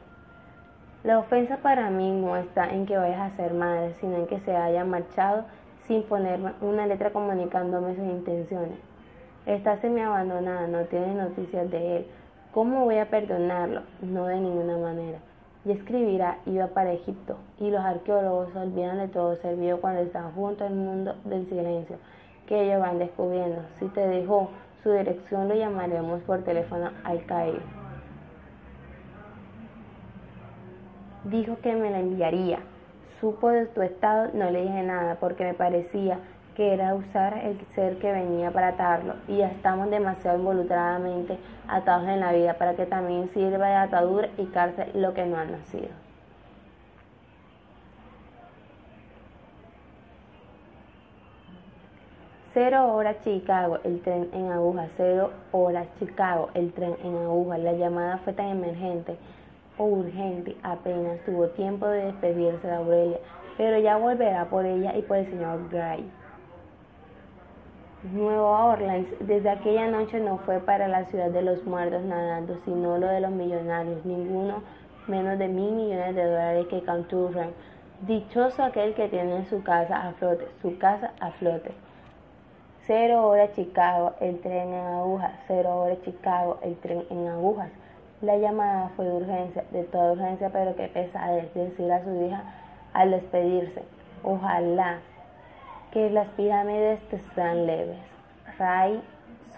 La 1.05 1.19
ofensa 1.19 1.59
para 1.59 1.91
mí 1.91 2.11
no 2.11 2.37
está 2.37 2.69
en 2.71 2.87
que 2.87 2.97
vayas 2.97 3.21
a 3.21 3.37
ser 3.37 3.55
madre, 3.55 3.95
sino 4.01 4.17
en 4.17 4.27
que 4.27 4.41
se 4.41 4.57
haya 4.57 4.85
marchado 4.85 5.45
sin 5.87 6.03
ponerme 6.05 6.53
una 6.61 6.87
letra 6.87 7.11
comunicándome 7.11 7.95
sus 7.95 8.05
intenciones. 8.05 8.79
Está 9.47 9.79
semi 9.81 10.01
abandonada, 10.01 10.67
no 10.67 10.85
tiene 10.85 11.15
noticias 11.15 11.71
de 11.71 11.99
él. 11.99 12.07
¿Cómo 12.53 12.85
voy 12.85 12.99
a 12.99 13.11
perdonarlo? 13.11 13.83
No 14.01 14.27
de 14.27 14.41
ninguna 14.41 14.77
manera 14.79 15.19
y 15.67 15.73
escribirá 15.73 16.39
iba 16.47 16.69
para 16.69 16.93
Egipto, 16.93 17.37
y 17.59 17.71
los 17.71 17.81
arqueólogos 17.81 18.55
olvidan 18.55 18.99
de 18.99 19.09
todo 19.09 19.35
servido 19.37 19.81
cuando 19.81 20.03
están 20.03 20.33
junto 20.33 20.65
al 20.65 20.75
mundo 20.75 21.17
del 21.25 21.49
silencio 21.49 21.97
que 22.47 22.63
ellos 22.63 22.81
van 22.81 23.01
descubriendo. 23.01 23.63
Si 23.81 23.87
te 23.89 24.07
dejó 24.07 24.51
su 24.85 24.93
dirección, 24.93 25.49
lo 25.49 25.57
llamaremos 25.57 26.23
por 26.23 26.45
teléfono 26.45 26.91
al 27.03 27.27
Cairo. 27.27 27.59
Dijo 31.25 31.59
que 31.61 31.75
me 31.75 31.91
la 31.91 31.99
enviaría. 31.99 32.61
Supo 33.21 33.49
de 33.49 33.67
tu 33.67 33.83
estado, 33.83 34.29
no 34.35 34.51
le 34.51 34.63
dije 34.63 34.83
nada 34.83 35.17
porque 35.19 35.45
me 35.45 35.55
parecía 35.55 36.19
que 36.55 36.73
era 36.73 36.95
usar 36.95 37.39
el 37.45 37.61
ser 37.75 37.99
que 37.99 38.11
venía 38.13 38.51
para 38.51 38.69
atarlo, 38.69 39.15
y 39.29 39.39
ya 39.39 39.49
estamos 39.49 39.91
demasiado 39.91 40.39
involuntariamente 40.39 41.39
atados 41.69 42.09
en 42.09 42.21
la 42.21 42.33
vida 42.33 42.55
para 42.55 42.75
que 42.75 42.87
también 42.87 43.29
sirva 43.35 43.69
de 43.69 43.75
atadura 43.75 44.29
y 44.39 44.47
cárcel 44.47 44.91
lo 44.95 45.13
que 45.13 45.27
no 45.27 45.37
ha 45.37 45.45
nacido. 45.45 45.89
Cero 52.55 52.95
horas 52.95 53.17
Chicago, 53.23 53.81
el 53.85 54.01
tren 54.01 54.31
en 54.33 54.51
aguja. 54.51 54.87
Cero 54.97 55.31
horas 55.53 55.89
Chicago, 55.99 56.49
el 56.55 56.73
tren 56.73 56.97
en 57.05 57.15
aguja. 57.15 57.59
La 57.59 57.75
llamada 57.75 58.17
fue 58.25 58.33
tan 58.33 58.47
emergente 58.47 59.19
o 59.79 59.85
urgente, 59.85 60.57
apenas 60.63 61.21
tuvo 61.25 61.49
tiempo 61.49 61.87
de 61.87 62.07
despedirse 62.07 62.67
de 62.67 62.75
Aurelia, 62.75 63.19
pero 63.57 63.79
ya 63.79 63.97
volverá 63.97 64.47
por 64.47 64.65
ella 64.65 64.97
y 64.97 65.03
por 65.03 65.19
el 65.19 65.27
señor 65.27 65.69
Gray. 65.71 66.11
Nueva 68.13 68.67
Orleans 68.67 69.09
desde 69.21 69.51
aquella 69.51 69.89
noche 69.89 70.21
no 70.21 70.39
fue 70.39 70.61
para 70.61 70.87
la 70.87 71.05
ciudad 71.07 71.31
de 71.31 71.43
los 71.43 71.65
muertos 71.65 72.03
nadando, 72.03 72.57
sino 72.65 72.99
lo 72.99 73.07
de 73.07 73.21
los 73.21 73.33
millonarios, 73.33 74.05
ninguno 74.05 74.63
menos 75.09 75.39
de 75.39 75.49
mil 75.49 75.73
millones 75.73 76.15
de 76.15 76.25
dólares 76.25 76.67
que 76.69 76.83
Canturran. 76.83 77.51
Dichoso 78.03 78.63
aquel 78.63 78.95
que 78.95 79.09
tiene 79.09 79.47
su 79.47 79.63
casa 79.63 80.09
a 80.09 80.13
flote, 80.15 80.49
su 80.61 80.77
casa 80.79 81.13
a 81.21 81.31
flote. 81.33 81.73
Cero 82.87 83.27
horas 83.27 83.53
Chicago, 83.55 84.15
el 84.21 84.39
tren 84.41 84.73
en 84.73 84.85
agujas. 84.87 85.33
Cero 85.47 85.81
horas 85.81 85.99
Chicago, 86.03 86.59
el 86.63 86.77
tren 86.77 87.05
en 87.11 87.29
agujas. 87.29 87.71
La 88.23 88.39
llamada 88.39 88.91
fue 88.97 89.05
de 89.05 89.13
urgencia, 89.13 89.65
de 89.73 89.85
toda 89.85 90.13
urgencia, 90.13 90.49
pero 90.51 90.75
qué 90.75 90.89
pesadez 90.89 91.53
decir 91.53 91.93
a 91.93 92.03
su 92.03 92.23
hija 92.23 92.43
al 92.95 93.11
despedirse. 93.11 93.83
Ojalá 94.23 95.01
que 95.93 96.09
las 96.09 96.27
pirámides 96.29 96.99
te 97.11 97.19
sean 97.35 97.67
leves. 97.67 97.99
Ray 98.59 99.03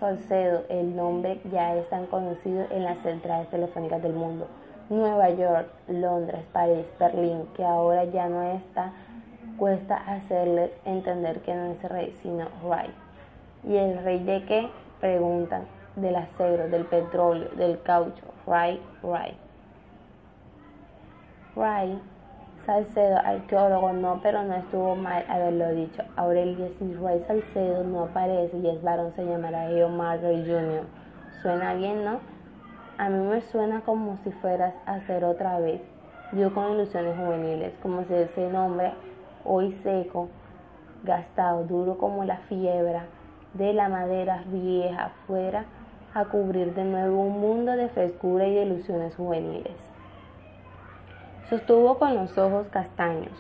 Solcedo, 0.00 0.64
el 0.68 0.96
nombre 0.96 1.40
ya 1.52 1.76
es 1.76 1.88
tan 1.88 2.06
conocido 2.06 2.66
en 2.70 2.82
las 2.82 2.98
centrales 2.98 3.48
telefónicas 3.48 4.02
del 4.02 4.14
mundo. 4.14 4.48
Nueva 4.90 5.30
York, 5.30 5.68
Londres, 5.86 6.42
París, 6.52 6.86
Berlín, 6.98 7.46
que 7.54 7.64
ahora 7.64 8.04
ya 8.06 8.28
no 8.28 8.42
está, 8.42 8.92
cuesta 9.56 9.96
hacerles 9.96 10.72
entender 10.84 11.40
que 11.42 11.54
no 11.54 11.72
es 11.72 11.82
rey, 11.84 12.16
sino 12.22 12.48
Ray. 12.68 12.90
¿Y 13.62 13.76
el 13.76 14.02
rey 14.02 14.18
de 14.24 14.44
qué? 14.46 14.68
Preguntan. 15.00 15.77
Del 16.01 16.16
acero, 16.16 16.68
del 16.68 16.84
petróleo, 16.84 17.49
del 17.57 17.82
caucho. 17.82 18.24
Ray, 18.46 18.80
Ray. 19.03 19.36
Ray 21.57 22.01
Salcedo, 22.64 23.16
arqueólogo, 23.24 23.92
no, 23.94 24.20
pero 24.22 24.42
no 24.44 24.55
estuvo 24.55 24.94
mal 24.94 25.24
haberlo 25.28 25.72
dicho. 25.72 26.03
Aurelio, 26.16 26.68
si 26.78 26.94
Ray 26.94 27.24
Salcedo 27.26 27.82
no 27.82 28.05
aparece 28.05 28.59
y 28.59 28.68
es 28.68 28.82
varón, 28.82 29.12
se 29.16 29.24
llamará 29.24 29.68
Leo 29.68 29.88
Margaret 29.88 30.46
Jr. 30.46 30.84
Suena 31.42 31.74
bien, 31.74 32.05
¿no? 32.05 32.20
A 32.99 33.09
mí 33.09 33.26
me 33.26 33.40
suena 33.40 33.80
como 33.80 34.18
si 34.22 34.30
fueras 34.30 34.74
a 34.86 34.96
hacer 34.96 35.24
otra 35.24 35.59
vez. 35.59 35.80
Yo 36.32 36.53
con 36.53 36.74
ilusiones 36.74 37.16
juveniles, 37.16 37.72
como 37.82 38.05
si 38.05 38.14
ese 38.14 38.51
nombre, 38.51 38.92
hoy 39.44 39.72
seco, 39.82 40.28
gastado, 41.03 41.64
duro 41.64 41.96
como 41.96 42.22
la 42.24 42.36
fiebre 42.49 43.01
de 43.55 43.72
la 43.72 43.88
madera 43.88 44.44
vieja, 44.46 45.11
fuera 45.26 45.64
a 46.14 46.24
cubrir 46.24 46.74
de 46.74 46.84
nuevo 46.84 47.20
un 47.20 47.40
mundo 47.40 47.72
de 47.72 47.88
frescura 47.88 48.46
y 48.46 48.54
de 48.54 48.62
ilusiones 48.62 49.14
juveniles. 49.14 49.76
Sostuvo 51.48 51.98
con 51.98 52.14
los 52.14 52.36
ojos 52.36 52.66
castaños 52.68 53.32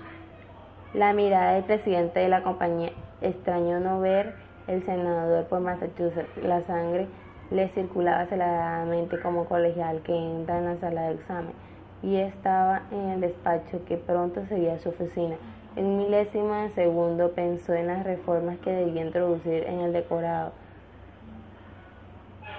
la 0.94 1.12
mirada 1.12 1.52
del 1.52 1.64
presidente 1.64 2.20
de 2.20 2.28
la 2.28 2.42
compañía. 2.42 2.92
Extrañó 3.20 3.80
no 3.80 4.00
ver 4.00 4.34
el 4.66 4.84
senador 4.84 5.44
por 5.46 5.60
Massachusetts. 5.60 6.36
La 6.42 6.62
sangre 6.62 7.06
le 7.50 7.68
circulaba 7.68 8.20
aceleradamente 8.20 9.20
como 9.20 9.44
colegial 9.44 10.00
que 10.02 10.16
entra 10.16 10.58
en 10.58 10.64
la 10.64 10.76
sala 10.76 11.02
de 11.02 11.14
examen 11.14 11.52
y 12.02 12.16
estaba 12.16 12.82
en 12.90 13.08
el 13.10 13.20
despacho 13.20 13.84
que 13.86 13.96
pronto 13.96 14.44
sería 14.46 14.78
su 14.78 14.90
oficina. 14.90 15.36
En 15.76 15.98
milésimo 15.98 16.54
de 16.54 16.70
segundo 16.70 17.32
pensó 17.32 17.74
en 17.74 17.88
las 17.88 18.04
reformas 18.04 18.58
que 18.58 18.72
debía 18.72 19.04
introducir 19.04 19.64
en 19.64 19.80
el 19.80 19.92
decorado. 19.92 20.52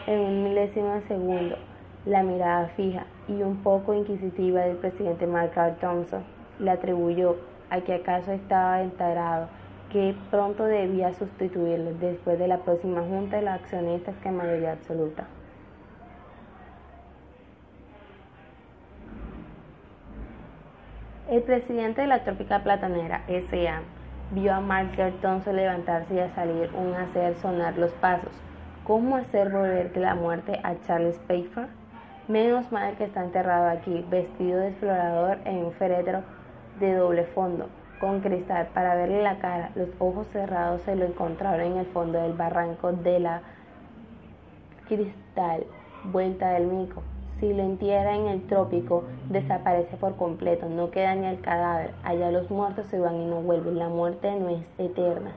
En 0.10 0.22
un 0.22 0.44
milésimo 0.44 1.00
segundo 1.08 1.56
la 2.04 2.24
mirada 2.24 2.70
fija 2.70 3.06
y 3.28 3.44
un 3.44 3.58
poco 3.58 3.94
inquisitiva 3.94 4.62
del 4.62 4.78
presidente 4.78 5.28
Mark 5.28 5.52
Thompson 5.80 6.24
le 6.58 6.72
atribuyó 6.72 7.36
a 7.70 7.82
que 7.82 7.94
acaso 7.94 8.32
estaba 8.32 8.82
enterado 8.82 9.50
que 9.92 10.16
pronto 10.32 10.64
debía 10.64 11.14
sustituirlo 11.14 11.94
después 12.00 12.40
de 12.40 12.48
la 12.48 12.58
próxima 12.58 13.02
junta 13.02 13.36
de 13.36 13.44
los 13.44 13.54
accionistas 13.54 14.16
que 14.24 14.32
mayoría 14.32 14.72
absoluta. 14.72 15.28
El 21.30 21.44
presidente 21.44 22.02
de 22.02 22.08
la 22.08 22.24
Trópica 22.24 22.64
Platanera, 22.64 23.26
S.A., 23.28 23.82
vio 24.32 24.56
a 24.56 24.60
Mark 24.60 24.90
Thompson 25.22 25.56
levantarse 25.56 26.16
y 26.16 26.20
a 26.20 26.34
salir 26.34 26.72
un 26.74 26.96
hacer 26.96 27.36
sonar 27.36 27.78
los 27.78 27.92
pasos. 27.92 28.49
¿Cómo 28.90 29.18
hacer 29.18 29.52
volver 29.52 29.94
de 29.94 30.00
la 30.00 30.16
muerte 30.16 30.60
a 30.64 30.74
Charles 30.88 31.20
Pfeiffer? 31.28 31.68
Menos 32.28 32.72
mal 32.72 32.98
que 32.98 33.04
está 33.04 33.24
enterrado 33.24 33.70
aquí, 33.70 34.04
vestido 34.10 34.60
de 34.62 34.70
explorador 34.70 35.38
en 35.46 35.58
un 35.58 35.74
féretro 35.74 36.24
de 36.80 36.96
doble 36.96 37.26
fondo, 37.26 37.68
con 38.00 38.22
cristal 38.22 38.70
para 38.74 38.96
verle 38.96 39.22
la 39.22 39.38
cara. 39.38 39.70
Los 39.76 39.90
ojos 40.00 40.26
cerrados 40.30 40.82
se 40.82 40.96
lo 40.96 41.06
encontraron 41.06 41.74
en 41.74 41.78
el 41.78 41.86
fondo 41.86 42.20
del 42.20 42.34
barranco 42.34 42.92
de 42.92 43.20
la 43.20 43.44
cristal, 44.88 45.68
vuelta 46.06 46.50
del 46.54 46.66
mico. 46.66 47.04
Si 47.40 47.54
lo 47.54 47.62
entierra 47.62 48.16
en 48.16 48.26
el 48.26 48.48
trópico, 48.48 49.04
desaparece 49.30 49.98
por 49.98 50.16
completo, 50.16 50.68
no 50.68 50.90
queda 50.90 51.14
ni 51.14 51.28
el 51.28 51.42
cadáver. 51.42 51.92
Allá 52.04 52.32
los 52.32 52.50
muertos 52.50 52.88
se 52.88 52.98
van 52.98 53.18
y 53.18 53.26
no 53.28 53.36
vuelven. 53.44 53.78
La 53.78 53.88
muerte 53.88 54.32
no 54.40 54.50
es 54.50 54.68
eterna 54.80 55.30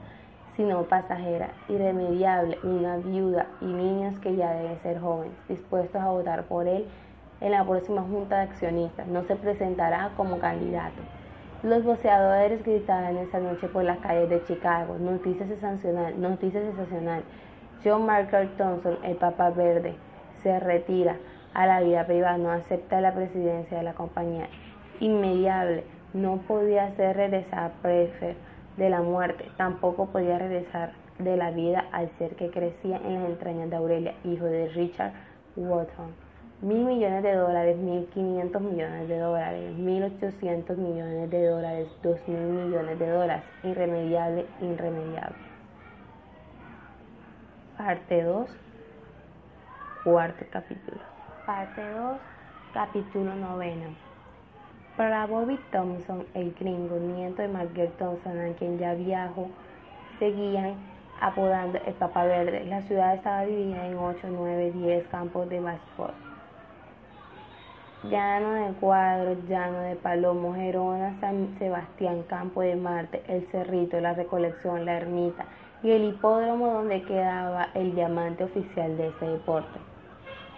sino 0.56 0.82
pasajera, 0.84 1.50
irremediable, 1.68 2.58
una 2.62 2.96
viuda 2.98 3.46
y 3.60 3.66
niños 3.66 4.18
que 4.20 4.36
ya 4.36 4.52
deben 4.52 4.78
ser 4.80 5.00
jóvenes, 5.00 5.34
dispuestos 5.48 6.00
a 6.00 6.10
votar 6.10 6.44
por 6.44 6.68
él 6.68 6.86
en 7.40 7.52
la 7.52 7.64
próxima 7.64 8.02
junta 8.02 8.36
de 8.36 8.42
accionistas. 8.42 9.06
No 9.06 9.24
se 9.24 9.36
presentará 9.36 10.10
como 10.16 10.38
candidato. 10.38 11.02
Los 11.62 11.84
voceadores 11.84 12.62
gritaban 12.64 13.16
esa 13.18 13.38
noche 13.38 13.68
por 13.68 13.84
las 13.84 13.98
calles 13.98 14.28
de 14.28 14.44
Chicago. 14.44 14.96
Noticias 14.98 15.48
sensacional, 15.48 16.20
noticias 16.20 16.64
sensacional. 16.64 17.22
John 17.84 18.04
Marker 18.04 18.48
Thompson, 18.56 18.98
el 19.02 19.16
Papa 19.16 19.50
Verde, 19.50 19.94
se 20.42 20.58
retira 20.60 21.16
a 21.54 21.66
la 21.66 21.80
vida 21.80 22.06
privada, 22.06 22.36
no 22.36 22.50
acepta 22.50 23.00
la 23.00 23.14
presidencia 23.14 23.78
de 23.78 23.84
la 23.84 23.94
compañía. 23.94 24.48
Inmediable, 25.00 25.84
no 26.12 26.38
podía 26.48 26.94
ser 26.96 27.16
regresar 27.16 27.64
a 27.64 27.68
Prefer 27.80 28.36
de 28.76 28.90
la 28.90 29.02
muerte, 29.02 29.50
tampoco 29.56 30.06
podía 30.06 30.38
regresar 30.38 30.92
de 31.18 31.36
la 31.36 31.50
vida 31.50 31.84
al 31.92 32.10
ser 32.18 32.36
que 32.36 32.50
crecía 32.50 32.96
en 32.96 33.14
las 33.14 33.30
entrañas 33.30 33.70
de 33.70 33.76
Aurelia, 33.76 34.14
hijo 34.24 34.44
de 34.44 34.68
Richard 34.68 35.12
Wharton. 35.56 36.14
Mil 36.62 36.84
millones 36.84 37.22
de 37.24 37.34
dólares, 37.34 37.76
mil 37.76 38.06
quinientos 38.06 38.62
millones 38.62 39.08
de 39.08 39.18
dólares, 39.18 39.74
mil 39.74 40.04
ochocientos 40.04 40.78
millones 40.78 41.28
de 41.28 41.46
dólares, 41.46 41.88
dos 42.02 42.16
mil 42.28 42.38
millones 42.38 42.98
de 42.98 43.08
dólares, 43.10 43.44
irremediable, 43.64 44.46
irremediable. 44.60 45.36
Parte 47.76 48.22
2, 48.22 48.48
cuarto 50.04 50.44
capítulo. 50.52 51.00
Parte 51.46 51.82
2, 51.82 52.18
capítulo 52.72 53.34
noveno. 53.34 54.11
Para 54.96 55.24
Bobby 55.24 55.58
Thompson, 55.70 56.26
el 56.34 56.52
gringo, 56.52 56.96
nieto 56.96 57.40
de 57.40 57.48
Margaret 57.48 57.96
Thompson, 57.96 58.38
a 58.38 58.52
quien 58.58 58.78
ya 58.78 58.92
viajó, 58.92 59.48
seguían 60.18 60.74
apodando 61.18 61.78
el 61.86 61.94
Papa 61.94 62.24
Verde. 62.24 62.66
La 62.66 62.82
ciudad 62.82 63.14
estaba 63.14 63.46
dividida 63.46 63.86
en 63.86 63.96
8, 63.96 64.18
9, 64.30 64.72
10 64.72 65.06
campos 65.06 65.48
de 65.48 65.60
baseball. 65.60 66.12
Llano 68.04 68.52
de 68.52 68.72
Cuadros, 68.74 69.38
Llano 69.48 69.78
de 69.78 69.96
Palomo, 69.96 70.54
Gerona, 70.54 71.18
San 71.20 71.56
Sebastián, 71.58 72.24
Campo 72.28 72.60
de 72.60 72.76
Marte, 72.76 73.22
El 73.28 73.46
Cerrito, 73.46 73.98
La 73.98 74.12
Recolección, 74.12 74.84
La 74.84 74.98
Ermita 74.98 75.46
y 75.82 75.90
el 75.90 76.04
hipódromo 76.04 76.66
donde 76.66 77.02
quedaba 77.04 77.68
el 77.72 77.94
diamante 77.94 78.44
oficial 78.44 78.98
de 78.98 79.08
este 79.08 79.26
deporte. 79.26 79.78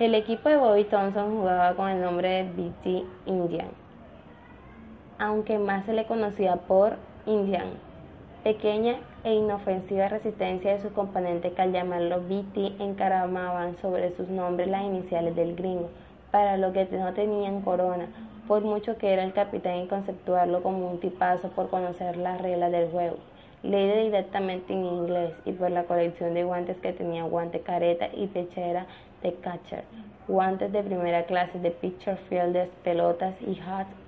El 0.01 0.17
equipo 0.17 0.49
de 0.49 0.57
Bobby 0.57 0.85
Thompson 0.85 1.37
jugaba 1.37 1.77
con 1.77 1.89
el 1.89 2.01
nombre 2.03 2.29
de 2.29 2.45
BT 2.51 3.07
Indian 3.27 3.84
aunque 5.25 5.59
más 5.59 5.87
se 5.87 5.95
le 5.95 6.05
conocía 6.05 6.57
por 6.57 6.97
Indian. 7.25 7.71
Pequeña 8.43 8.97
e 9.25 9.33
inofensiva 9.33 10.09
resistencia 10.09 10.75
de 10.75 10.83
su 10.83 10.93
componente 10.93 11.53
que 11.53 11.63
al 11.63 11.73
llamarlo 11.73 12.21
BT 12.21 12.79
encaramaban 12.79 13.79
sobre 13.79 14.15
sus 14.15 14.29
nombres 14.29 14.69
las 14.69 14.83
iniciales 14.83 15.35
del 15.35 15.57
gringo, 15.57 15.89
para 16.31 16.59
lo 16.59 16.75
que 16.75 16.87
no 16.93 17.15
tenían 17.15 17.63
corona, 17.63 18.07
por 18.47 18.65
mucho 18.65 18.99
que 18.99 19.15
era 19.15 19.25
el 19.25 19.33
capitán 19.33 19.79
y 19.79 19.87
conceptuarlo 19.87 20.63
como 20.63 20.91
un 20.91 21.01
tipazo 21.01 21.49
por 21.53 21.71
conocer 21.71 22.19
las 22.19 22.39
reglas 22.43 22.71
del 22.71 22.91
juego. 22.91 23.17
Leído 23.63 23.97
directamente 24.05 24.75
en 24.75 24.85
inglés 24.85 25.33
y 25.47 25.53
por 25.53 25.71
la 25.71 25.85
colección 25.85 26.35
de 26.35 26.45
guantes 26.45 26.77
que 26.77 26.93
tenía 26.93 27.23
guante 27.23 27.61
careta 27.61 28.09
y 28.13 28.27
pechera 28.27 28.87
de 29.23 29.33
catcher, 29.37 29.85
guantes 30.29 30.71
de 30.71 30.83
primera 30.83 31.25
clase 31.25 31.59
de 31.59 31.71
pitcher 31.71 32.19
fielders, 32.29 32.69
pelotas 32.83 33.35
y 33.41 33.59
hats 33.67 34.04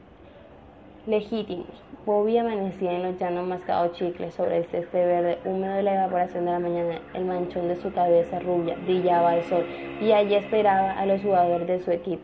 legítimos. 1.06 1.66
Bobby 2.04 2.36
amanecía 2.38 2.92
en 2.92 3.02
los 3.02 3.18
llanos 3.18 3.46
mascado 3.46 3.88
chicles 3.92 4.34
sobre 4.34 4.58
el 4.58 4.64
césped 4.66 5.06
verde 5.06 5.38
húmedo 5.44 5.74
de 5.74 5.82
la 5.82 5.94
evaporación 5.94 6.44
de 6.44 6.50
la 6.50 6.58
mañana. 6.58 7.00
El 7.14 7.24
manchón 7.24 7.68
de 7.68 7.76
su 7.76 7.92
cabeza 7.92 8.40
rubia 8.40 8.76
brillaba 8.84 9.30
al 9.30 9.44
sol 9.44 9.64
y 10.00 10.12
allí 10.12 10.34
esperaba 10.34 10.92
a 10.92 11.06
los 11.06 11.22
jugadores 11.22 11.66
de 11.68 11.80
su 11.80 11.90
equipo. 11.90 12.22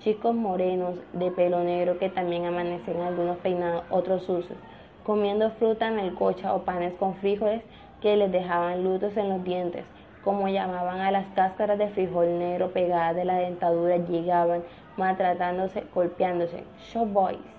Chicos 0.00 0.34
morenos 0.34 0.98
de 1.12 1.30
pelo 1.30 1.62
negro 1.64 1.98
que 1.98 2.10
también 2.10 2.44
amanecían 2.44 3.00
algunos 3.00 3.38
peinados, 3.38 3.84
otros 3.90 4.24
sucios, 4.24 4.58
comiendo 5.04 5.50
fruta 5.52 5.88
en 5.88 5.98
el 5.98 6.14
coche 6.14 6.46
o 6.48 6.62
panes 6.62 6.92
con 6.94 7.14
frijoles 7.16 7.62
que 8.02 8.16
les 8.16 8.30
dejaban 8.30 8.84
lutos 8.84 9.16
en 9.16 9.30
los 9.30 9.42
dientes, 9.44 9.84
como 10.22 10.48
llamaban 10.48 11.00
a 11.00 11.10
las 11.10 11.26
cáscaras 11.34 11.78
de 11.78 11.88
frijol 11.88 12.38
negro 12.38 12.72
pegadas 12.72 13.16
de 13.16 13.24
la 13.24 13.36
dentadura, 13.38 13.96
llegaban 13.96 14.62
maltratándose, 14.96 15.84
golpeándose. 15.94 16.64
Show 16.92 17.06
boys. 17.06 17.53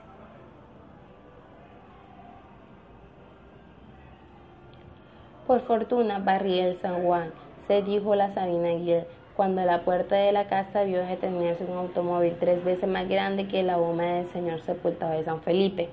Por 5.48 5.62
fortuna 5.62 6.18
barría 6.18 6.68
el 6.68 6.80
San 6.80 7.04
Juan, 7.04 7.32
se 7.68 7.84
dijo 7.84 8.16
la 8.16 8.32
Sabina 8.32 8.70
Aguirre, 8.70 9.06
cuando 9.36 9.62
a 9.62 9.66
la 9.66 9.82
puerta 9.82 10.16
de 10.16 10.32
la 10.32 10.48
casa 10.48 10.84
vio 10.86 11.06
detenerse 11.06 11.66
un 11.66 11.78
automóvil 11.78 12.36
tres 12.40 12.64
veces 12.64 12.90
más 12.90 13.08
grande 13.08 13.48
que 13.48 13.62
la 13.62 13.78
bomba 13.78 14.06
del 14.06 14.28
señor 14.30 14.62
sepultado 14.62 15.12
de 15.12 15.24
San 15.24 15.42
Felipe. 15.42 15.90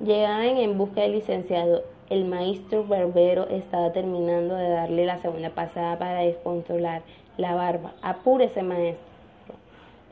Llegaban 0.00 0.56
en 0.56 0.78
busca 0.78 1.02
del 1.02 1.12
licenciado 1.12 1.84
El 2.08 2.24
maestro 2.24 2.84
barbero 2.84 3.46
estaba 3.48 3.92
terminando 3.92 4.54
de 4.54 4.70
darle 4.70 5.04
la 5.04 5.18
segunda 5.18 5.50
pasada 5.50 5.98
para 5.98 6.20
descontrolar 6.20 7.02
la 7.36 7.54
barba. 7.54 7.92
Apúrese, 8.00 8.62
maestro. 8.62 9.04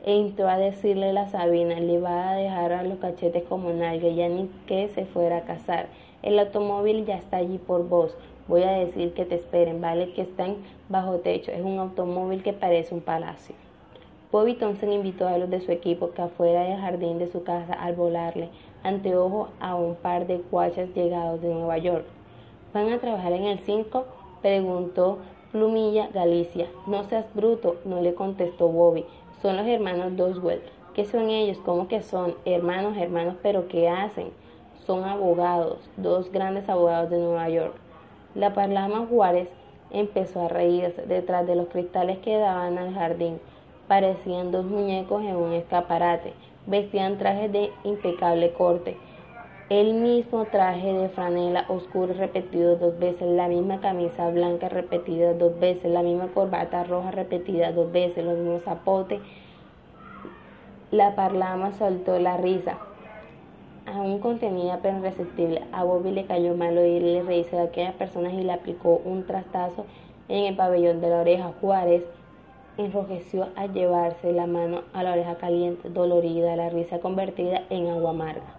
Entró 0.05 0.49
a 0.49 0.59
decirle 0.59 1.13
la 1.13 1.27
Sabina, 1.29 1.79
le 1.79 1.99
va 1.99 2.29
a 2.29 2.35
dejar 2.35 2.73
a 2.73 2.83
los 2.83 2.99
cachetes 2.99 3.43
como 3.43 3.71
nadie, 3.71 4.13
ya 4.13 4.27
ni 4.29 4.51
que 4.67 4.87
se 4.89 5.05
fuera 5.05 5.37
a 5.37 5.41
casar. 5.45 5.87
El 6.21 6.37
automóvil 6.37 7.05
ya 7.05 7.15
está 7.15 7.37
allí 7.37 7.57
por 7.57 7.87
vos. 7.87 8.15
Voy 8.47 8.61
a 8.61 8.71
decir 8.71 9.13
que 9.13 9.25
te 9.25 9.35
esperen, 9.35 9.81
vale 9.81 10.13
que 10.13 10.21
están 10.21 10.57
bajo 10.87 11.17
techo. 11.17 11.51
Es 11.51 11.61
un 11.61 11.79
automóvil 11.79 12.43
que 12.43 12.53
parece 12.53 12.93
un 12.93 13.01
palacio. 13.01 13.55
Bobby 14.31 14.53
Thompson 14.53 14.91
invitó 14.91 15.27
a 15.27 15.37
los 15.37 15.49
de 15.49 15.61
su 15.61 15.71
equipo 15.71 16.11
que 16.11 16.21
afuera 16.21 16.63
del 16.63 16.79
jardín 16.79 17.17
de 17.17 17.31
su 17.31 17.43
casa 17.43 17.73
al 17.73 17.95
volarle 17.95 18.49
anteojo 18.83 19.49
a 19.59 19.75
un 19.75 19.95
par 19.95 20.27
de 20.27 20.41
cuachas 20.41 20.93
llegados 20.93 21.41
de 21.41 21.53
Nueva 21.53 21.77
York. 21.79 22.05
¿Van 22.73 22.91
a 22.91 22.99
trabajar 22.99 23.31
en 23.31 23.45
el 23.45 23.59
5? 23.59 24.05
preguntó 24.41 25.19
Plumilla 25.51 26.09
Galicia. 26.13 26.67
No 26.85 27.03
seas 27.05 27.25
bruto, 27.33 27.77
no 27.85 28.01
le 28.01 28.13
contestó 28.13 28.67
Bobby. 28.67 29.05
Son 29.41 29.57
los 29.57 29.65
hermanos 29.65 30.15
Doswell. 30.15 30.61
¿Qué 30.93 31.05
son 31.05 31.29
ellos? 31.29 31.57
¿Cómo 31.65 31.87
que 31.87 32.03
son? 32.03 32.35
Hermanos, 32.45 32.95
hermanos, 32.97 33.35
pero 33.41 33.67
¿qué 33.67 33.89
hacen? 33.89 34.29
Son 34.85 35.03
abogados, 35.03 35.79
dos 35.97 36.31
grandes 36.31 36.69
abogados 36.69 37.09
de 37.09 37.17
Nueva 37.17 37.49
York. 37.49 37.84
La 38.35 38.53
Parlama 38.53 39.05
Juárez 39.09 39.47
empezó 39.91 40.41
a 40.41 40.49
reírse 40.49 41.03
detrás 41.03 41.47
de 41.47 41.55
los 41.55 41.69
cristales 41.69 42.17
que 42.17 42.37
daban 42.37 42.77
al 42.77 42.93
jardín. 42.93 43.39
Parecían 43.87 44.51
dos 44.51 44.65
muñecos 44.65 45.23
en 45.23 45.37
un 45.37 45.53
escaparate. 45.53 46.33
Vestían 46.67 47.17
trajes 47.17 47.49
de 47.53 47.71
impecable 47.85 48.51
corte. 48.51 48.97
El 49.69 49.93
mismo 49.93 50.43
traje 50.45 50.91
de 50.91 51.07
franela 51.07 51.63
oscuro 51.69 52.13
repetido 52.13 52.75
dos 52.75 52.99
veces, 52.99 53.25
la 53.25 53.47
misma 53.47 53.79
camisa 53.79 54.29
blanca 54.29 54.67
repetida 54.67 55.33
dos 55.33 55.57
veces, 55.57 55.89
la 55.89 56.03
misma 56.03 56.27
corbata 56.27 56.83
roja 56.83 57.11
repetida 57.11 57.71
dos 57.71 57.89
veces, 57.89 58.25
los 58.25 58.37
mismos 58.37 58.63
zapotes. 58.63 59.21
La 60.91 61.15
parlama 61.15 61.71
soltó 61.71 62.19
la 62.19 62.35
risa 62.35 62.77
aún 63.85 64.19
contenida 64.19 64.79
pero 64.81 64.97
irresistible. 64.97 65.61
A 65.71 65.83
Bobby 65.83 66.11
le 66.11 66.25
cayó 66.25 66.55
mal 66.55 66.77
oírle 66.77 67.23
reírse 67.23 67.55
de 67.55 67.63
aquellas 67.63 67.93
personas 67.95 68.33
y 68.33 68.41
le 68.43 68.53
aplicó 68.53 69.01
un 69.05 69.25
trastazo 69.25 69.85
en 70.27 70.45
el 70.45 70.55
pabellón 70.55 71.01
de 71.01 71.09
la 71.09 71.21
oreja. 71.21 71.53
Juárez 71.61 72.03
enrojeció 72.77 73.47
al 73.55 73.73
llevarse 73.73 74.33
la 74.33 74.47
mano 74.47 74.81
a 74.93 75.03
la 75.03 75.13
oreja 75.13 75.35
caliente, 75.35 75.89
dolorida, 75.89 76.55
la 76.55 76.69
risa 76.69 76.99
convertida 76.99 77.63
en 77.69 77.87
agua 77.87 78.11
amarga. 78.11 78.55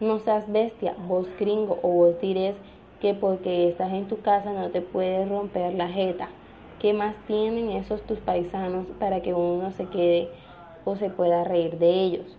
No 0.00 0.18
seas 0.18 0.50
bestia, 0.50 0.94
vos 1.08 1.26
gringo, 1.38 1.78
o 1.82 1.88
vos 1.88 2.20
dirés 2.20 2.56
que 3.00 3.14
porque 3.14 3.68
estás 3.68 3.92
en 3.92 4.08
tu 4.08 4.20
casa 4.20 4.52
no 4.52 4.70
te 4.70 4.82
puedes 4.82 5.28
romper 5.28 5.74
la 5.74 5.88
jeta. 5.88 6.28
¿Qué 6.80 6.92
más 6.92 7.14
tienen 7.26 7.70
esos 7.70 8.02
tus 8.02 8.18
paisanos 8.18 8.86
para 8.98 9.22
que 9.22 9.32
uno 9.32 9.70
se 9.70 9.86
quede 9.86 10.28
o 10.84 10.96
se 10.96 11.08
pueda 11.08 11.44
reír 11.44 11.78
de 11.78 11.90
ellos? 11.90 12.36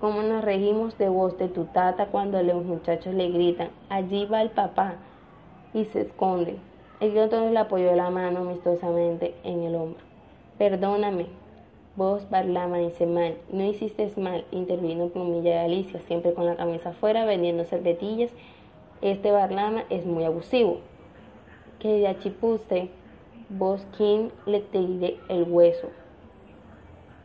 Cómo 0.00 0.22
nos 0.22 0.44
regimos 0.44 0.96
de 0.98 1.08
voz 1.08 1.38
de 1.38 1.48
tu 1.48 1.64
tata 1.64 2.06
cuando 2.06 2.42
los 2.42 2.64
muchachos 2.64 3.14
le 3.14 3.30
gritan, 3.30 3.70
allí 3.88 4.26
va 4.26 4.42
el 4.42 4.50
papá, 4.50 4.96
y 5.72 5.84
se 5.86 6.02
esconden. 6.02 6.58
El 7.00 7.18
otro 7.18 7.50
le 7.50 7.58
apoyó 7.58 7.94
la 7.94 8.10
mano 8.10 8.40
amistosamente 8.40 9.34
en 9.44 9.62
el 9.62 9.74
hombro. 9.74 10.00
Perdóname, 10.56 11.26
vos 11.96 12.28
Barlama 12.30 12.78
dice 12.78 13.06
mal, 13.06 13.36
no 13.50 13.64
hiciste 13.64 14.10
mal, 14.16 14.46
intervino 14.50 15.08
Plumilla 15.08 15.50
de 15.50 15.58
Alicia, 15.58 16.00
siempre 16.00 16.32
con 16.32 16.46
la 16.46 16.56
camisa 16.56 16.90
afuera 16.90 17.26
vendiendo 17.26 17.64
servetillas. 17.64 18.30
Este 19.02 19.30
Barlama 19.30 19.84
es 19.90 20.06
muy 20.06 20.24
abusivo. 20.24 20.78
Que 21.78 21.88
de 21.88 22.08
achipuste, 22.08 22.88
vos 23.50 23.86
quien 23.96 24.32
le 24.46 24.60
tire 24.60 25.18
el 25.28 25.42
hueso. 25.42 25.88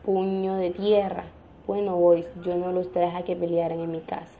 Puño 0.04 0.56
de 0.56 0.70
tierra, 0.72 1.24
bueno, 1.72 1.96
boys, 1.96 2.26
yo 2.44 2.54
no 2.56 2.70
los 2.70 2.92
traje 2.92 3.16
a 3.16 3.22
que 3.22 3.34
pelearan 3.34 3.80
en 3.80 3.90
mi 3.90 4.00
casa. 4.00 4.36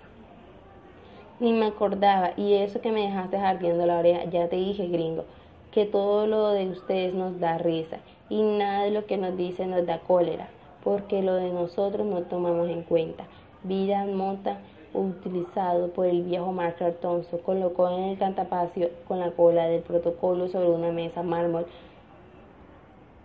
Ni 1.41 1.55
me 1.55 1.65
acordaba, 1.65 2.33
y 2.37 2.53
eso 2.53 2.83
que 2.83 2.93
me 2.93 3.07
dejaste 3.07 3.39
ardiendo 3.39 3.87
la 3.87 4.01
oreja, 4.01 4.25
ya 4.25 4.51
te 4.51 4.57
dije, 4.57 4.87
gringo, 4.89 5.25
que 5.71 5.87
todo 5.87 6.27
lo 6.27 6.51
de 6.51 6.69
ustedes 6.69 7.15
nos 7.15 7.41
da 7.41 7.57
risa, 7.57 8.01
y 8.29 8.43
nada 8.43 8.85
de 8.85 8.91
lo 8.91 9.07
que 9.07 9.17
nos 9.17 9.35
dicen 9.39 9.71
nos 9.71 9.87
da 9.87 10.01
cólera, 10.01 10.51
porque 10.85 11.23
lo 11.23 11.37
de 11.37 11.49
nosotros 11.49 12.07
no 12.07 12.21
tomamos 12.25 12.69
en 12.69 12.83
cuenta. 12.83 13.25
Vida 13.63 14.05
Mota, 14.05 14.59
utilizado 14.93 15.89
por 15.89 16.05
el 16.05 16.25
viejo 16.25 16.53
Mark 16.53 16.77
Thompson, 17.01 17.39
colocó 17.39 17.89
en 17.89 18.11
el 18.11 18.19
cantapacio 18.19 18.91
con 19.09 19.21
la 19.21 19.31
cola 19.31 19.69
del 19.69 19.81
protocolo 19.81 20.49
sobre 20.49 20.69
una 20.69 20.93
mesa 20.93 21.23
mármol 21.23 21.65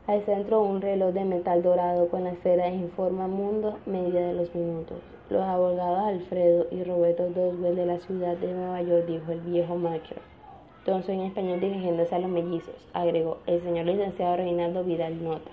al 0.08 0.24
centro 0.24 0.62
un 0.62 0.82
reloj 0.82 1.14
de 1.14 1.26
metal 1.26 1.62
dorado 1.62 2.08
con 2.08 2.24
la 2.24 2.32
esfera 2.32 2.68
en 2.68 2.90
forma 2.92 3.28
mundo 3.28 3.78
media 3.86 4.22
de 4.22 4.34
los 4.34 4.56
minutos. 4.56 4.98
Los 5.30 5.44
abogados 5.44 6.00
Alfredo 6.00 6.66
y 6.72 6.82
Roberto 6.86 7.30
Doswell 7.30 7.76
de 7.76 7.86
la 7.86 8.00
ciudad 8.00 8.38
de 8.38 8.54
Nueva 8.54 8.82
York, 8.82 9.06
dijo 9.06 9.34
el 9.34 9.42
viejo 9.42 9.76
Macro. 9.76 10.16
Entonces 10.80 11.10
en 11.10 11.22
español 11.24 11.60
dirigiéndose 11.60 12.16
a 12.16 12.20
los 12.20 12.30
mellizos, 12.30 12.88
agregó 12.94 13.40
el 13.48 13.62
señor 13.62 13.86
licenciado 13.86 14.38
Reinaldo 14.38 14.86
Vidal 14.86 15.22
Nota. 15.22 15.52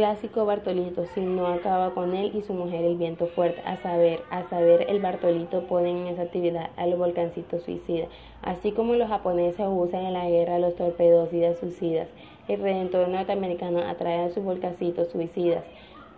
Clásico 0.00 0.46
Bartolito, 0.46 1.04
si 1.08 1.20
no 1.20 1.46
acaba 1.46 1.90
con 1.90 2.14
él 2.14 2.32
y 2.34 2.40
su 2.40 2.54
mujer 2.54 2.86
el 2.86 2.96
viento 2.96 3.26
fuerte, 3.26 3.60
a 3.66 3.76
saber, 3.76 4.22
a 4.30 4.48
saber 4.48 4.86
el 4.88 4.98
Bartolito 4.98 5.66
ponen 5.66 5.98
en 5.98 6.06
esa 6.06 6.22
actividad 6.22 6.70
a 6.78 6.86
los 6.86 6.98
volcancitos 6.98 7.64
suicidas, 7.64 8.08
así 8.40 8.72
como 8.72 8.94
los 8.94 9.10
japoneses 9.10 9.66
usan 9.68 10.06
en 10.06 10.14
la 10.14 10.26
guerra 10.26 10.58
los 10.58 10.74
torpedocidas 10.74 11.58
suicidas. 11.58 12.08
El 12.48 12.62
redentor 12.62 13.08
norteamericano 13.08 13.80
atrae 13.80 14.24
a 14.24 14.30
sus 14.30 14.42
volcancitos 14.42 15.08
suicidas, 15.08 15.64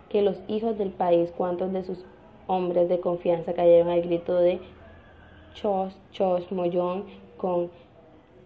que 0.07 0.21
los 0.21 0.37
hijos 0.47 0.77
del 0.77 0.91
país, 0.91 1.33
cuantos 1.35 1.73
de 1.73 1.83
sus 1.83 2.05
hombres 2.47 2.87
de 2.87 3.01
confianza 3.01 3.51
cayeron 3.51 3.89
al 3.89 4.01
grito 4.01 4.37
de 4.37 4.61
Chos, 5.55 5.93
Chos, 6.13 6.49
Mollón, 6.53 7.03
con 7.35 7.69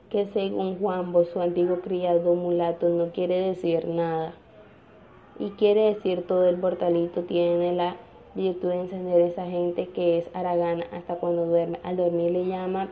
que 0.10 0.26
según 0.26 0.80
Juanbo, 0.80 1.26
su 1.26 1.40
antiguo 1.40 1.82
criado 1.82 2.34
mulato, 2.34 2.90
no 2.90 3.12
quiere 3.12 3.40
decir 3.40 3.88
nada 3.88 4.34
y 5.40 5.52
quiere 5.52 5.94
decir 5.94 6.26
todo 6.26 6.48
el 6.48 6.58
portalito 6.58 7.24
tiene 7.24 7.74
la 7.74 7.96
virtud 8.36 8.70
de 8.70 8.82
encender 8.82 9.22
esa 9.22 9.46
gente 9.46 9.88
que 9.90 10.20
es 10.20 10.30
aragana 10.34 10.86
hasta 10.92 11.16
cuando 11.16 11.46
duerme. 11.46 11.80
Al 11.84 11.98
dormir 11.98 12.32
le 12.32 12.46
llama 12.46 12.90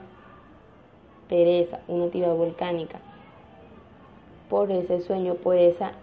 pereza, 1.29 1.79
una 1.87 2.05
actividad 2.05 2.35
volcánica. 2.35 2.99
Por 4.49 4.71
ese 4.71 5.01
sueño, 5.01 5.35
por 5.35 5.55
esa 5.55 5.93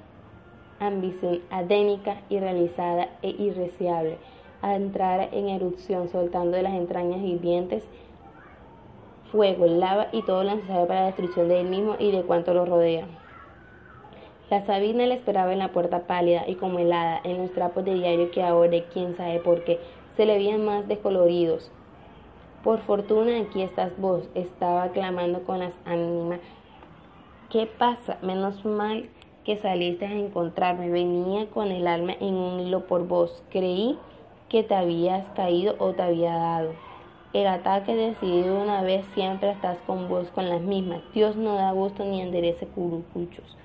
ambición 0.80 1.40
adénica, 1.51 2.22
irrealizada 2.28 3.09
e 3.22 3.30
irreciable, 3.30 4.18
a 4.62 4.76
entrar 4.76 5.28
en 5.32 5.49
erupción, 5.49 6.09
soltando 6.09 6.57
de 6.57 6.62
las 6.62 6.74
entrañas 6.74 7.20
hirvientes 7.20 7.84
fuego, 9.32 9.66
lava 9.66 10.09
y 10.12 10.22
todo 10.22 10.45
lo 10.45 10.55
necesario 10.55 10.86
para 10.86 11.01
la 11.01 11.07
destrucción 11.07 11.49
de 11.49 11.61
él 11.61 11.68
mismo 11.68 11.97
y 11.99 12.12
de 12.12 12.22
cuanto 12.22 12.53
lo 12.53 12.66
rodea. 12.66 13.07
La 14.53 14.66
Sabina 14.66 15.07
le 15.07 15.14
esperaba 15.14 15.50
en 15.55 15.61
la 15.61 15.72
puerta 15.72 16.00
pálida 16.00 16.46
y 16.46 16.57
como 16.57 16.78
helada, 16.78 17.22
en 17.24 17.38
los 17.38 17.53
trapos 17.53 17.86
de 17.86 17.94
diario 17.94 18.30
que 18.30 18.42
ahora, 18.42 18.76
quién 18.92 19.16
sabe 19.16 19.38
por 19.38 19.64
qué, 19.64 19.80
se 20.14 20.26
le 20.26 20.34
veían 20.34 20.62
más 20.62 20.86
descoloridos. 20.86 21.70
Por 22.62 22.80
fortuna 22.80 23.40
aquí 23.40 23.62
estás 23.62 23.98
vos, 23.98 24.28
estaba 24.34 24.88
clamando 24.88 25.44
con 25.44 25.61
las 25.61 25.72
ánimas. 25.86 26.40
¿Qué 27.48 27.64
pasa? 27.64 28.18
Menos 28.20 28.62
mal 28.66 29.09
que 29.42 29.57
saliste 29.57 30.05
a 30.05 30.12
encontrarme. 30.12 30.90
Venía 30.90 31.46
con 31.46 31.72
el 31.72 31.86
alma 31.86 32.12
en 32.20 32.34
un 32.34 32.61
hilo 32.61 32.86
por 32.86 33.09
vos. 33.09 33.42
Creí 33.48 33.98
que 34.50 34.62
te 34.62 34.74
habías 34.74 35.26
caído 35.30 35.76
o 35.78 35.94
te 35.94 36.03
había 36.03 36.34
dado. 36.34 36.72
El 37.32 37.46
ataque 37.46 37.96
decidido 37.96 38.61
una 38.61 38.82
vez 38.82 39.07
siempre 39.14 39.50
estás 39.50 39.78
con 39.86 40.11
vos 40.11 40.28
con 40.34 40.50
las 40.50 40.61
mismas. 40.61 41.00
Dios 41.14 41.36
no 41.36 41.55
da 41.55 41.72
gusto 41.72 42.05
ni 42.05 42.20
enderece 42.20 42.66
curucuchos. 42.66 43.57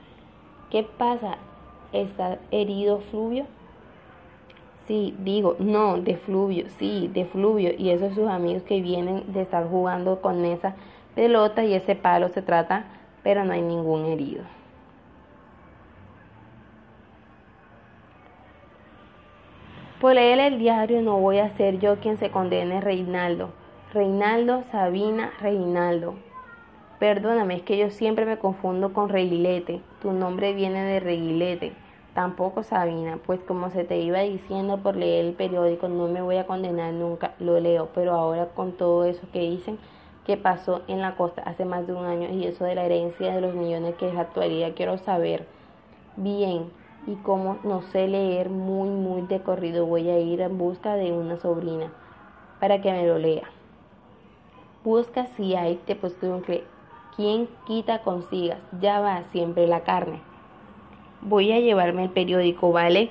¿Qué 0.70 0.84
pasa? 0.84 1.38
¿Está 1.93 2.39
herido 2.51 2.99
Fluvio? 3.09 3.45
Sí, 4.86 5.15
digo, 5.20 5.55
no, 5.59 5.97
de 5.97 6.15
Fluvio, 6.18 6.65
sí, 6.78 7.09
de 7.13 7.26
Fluvio. 7.26 7.72
Y 7.78 7.89
esos 7.89 8.13
sus 8.15 8.28
amigos 8.28 8.63
que 8.63 8.82
vienen 8.82 9.32
de 9.32 9.41
estar 9.41 9.70
jugando 9.70 10.22
con 10.22 10.43
esa 10.45 10.76
pelota 11.15 11.63
y 11.63 11.74
ese 11.74 11.95
palo 11.95 12.30
se 12.30 12.41
trata, 12.41 12.86
pero 13.24 13.45
no 13.45 13.53
hay 13.53 13.61
ningún 13.61 14.05
herido. 14.05 14.43
Por 19.99 20.13
leer 20.13 20.39
el 20.39 20.59
diario 20.59 21.01
no 21.01 21.18
voy 21.18 21.39
a 21.39 21.49
ser 21.55 21.80
yo 21.80 21.97
quien 21.99 22.18
se 22.18 22.30
condene 22.30 22.82
Reinaldo. 22.82 23.49
Reinaldo, 23.93 24.63
Sabina, 24.72 25.32
Reinaldo. 25.39 26.15
Perdóname, 26.99 27.57
es 27.57 27.61
que 27.61 27.77
yo 27.77 27.91
siempre 27.91 28.25
me 28.25 28.39
confundo 28.39 28.91
con 28.91 29.09
Reguilete. 29.09 29.81
Tu 30.01 30.11
nombre 30.13 30.53
viene 30.53 30.83
de 30.83 30.99
Reguilete. 30.99 31.73
Tampoco 32.15 32.63
Sabina, 32.63 33.19
pues 33.23 33.39
como 33.41 33.69
se 33.69 33.83
te 33.83 33.99
iba 33.99 34.21
diciendo 34.21 34.77
por 34.77 34.95
leer 34.95 35.25
el 35.25 35.33
periódico, 35.33 35.87
no 35.87 36.07
me 36.07 36.23
voy 36.23 36.37
a 36.37 36.47
condenar 36.47 36.91
nunca, 36.91 37.35
lo 37.37 37.59
leo, 37.59 37.89
pero 37.93 38.15
ahora 38.15 38.47
con 38.47 38.71
todo 38.71 39.05
eso 39.05 39.27
que 39.31 39.41
dicen 39.41 39.77
que 40.25 40.35
pasó 40.35 40.81
en 40.87 40.99
la 40.99 41.15
costa 41.15 41.43
hace 41.43 41.63
más 41.63 41.85
de 41.85 41.93
un 41.93 42.05
año 42.05 42.29
y 42.29 42.45
eso 42.45 42.65
de 42.65 42.73
la 42.73 42.85
herencia 42.85 43.35
de 43.35 43.41
los 43.41 43.53
millones 43.53 43.93
que 43.95 44.09
es 44.09 44.17
actualidad, 44.17 44.71
quiero 44.75 44.97
saber 44.97 45.45
bien 46.15 46.71
y 47.05 47.13
como 47.17 47.59
no 47.63 47.83
sé 47.83 48.07
leer 48.07 48.49
muy 48.49 48.89
muy 48.89 49.21
de 49.21 49.39
corrido, 49.41 49.85
voy 49.85 50.09
a 50.09 50.17
ir 50.17 50.41
en 50.41 50.57
busca 50.57 50.95
de 50.95 51.11
una 51.11 51.37
sobrina 51.37 51.93
para 52.59 52.81
que 52.81 52.91
me 52.91 53.05
lo 53.05 53.19
lea. 53.19 53.43
Busca 54.83 55.27
si 55.27 55.53
hay 55.53 55.75
te 55.85 55.95
que 55.95 56.63
quien 57.18 57.49
quita 57.65 58.03
consigas, 58.03 58.59
ya 58.80 59.01
va 59.01 59.24
siempre 59.24 59.68
la 59.68 59.82
carne 59.82 60.22
voy 61.22 61.51
a 61.51 61.59
llevarme 61.59 62.03
el 62.03 62.09
periódico, 62.09 62.72
¿vale? 62.72 63.09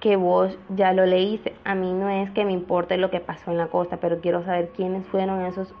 Que 0.00 0.16
vos 0.16 0.56
ya 0.68 0.92
lo 0.92 1.06
leíste. 1.06 1.54
A 1.64 1.74
mí 1.74 1.92
no 1.92 2.08
es 2.08 2.30
que 2.30 2.44
me 2.44 2.52
importe 2.52 2.96
lo 2.96 3.10
que 3.10 3.20
pasó 3.20 3.50
en 3.50 3.58
la 3.58 3.68
costa, 3.68 3.98
pero 3.98 4.20
quiero 4.20 4.44
saber 4.44 4.70
quiénes 4.70 5.06
fueron 5.06 5.44
esos 5.44 5.72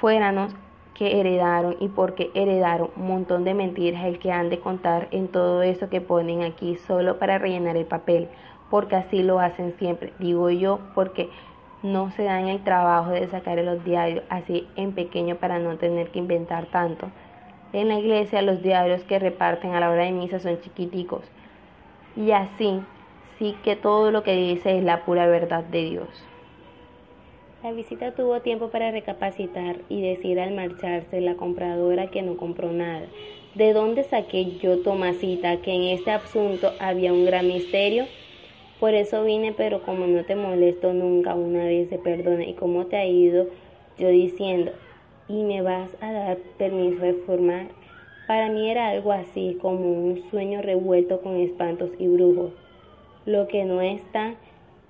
fuéranos 0.00 0.54
que 0.94 1.18
heredaron 1.18 1.76
y 1.80 1.88
por 1.88 2.14
qué 2.14 2.30
heredaron 2.34 2.90
un 2.96 3.08
montón 3.08 3.44
de 3.44 3.54
mentiras 3.54 4.04
el 4.04 4.20
que 4.20 4.30
han 4.30 4.48
de 4.48 4.60
contar 4.60 5.08
en 5.10 5.26
todo 5.26 5.62
eso 5.62 5.88
que 5.88 6.00
ponen 6.00 6.42
aquí 6.42 6.76
solo 6.76 7.18
para 7.18 7.38
rellenar 7.38 7.76
el 7.76 7.86
papel, 7.86 8.28
porque 8.70 8.94
así 8.94 9.22
lo 9.24 9.40
hacen 9.40 9.74
siempre, 9.76 10.12
digo 10.20 10.50
yo, 10.50 10.78
porque 10.94 11.30
no 11.84 12.10
se 12.12 12.24
dan 12.24 12.48
el 12.48 12.64
trabajo 12.64 13.10
de 13.10 13.28
sacar 13.28 13.58
los 13.58 13.84
diarios 13.84 14.24
así 14.30 14.66
en 14.74 14.92
pequeño 14.92 15.36
para 15.36 15.58
no 15.58 15.76
tener 15.76 16.08
que 16.08 16.18
inventar 16.18 16.64
tanto. 16.66 17.10
En 17.74 17.88
la 17.88 17.98
iglesia 17.98 18.40
los 18.40 18.62
diarios 18.62 19.04
que 19.04 19.18
reparten 19.18 19.74
a 19.74 19.80
la 19.80 19.90
hora 19.90 20.04
de 20.04 20.12
misa 20.12 20.38
son 20.38 20.58
chiquiticos. 20.62 21.22
Y 22.16 22.30
así, 22.30 22.80
sí 23.38 23.54
que 23.62 23.76
todo 23.76 24.10
lo 24.10 24.22
que 24.22 24.34
dice 24.34 24.78
es 24.78 24.82
la 24.82 25.04
pura 25.04 25.26
verdad 25.26 25.62
de 25.62 25.84
Dios. 25.84 26.08
La 27.62 27.72
visita 27.72 28.12
tuvo 28.12 28.40
tiempo 28.40 28.70
para 28.70 28.90
recapacitar 28.90 29.76
y 29.90 30.00
decir 30.00 30.40
al 30.40 30.54
marcharse 30.54 31.20
la 31.20 31.34
compradora 31.34 32.06
que 32.06 32.22
no 32.22 32.38
compró 32.38 32.72
nada. 32.72 33.06
¿De 33.54 33.74
dónde 33.74 34.04
saqué 34.04 34.56
yo, 34.58 34.80
Tomasita, 34.80 35.58
que 35.58 35.72
en 35.72 35.98
este 35.98 36.12
asunto 36.12 36.72
había 36.80 37.12
un 37.12 37.26
gran 37.26 37.46
misterio? 37.46 38.06
Por 38.80 38.94
eso 38.94 39.24
vine, 39.24 39.52
pero 39.56 39.82
como 39.82 40.06
no 40.06 40.24
te 40.24 40.36
molesto 40.36 40.92
nunca, 40.92 41.34
una 41.34 41.64
vez 41.64 41.88
se 41.88 41.98
perdona. 41.98 42.44
¿Y 42.44 42.54
cómo 42.54 42.86
te 42.86 42.96
ha 42.96 43.06
ido? 43.06 43.46
Yo 43.98 44.08
diciendo, 44.08 44.72
y 45.28 45.42
me 45.44 45.62
vas 45.62 45.90
a 46.00 46.12
dar 46.12 46.38
permiso 46.58 47.00
de 47.02 47.14
formar. 47.14 47.68
Para 48.26 48.48
mí 48.50 48.70
era 48.70 48.88
algo 48.88 49.12
así 49.12 49.58
como 49.60 49.92
un 49.92 50.22
sueño 50.30 50.62
revuelto 50.62 51.20
con 51.20 51.36
espantos 51.36 51.90
y 51.98 52.08
brujos. 52.08 52.52
Lo 53.26 53.48
que 53.48 53.64
no 53.64 53.80
está 53.80 54.34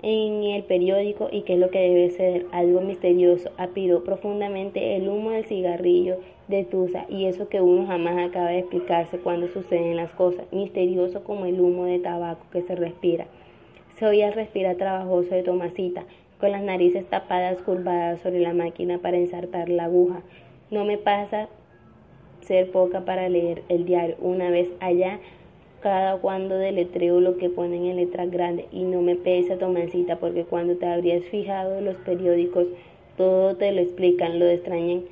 en 0.02 0.44
el 0.44 0.64
periódico 0.64 1.28
y 1.32 1.42
que 1.42 1.54
es 1.54 1.58
lo 1.58 1.70
que 1.70 1.78
debe 1.78 2.10
ser 2.10 2.46
algo 2.52 2.80
misterioso. 2.80 3.50
Apiró 3.56 4.04
profundamente 4.04 4.96
el 4.96 5.08
humo 5.08 5.30
del 5.30 5.46
cigarrillo 5.46 6.16
de 6.48 6.64
Tusa 6.64 7.06
y 7.08 7.24
eso 7.24 7.48
que 7.48 7.60
uno 7.60 7.86
jamás 7.86 8.18
acaba 8.18 8.48
de 8.48 8.58
explicarse 8.58 9.18
cuando 9.18 9.48
suceden 9.48 9.96
las 9.96 10.10
cosas, 10.12 10.44
misterioso 10.52 11.24
como 11.24 11.46
el 11.46 11.60
humo 11.60 11.86
de 11.86 12.00
tabaco 12.00 12.44
que 12.52 12.62
se 12.62 12.74
respira. 12.74 13.26
Se 13.96 14.06
oía 14.06 14.26
el 14.26 14.34
respirar 14.34 14.74
trabajoso 14.74 15.32
de 15.32 15.44
Tomasita, 15.44 16.02
con 16.40 16.50
las 16.50 16.62
narices 16.62 17.06
tapadas 17.08 17.62
curvadas 17.62 18.20
sobre 18.20 18.40
la 18.40 18.52
máquina 18.52 18.98
para 18.98 19.18
ensartar 19.18 19.68
la 19.68 19.84
aguja. 19.84 20.20
No 20.72 20.84
me 20.84 20.98
pasa 20.98 21.48
ser 22.40 22.72
poca 22.72 23.04
para 23.04 23.28
leer 23.28 23.62
el 23.68 23.84
diario. 23.84 24.16
Una 24.20 24.50
vez 24.50 24.68
allá, 24.80 25.20
cada 25.80 26.16
cuando 26.16 26.56
deletreo 26.56 27.20
lo 27.20 27.36
que 27.36 27.50
ponen 27.50 27.84
en 27.84 27.96
letras 27.96 28.32
grandes 28.32 28.66
y 28.72 28.82
no 28.82 29.00
me 29.00 29.14
pesa 29.14 29.58
Tomasita 29.58 30.16
porque 30.16 30.44
cuando 30.44 30.74
te 30.74 30.86
habrías 30.86 31.24
fijado 31.26 31.80
los 31.80 31.96
periódicos 31.98 32.66
todo 33.16 33.54
te 33.54 33.70
lo 33.70 33.80
explican, 33.80 34.40
lo 34.40 34.46
extrañan, 34.46 35.04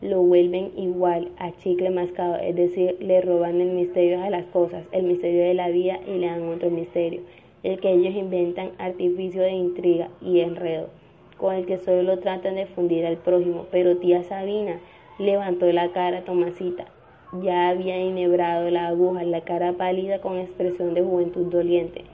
lo 0.00 0.22
vuelven 0.22 0.72
igual 0.76 1.30
a 1.38 1.52
chicle 1.52 1.90
mascado, 1.90 2.36
es 2.36 2.56
decir, 2.56 2.96
le 2.98 3.20
roban 3.20 3.60
el 3.60 3.70
misterio 3.70 4.20
a 4.24 4.28
las 4.28 4.44
cosas, 4.46 4.84
el 4.90 5.04
misterio 5.04 5.44
de 5.44 5.54
la 5.54 5.68
vida 5.68 6.00
y 6.04 6.18
le 6.18 6.26
dan 6.26 6.48
otro 6.48 6.68
misterio 6.70 7.20
el 7.64 7.80
que 7.80 7.92
ellos 7.92 8.14
inventan 8.14 8.72
artificio 8.78 9.42
de 9.42 9.52
intriga 9.52 10.10
y 10.20 10.40
enredo, 10.40 10.90
con 11.38 11.54
el 11.54 11.66
que 11.66 11.78
solo 11.78 12.18
tratan 12.18 12.54
de 12.54 12.66
fundir 12.66 13.06
al 13.06 13.16
prójimo. 13.16 13.66
Pero 13.72 13.96
tía 13.96 14.22
Sabina 14.22 14.78
levantó 15.18 15.66
la 15.72 15.90
cara 15.90 16.24
Tomasita. 16.24 16.84
Ya 17.42 17.70
había 17.70 17.96
enhebrado 17.96 18.70
la 18.70 18.88
aguja, 18.88 19.24
la 19.24 19.40
cara 19.40 19.72
pálida 19.72 20.20
con 20.20 20.38
expresión 20.38 20.94
de 20.94 21.02
juventud 21.02 21.46
doliente. 21.46 22.04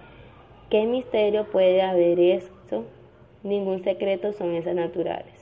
¿Qué 0.71 0.87
misterio 0.87 1.45
puede 1.51 1.83
haber 1.83 2.21
eso? 2.21 2.85
Ningún 3.43 3.83
secreto 3.83 4.33
son 4.33 4.55
esas 4.55 4.77
naturales. 4.77 5.35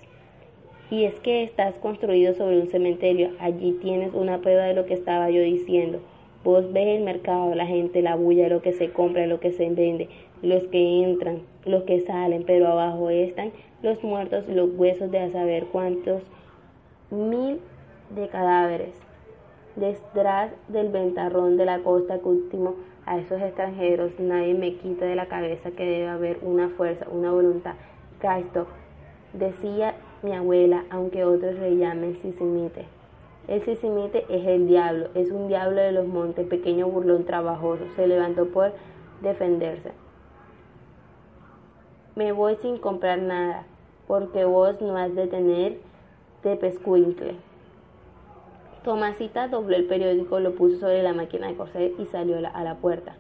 Y 0.91 1.05
es 1.05 1.21
que 1.21 1.43
estás 1.43 1.79
construido 1.79 2.33
sobre 2.33 2.59
un 2.59 2.69
cementerio. 2.69 3.33
Allí 3.39 3.73
tienes 3.83 4.15
una 4.15 4.39
prueba 4.39 4.65
de 4.65 4.75
lo 4.75 4.87
que 4.87 4.95
estaba 4.95 5.29
yo 5.29 5.43
diciendo. 5.43 6.01
Vos 6.45 6.72
ves 6.72 6.99
el 6.99 7.05
mercado, 7.05 7.55
la 7.55 7.66
gente, 7.66 8.01
la 8.01 8.14
bulla, 8.14 8.49
lo 8.49 8.62
que 8.62 8.72
se 8.72 8.91
compra, 8.93 9.26
lo 9.26 9.41
que 9.41 9.53
se 9.53 9.68
vende, 9.70 10.09
los 10.41 10.64
que 10.68 11.03
entran, 11.03 11.43
los 11.64 11.82
que 11.82 12.01
salen, 12.01 12.45
pero 12.45 12.68
abajo 12.68 13.11
están 13.11 13.53
los 13.82 14.03
muertos, 14.05 14.49
los 14.49 14.70
huesos 14.76 15.11
de 15.11 15.18
a 15.18 15.30
saber 15.30 15.66
cuántos 15.66 16.22
mil 17.11 17.61
de 18.14 18.28
cadáveres. 18.28 18.95
Detrás 19.76 20.53
del 20.68 20.89
ventarrón 20.89 21.57
de 21.57 21.64
la 21.64 21.80
costa 21.80 22.18
que 22.18 22.28
último 22.28 22.74
a 23.07 23.18
esos 23.18 23.41
extranjeros 23.41 24.12
nadie 24.18 24.55
me 24.55 24.74
quita 24.74 25.07
de 25.07 25.16
la 25.16 25.26
cabeza 25.26 25.70
que 25.70 25.84
debe 25.84 26.09
haber 26.09 26.39
una 26.43 26.68
fuerza, 26.68 27.07
una 27.11 27.30
voluntad. 27.30 27.74
Cristo, 28.18 28.66
decía 29.32 29.95
mi 30.22 30.32
abuela, 30.32 30.84
aunque 30.91 31.24
otros 31.24 31.55
le 31.59 31.76
llamen 31.76 32.16
sisimite. 32.16 32.97
El 33.49 33.64
sisimite 33.64 34.26
es 34.28 34.46
el 34.46 34.68
diablo, 34.68 35.09
es 35.14 35.30
un 35.30 35.49
diablo 35.49 35.80
de 35.80 35.92
los 35.92 36.07
montes, 36.07 36.46
pequeño 36.46 36.86
burlón 36.86 37.24
trabajoso, 37.24 37.82
se 37.96 38.07
levantó 38.07 38.46
por 38.49 38.74
defenderse. 39.22 39.92
Me 42.14 42.32
voy 42.32 42.57
sin 42.57 42.76
comprar 42.76 43.18
nada, 43.18 43.64
porque 44.07 44.44
vos 44.44 44.82
no 44.82 44.99
has 44.99 45.14
de 45.14 45.28
tener 45.28 45.78
de 46.42 46.57
pescuincle. 46.57 47.36
Tomasita 48.84 49.49
dobló 49.49 49.76
el 49.76 49.86
periódico, 49.86 50.40
lo 50.40 50.55
puso 50.55 50.80
sobre 50.80 51.03
la 51.03 51.14
máquina 51.14 51.49
de 51.49 51.57
coser 51.57 51.92
y 51.99 52.05
salió 52.05 52.36
a 52.53 52.64
la 52.64 52.74
puerta. 52.74 53.16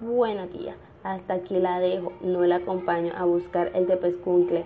Buena 0.00 0.46
tía, 0.46 0.76
hasta 1.02 1.34
aquí 1.34 1.58
la 1.58 1.80
dejo, 1.80 2.14
no 2.22 2.46
la 2.46 2.56
acompaño 2.56 3.12
a 3.14 3.26
buscar 3.26 3.72
el 3.74 3.86
de 3.86 3.98
pescuncle 3.98 4.64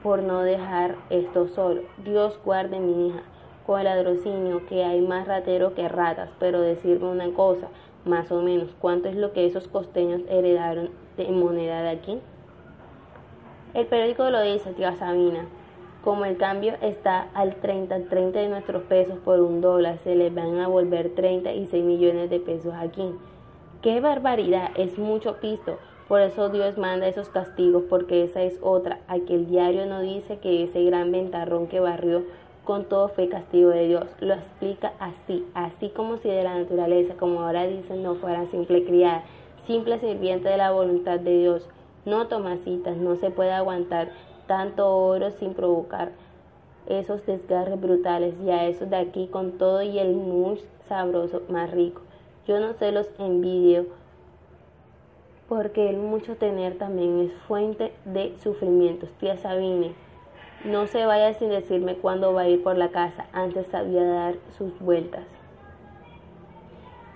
por 0.00 0.22
no 0.22 0.42
dejar 0.42 0.94
esto 1.10 1.48
solo. 1.48 1.82
Dios 2.04 2.38
guarde 2.44 2.78
mi 2.78 3.08
hija 3.08 3.24
con 3.68 3.80
el 3.80 3.84
ladrocinio 3.84 4.64
que 4.64 4.82
hay 4.82 5.02
más 5.02 5.28
rateros 5.28 5.74
que 5.74 5.90
ratas, 5.90 6.30
pero 6.40 6.62
decirme 6.62 7.10
una 7.10 7.30
cosa, 7.34 7.68
más 8.06 8.32
o 8.32 8.40
menos, 8.40 8.70
¿cuánto 8.80 9.10
es 9.10 9.14
lo 9.14 9.34
que 9.34 9.44
esos 9.44 9.68
costeños 9.68 10.22
heredaron 10.30 10.88
de 11.18 11.28
moneda 11.28 11.82
de 11.82 11.90
aquí? 11.90 12.18
El 13.74 13.84
periódico 13.84 14.30
lo 14.30 14.40
dice, 14.40 14.72
tía 14.72 14.96
Sabina. 14.96 15.44
Como 16.02 16.24
el 16.24 16.38
cambio 16.38 16.76
está 16.80 17.28
al 17.34 17.56
30, 17.56 18.08
30 18.08 18.38
de 18.38 18.48
nuestros 18.48 18.84
pesos 18.84 19.18
por 19.18 19.38
un 19.40 19.60
dólar, 19.60 19.98
se 19.98 20.14
les 20.14 20.34
van 20.34 20.60
a 20.60 20.66
volver 20.66 21.14
36 21.14 21.84
millones 21.84 22.30
de 22.30 22.40
pesos 22.40 22.72
aquí. 22.74 23.12
¡Qué 23.82 24.00
barbaridad! 24.00 24.70
Es 24.76 24.96
mucho 24.96 25.40
pisto. 25.40 25.76
Por 26.08 26.22
eso 26.22 26.48
Dios 26.48 26.78
manda 26.78 27.06
esos 27.06 27.28
castigos, 27.28 27.82
porque 27.90 28.24
esa 28.24 28.40
es 28.40 28.58
otra. 28.62 29.00
Aquí 29.08 29.34
el 29.34 29.46
diario 29.46 29.84
no 29.84 30.00
dice 30.00 30.38
que 30.38 30.64
ese 30.64 30.82
gran 30.84 31.12
ventarrón 31.12 31.66
que 31.66 31.80
barrió 31.80 32.24
con 32.68 32.84
todo 32.84 33.08
fue 33.08 33.30
castigo 33.30 33.70
de 33.70 33.88
Dios. 33.88 34.04
Lo 34.20 34.34
explica 34.34 34.92
así, 35.00 35.46
así 35.54 35.88
como 35.88 36.18
si 36.18 36.28
de 36.28 36.44
la 36.44 36.58
naturaleza, 36.58 37.14
como 37.14 37.40
ahora 37.40 37.66
dicen, 37.66 38.02
no 38.02 38.16
fuera 38.16 38.44
simple 38.44 38.84
criada, 38.84 39.24
simple 39.66 39.98
sirviente 39.98 40.50
de 40.50 40.58
la 40.58 40.70
voluntad 40.70 41.18
de 41.18 41.38
Dios. 41.38 41.66
No, 42.04 42.26
Tomasitas, 42.26 42.98
no 42.98 43.16
se 43.16 43.30
puede 43.30 43.52
aguantar 43.52 44.10
tanto 44.46 44.86
oro 44.86 45.30
sin 45.30 45.54
provocar 45.54 46.12
esos 46.86 47.24
desgarres 47.24 47.80
brutales 47.80 48.34
y 48.44 48.50
a 48.50 48.68
esos 48.68 48.90
de 48.90 48.96
aquí 48.96 49.28
con 49.28 49.52
todo 49.52 49.80
y 49.80 49.98
el 49.98 50.14
mus 50.14 50.60
sabroso 50.90 51.40
más 51.48 51.70
rico. 51.70 52.02
Yo 52.46 52.60
no 52.60 52.74
se 52.74 52.92
los 52.92 53.08
envidio 53.18 53.86
porque 55.48 55.88
el 55.88 55.96
mucho 55.96 56.36
tener 56.36 56.76
también 56.76 57.20
es 57.20 57.32
fuente 57.46 57.94
de 58.04 58.36
sufrimientos. 58.42 59.08
Tía 59.12 59.38
Sabine, 59.38 59.94
no 60.64 60.86
se 60.86 61.06
vaya 61.06 61.34
sin 61.34 61.50
decirme 61.50 61.96
cuándo 61.96 62.32
va 62.32 62.42
a 62.42 62.48
ir 62.48 62.62
por 62.62 62.76
la 62.76 62.88
casa, 62.88 63.26
antes 63.32 63.66
sabía 63.68 64.04
dar 64.04 64.34
sus 64.56 64.78
vueltas. 64.80 65.24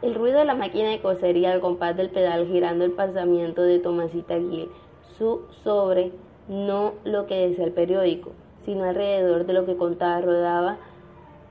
El 0.01 0.15
ruido 0.15 0.39
de 0.39 0.45
la 0.45 0.55
máquina 0.55 0.91
de 0.91 1.01
coser 1.01 1.37
el 1.37 1.61
compás 1.61 1.97
del 1.97 2.11
pedal 2.11 2.47
girando 2.47 2.85
el 2.85 2.93
pasamiento 2.93 3.63
de 3.63 3.79
Tomasita 3.79 4.37
Guiel, 4.37 4.69
su 5.17 5.43
sobre, 5.63 6.13
no 6.49 6.95
lo 7.05 7.27
que 7.27 7.49
decía 7.49 7.65
el 7.65 7.73
periódico, 7.73 8.33
sino 8.65 8.85
alrededor 8.85 9.47
de 9.47 9.53
lo 9.53 9.67
que 9.67 9.77
contaba 9.77 10.21
rodaba 10.21 10.79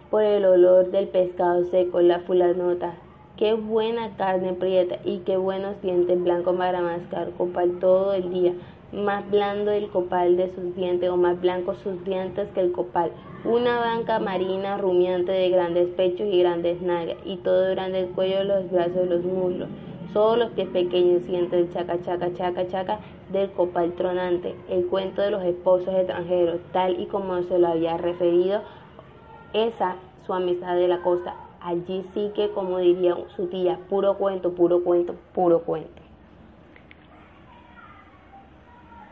por 0.10 0.24
el 0.24 0.44
olor 0.46 0.92
del 0.92 1.08
pescado 1.08 1.64
seco, 1.66 2.02
la 2.02 2.20
fulanota 2.20 2.96
Qué 3.42 3.54
buena 3.54 4.16
carne 4.18 4.54
prieta 4.54 5.00
y 5.04 5.20
qué 5.20 5.36
buenos 5.36 5.82
dientes 5.82 6.22
blancos 6.22 6.56
para 6.58 6.80
mascar 6.82 7.32
copal 7.32 7.80
todo 7.80 8.14
el 8.14 8.30
día. 8.32 8.54
Más 8.92 9.30
blando 9.32 9.72
el 9.72 9.90
copal 9.90 10.36
de 10.36 10.54
sus 10.54 10.76
dientes 10.76 11.10
o 11.10 11.16
más 11.16 11.40
blancos 11.40 11.78
sus 11.78 12.04
dientes 12.04 12.50
que 12.54 12.60
el 12.60 12.74
copal. 12.74 13.12
Una 13.46 13.80
banca 13.80 14.20
marina 14.20 14.78
rumiante 14.78 15.32
de 15.32 15.50
grandes 15.50 15.88
pechos 15.96 16.28
y 16.30 16.40
grandes 16.40 16.82
nalgas 16.82 17.18
y 17.24 17.38
todo 17.38 17.70
durante 17.70 18.02
el 18.02 18.10
cuello, 18.10 18.44
los 18.44 18.70
brazos, 18.70 19.08
los 19.08 19.24
muslos. 19.24 19.70
Solo 20.12 20.44
los 20.44 20.52
pies 20.52 20.68
pequeños 20.68 21.24
sienten 21.24 21.60
el 21.60 21.74
chaca, 21.74 22.02
chaca, 22.02 22.34
chaca, 22.34 22.68
chaca 22.68 23.00
del 23.32 23.50
copal 23.52 23.94
tronante. 23.94 24.56
El 24.70 24.88
cuento 24.88 25.22
de 25.22 25.32
los 25.32 25.44
esposos 25.44 25.96
extranjeros, 25.96 26.60
tal 26.74 27.00
y 27.00 27.06
como 27.06 27.42
se 27.44 27.60
lo 27.60 27.70
había 27.70 27.96
referido 27.96 28.62
esa 29.54 29.96
su 30.26 30.34
amistad 30.34 30.76
de 30.76 30.90
la 30.90 31.02
costa. 31.02 31.36
Allí 31.62 32.04
sí 32.14 32.32
que, 32.36 32.50
como 32.50 32.80
diría 32.80 33.16
su 33.38 33.48
tía, 33.48 33.80
puro 33.90 34.18
cuento, 34.18 34.52
puro 34.52 34.84
cuento, 34.84 35.16
puro 35.34 35.62
cuento. 35.62 36.01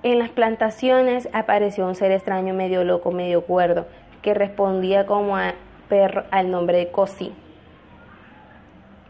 En 0.02 0.18
las 0.18 0.30
plantaciones 0.30 1.28
apareció 1.34 1.86
un 1.86 1.96
ser 1.96 2.12
extraño 2.12 2.54
medio 2.54 2.86
loco, 2.86 3.12
medio 3.12 3.42
cuerdo, 3.42 3.86
que 4.22 4.34
respondía 4.34 5.06
como 5.06 5.36
a 5.36 5.56
perro 5.90 6.24
al 6.32 6.50
nombre 6.52 6.78
de 6.78 6.90
Cosí. 6.90 7.34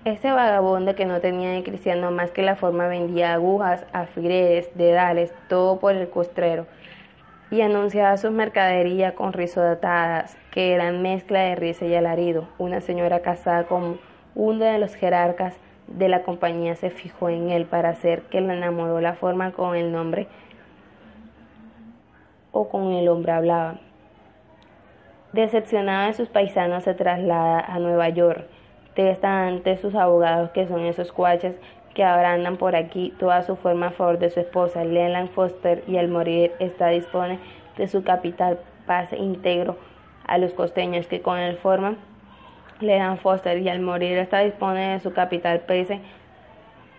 Este 0.04 0.32
vagabundo 0.32 0.96
que 0.96 1.06
no 1.06 1.20
tenía 1.20 1.52
de 1.52 1.62
cristiano 1.62 2.10
más 2.10 2.32
que 2.32 2.42
la 2.42 2.56
forma 2.56 2.88
vendía 2.88 3.34
agujas, 3.34 3.86
alfileres, 3.94 4.70
dedales, 4.76 5.32
todo 5.48 5.80
por 5.80 5.94
el 5.96 6.10
costrero 6.10 6.66
y 7.52 7.62
anunciaba 7.62 8.18
sus 8.18 8.32
mercaderías 8.32 9.14
con 9.14 9.34
risotadas, 9.34 10.38
que 10.52 10.74
eran 10.74 11.02
mezcla 11.02 11.42
de 11.42 11.56
risa 11.56 11.86
y 11.86 11.96
alarido. 11.96 12.48
Una 12.58 12.82
señora 12.82 13.22
casada 13.22 13.64
con 13.66 14.00
uno 14.36 14.66
de 14.66 14.80
los 14.80 14.96
jerarcas 14.96 15.56
de 15.88 16.10
la 16.10 16.22
compañía 16.22 16.76
se 16.76 16.92
fijó 16.92 17.30
en 17.30 17.50
él 17.50 17.66
para 17.66 17.90
hacer 17.90 18.22
que 18.24 18.42
la 18.42 18.54
enamoró 18.54 19.02
la 19.02 19.14
forma 19.14 19.52
con 19.52 19.76
el 19.76 19.92
nombre 19.92 20.28
o 22.52 22.70
con 22.70 22.94
el 22.94 23.08
hombre 23.08 23.32
hablaba. 23.32 23.76
Decepcionada 25.34 26.08
de 26.08 26.14
sus 26.14 26.30
paisanos 26.30 26.84
se 26.84 26.94
traslada 26.94 27.60
a 27.60 27.80
Nueva 27.80 28.10
York. 28.10 28.48
Testa 28.96 29.48
ante 29.48 29.78
sus 29.78 29.96
abogados 29.96 30.50
que 30.52 30.68
son 30.68 30.82
esos 30.82 31.12
cuaches 31.12 31.56
que 31.94 32.04
ahora 32.04 32.34
andan 32.34 32.58
por 32.58 32.76
aquí 32.76 33.14
toda 33.20 33.44
su 33.44 33.56
forma 33.56 33.88
a 33.88 33.92
favor 33.92 34.20
de 34.20 34.30
su 34.30 34.40
esposa, 34.40 34.84
Leland 34.84 35.30
Foster, 35.32 35.84
y 35.88 35.98
al 35.98 36.08
morir 36.08 36.52
está 36.60 36.88
dispone 36.90 37.40
de 37.78 37.88
su 37.88 38.04
capital 38.04 38.60
pase 38.86 39.18
íntegro 39.18 39.78
a 40.26 40.38
los 40.38 40.54
costeños 40.54 41.08
que 41.08 41.22
con 41.22 41.38
él 41.38 41.58
forman 41.58 41.98
Leland 42.80 43.20
Foster 43.20 43.58
y 43.60 43.70
al 43.70 43.82
morir 43.82 44.18
está 44.18 44.40
dispone 44.40 44.94
de 44.94 45.00
su 45.00 45.12
capital 45.12 45.62
pase 45.62 46.00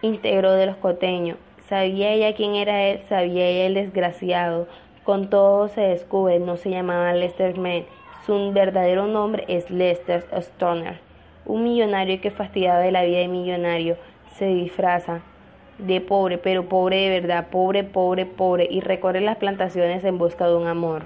íntegro 0.03 0.53
de 0.53 0.66
los 0.66 0.76
costeños. 0.76 1.38
Sabía 1.68 2.11
ella 2.11 2.34
quién 2.34 2.55
era 2.55 2.82
él, 2.82 3.03
sabía 3.09 3.46
ella 3.46 3.66
el 3.66 3.74
desgraciado. 3.74 4.66
Con 5.11 5.29
todo 5.29 5.67
se 5.67 5.81
descubre, 5.81 6.39
no 6.39 6.57
se 6.57 6.71
llamaba 6.71 7.13
Lester 7.13 7.59
Mann. 7.59 7.85
Su 8.25 8.53
verdadero 8.53 9.09
nombre 9.09 9.45
es 9.49 9.69
Lester 9.69 10.25
Stoner, 10.31 11.01
un 11.45 11.65
millonario 11.65 12.21
que 12.21 12.31
fastidiaba 12.31 12.79
de 12.79 12.93
la 12.93 13.03
vida 13.03 13.19
de 13.19 13.27
millonario 13.27 13.97
se 14.37 14.47
disfraza 14.47 15.23
de 15.79 16.01
pobre, 16.01 16.39
pero 16.39 16.69
pobre 16.69 16.99
de 16.99 17.21
verdad, 17.21 17.49
pobre, 17.49 17.83
pobre, 17.83 18.25
pobre, 18.25 18.69
y 18.71 18.83
recorre 18.83 19.21
las 19.21 19.37
plantaciones 19.37 20.05
en 20.05 20.17
busca 20.17 20.47
de 20.47 20.55
un 20.55 20.69
amor. 20.69 21.03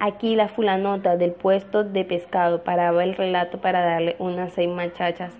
Aquí 0.00 0.34
la 0.34 0.48
fulanota 0.48 1.16
del 1.16 1.30
puesto 1.30 1.84
de 1.84 2.04
pescado 2.04 2.64
paraba 2.64 3.04
el 3.04 3.14
relato 3.14 3.60
para 3.60 3.84
darle 3.84 4.16
unas 4.18 4.52
seis 4.52 4.68
muchachas 4.68 5.32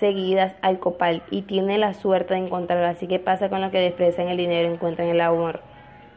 seguidas 0.00 0.54
al 0.62 0.78
copal 0.78 1.22
y 1.30 1.42
tiene 1.42 1.76
la 1.76 1.92
suerte 1.92 2.32
de 2.32 2.40
encontrarlo. 2.40 2.86
Así 2.86 3.06
que 3.06 3.18
pasa 3.18 3.50
con 3.50 3.60
lo 3.60 3.70
que 3.70 3.80
desprecian 3.80 4.28
el 4.28 4.38
dinero, 4.38 4.72
encuentran 4.72 5.08
el 5.08 5.20
amor. 5.20 5.60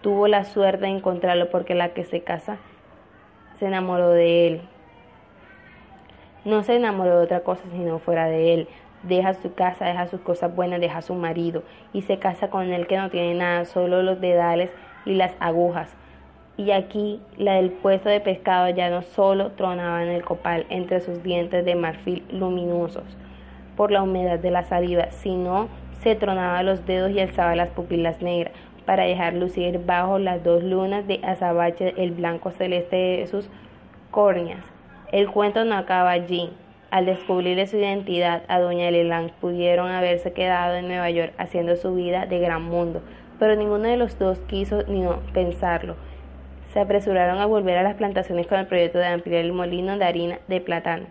Tuvo 0.06 0.28
la 0.28 0.44
suerte 0.44 0.86
de 0.86 0.92
encontrarlo 0.92 1.50
porque 1.50 1.74
la 1.74 1.96
que 1.96 2.04
se 2.04 2.22
casa 2.22 2.60
se 3.58 3.66
enamoró 3.66 4.12
de 4.12 4.46
él. 4.46 4.62
No 6.44 6.62
se 6.62 6.76
enamoró 6.76 7.18
de 7.18 7.24
otra 7.24 7.40
cosa 7.40 7.64
sino 7.72 7.98
fuera 7.98 8.28
de 8.28 8.54
él 8.54 8.68
deja 9.02 9.34
su 9.34 9.56
casa, 9.56 9.86
deja 9.86 10.06
sus 10.06 10.20
cosas 10.22 10.56
buenas, 10.56 10.80
deja 10.80 11.02
su 11.02 11.16
marido 11.16 11.64
y 11.92 12.04
se 12.04 12.20
casa 12.20 12.52
con 12.52 12.72
él 12.72 12.86
que 12.86 12.98
no 12.98 13.10
tiene 13.10 13.34
nada, 13.34 13.66
solo 13.66 14.04
los 14.04 14.22
dedales 14.22 14.72
y 15.06 15.16
las 15.16 15.34
agujas. 15.40 15.96
Y 16.56 16.70
aquí 16.70 17.20
la 17.36 17.56
del 17.56 17.72
puesto 17.72 18.08
de 18.08 18.20
pescado 18.20 18.70
ya 18.70 18.92
no 18.92 19.02
solo 19.02 19.54
tronaba 19.54 20.04
en 20.04 20.10
el 20.10 20.24
copal 20.24 20.68
entre 20.70 21.02
sus 21.02 21.24
dientes 21.24 21.66
de 21.66 21.74
marfil 21.74 22.24
luminosos 22.30 23.18
por 23.76 23.90
la 23.90 24.04
humedad 24.04 24.38
de 24.38 24.52
la 24.52 24.66
saliva, 24.66 25.10
sino 25.10 25.68
se 26.04 26.14
tronaba 26.14 26.62
los 26.62 26.86
dedos 26.86 27.10
y 27.10 27.20
alzaba 27.20 27.56
las 27.56 27.70
pupilas 27.70 28.22
negras 28.22 28.54
para 28.86 29.04
dejar 29.04 29.34
lucir 29.34 29.80
bajo 29.86 30.20
las 30.20 30.44
dos 30.44 30.64
lunas 30.64 31.08
de 31.08 31.20
azabache 31.24 31.94
el 31.98 32.12
blanco 32.12 32.52
celeste 32.52 32.96
de 32.96 33.28
sus 33.28 33.50
córneas. 34.12 34.64
El 35.12 35.30
cuento 35.30 35.66
no 35.66 35.76
acaba 35.76 36.12
allí. 36.12 36.52
Al 36.92 37.06
descubrir 37.06 37.68
su 37.68 37.78
identidad, 37.78 38.44
a 38.48 38.60
doña 38.60 38.90
Leland 38.92 39.32
pudieron 39.42 39.92
haberse 39.92 40.34
quedado 40.34 40.76
en 40.76 40.88
Nueva 40.88 41.10
York 41.10 41.34
haciendo 41.38 41.76
su 41.76 41.94
vida 41.94 42.26
de 42.26 42.40
gran 42.40 42.64
mundo, 42.64 43.02
pero 43.40 43.56
ninguno 43.56 43.90
de 43.90 43.98
los 43.98 44.18
dos 44.18 44.40
quiso 44.48 44.84
ni 44.88 45.06
pensarlo. 45.34 45.96
Se 46.72 46.80
apresuraron 46.80 47.40
a 47.40 47.46
volver 47.46 47.78
a 47.78 47.84
las 47.84 47.96
plantaciones 47.96 48.48
con 48.48 48.60
el 48.60 48.68
proyecto 48.68 49.00
de 49.00 49.08
ampliar 49.08 49.44
el 49.44 49.54
molino 49.54 49.98
de 49.98 50.06
harina 50.06 50.40
de 50.48 50.62
plátano, 50.62 51.08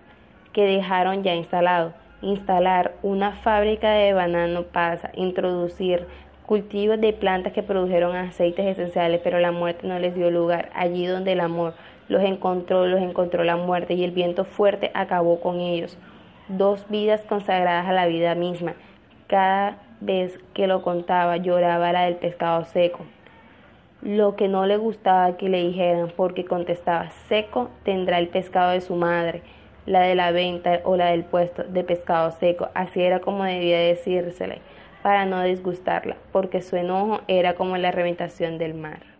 que 0.53 0.65
dejaron 0.65 1.23
ya 1.23 1.35
instalado, 1.35 1.93
instalar 2.23 2.95
una 3.03 3.33
fábrica 3.33 3.91
de 3.93 4.13
banano 4.13 4.63
pasa, 4.65 5.11
introducir 5.15 6.07
cultivos 6.47 7.01
de 7.01 7.13
plantas 7.13 7.53
que 7.53 7.63
produjeron 7.63 8.17
aceites 8.17 8.67
esenciales, 8.67 9.21
pero 9.25 9.39
la 9.39 9.53
muerte 9.53 9.87
no 9.87 9.99
les 9.99 10.15
dio 10.15 10.31
lugar 10.31 10.71
allí 10.75 11.07
donde 11.07 11.33
el 11.33 11.41
amor 11.41 11.75
los 12.09 12.23
encontró, 12.23 12.87
los 12.87 13.01
encontró 13.01 13.45
la 13.45 13.57
muerte 13.57 13.95
y 13.95 14.05
el 14.05 14.11
viento 14.11 14.45
fuerte 14.45 14.91
acabó 14.95 15.41
con 15.41 15.61
ellos. 15.61 15.97
Dos 16.49 16.87
vidas 16.91 17.23
consagradas 17.23 17.87
a 17.87 17.93
la 17.93 18.07
vida 18.07 18.35
misma. 18.35 18.75
Cada 19.27 19.79
vez 20.01 20.39
que 20.53 20.67
lo 20.67 20.83
contaba 20.83 21.39
lloraba 21.39 21.93
la 21.93 22.03
del 22.03 22.17
pescado 22.17 22.65
seco. 22.67 23.07
Lo 24.03 24.37
que 24.37 24.49
no 24.49 24.67
le 24.67 24.77
gustaba 24.77 25.39
que 25.39 25.49
le 25.49 25.63
dijeran 25.63 26.13
porque 26.15 26.45
contestaba 26.45 27.09
seco 27.29 27.71
tendrá 27.85 28.19
el 28.19 28.29
pescado 28.29 28.73
de 28.73 28.83
su 28.83 28.97
madre, 28.97 29.41
la 29.87 30.01
de 30.01 30.15
la 30.15 30.31
venta 30.31 30.81
o 30.85 30.99
la 30.99 31.07
del 31.07 31.25
puesto 31.25 31.65
de 31.65 31.85
pescado 31.85 32.31
seco. 32.33 32.69
Así 32.75 33.01
era 33.01 33.21
como 33.21 33.45
debía 33.45 33.79
decírsele 33.79 34.61
para 35.05 35.27
no 35.27 35.43
disgustarla, 35.43 36.17
porque 36.33 36.63
su 36.63 36.77
enojo 36.77 37.21
era 37.29 37.57
como 37.57 37.77
la 37.77 37.91
reventación 37.91 38.57
del 38.57 38.73
mar. 38.73 39.14